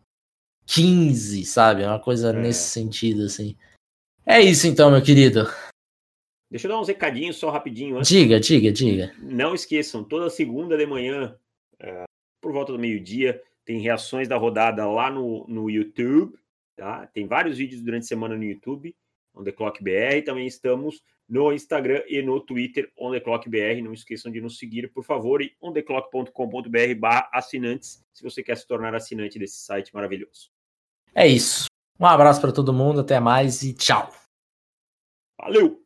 15, 0.67 1.45
sabe? 1.45 1.85
Uma 1.85 2.01
coisa 2.01 2.31
é. 2.31 2.33
nesse 2.33 2.71
sentido, 2.71 3.25
assim. 3.25 3.57
É 4.25 4.41
isso 4.41 4.67
então, 4.67 4.91
meu 4.91 5.03
querido. 5.03 5.47
Deixa 6.51 6.67
eu 6.67 6.71
dar 6.71 6.81
uns 6.81 6.89
recadinhos 6.89 7.37
só 7.37 7.51
rapidinho 7.51 7.99
antes. 7.99 8.09
Diga, 8.09 8.41
diga, 8.41 8.73
diga. 8.73 9.15
Não 9.19 9.55
esqueçam, 9.55 10.05
toda 10.05 10.31
segunda 10.31 10.77
de 10.77 10.87
manhã, 10.87 11.37
é, 11.81 12.05
por 12.41 12.53
volta 12.53 12.73
do 12.73 12.79
meio-dia, 12.79 13.43
tem 13.65 13.81
reações 13.81 14.29
da 14.29 14.37
rodada 14.37 14.87
lá 14.87 15.11
no, 15.11 15.47
no 15.49 15.69
YouTube. 15.69 16.39
Tá? 16.77 17.07
Tem 17.09 17.27
vários 17.27 17.59
vídeos 17.59 17.83
durante 17.83 18.05
a 18.05 18.07
semana 18.07 18.37
no 18.37 18.45
YouTube, 18.45 18.95
On 19.35 19.43
The 19.43 19.53
Clock 19.53 19.83
BR. 19.83 20.25
Também 20.25 20.47
estamos 20.47 21.03
no 21.29 21.53
Instagram 21.53 22.03
e 22.07 22.23
no 22.23 22.41
Twitter, 22.41 22.91
On 22.99 23.11
The 23.13 23.21
Clock 23.21 23.49
BR. 23.49 23.83
Não 23.83 23.93
esqueçam 23.93 24.31
de 24.31 24.41
nos 24.41 24.59
seguir, 24.59 24.93
por 24.93 25.05
favor, 25.05 25.43
e 25.43 25.55
ontheclock.com.br 25.61 26.95
barra 26.99 27.29
assinantes, 27.33 28.05
se 28.13 28.23
você 28.23 28.43
quer 28.43 28.57
se 28.57 28.67
tornar 28.67 28.95
assinante 28.95 29.39
desse 29.39 29.59
site 29.59 29.93
maravilhoso. 29.95 30.51
É 31.15 31.27
isso. 31.27 31.67
Um 31.99 32.07
abraço 32.07 32.41
para 32.41 32.53
todo 32.53 32.73
mundo, 32.73 33.01
até 33.01 33.21
mais 33.21 33.63
e 33.63 33.73
tchau. 33.73 34.13
Valeu! 35.41 35.84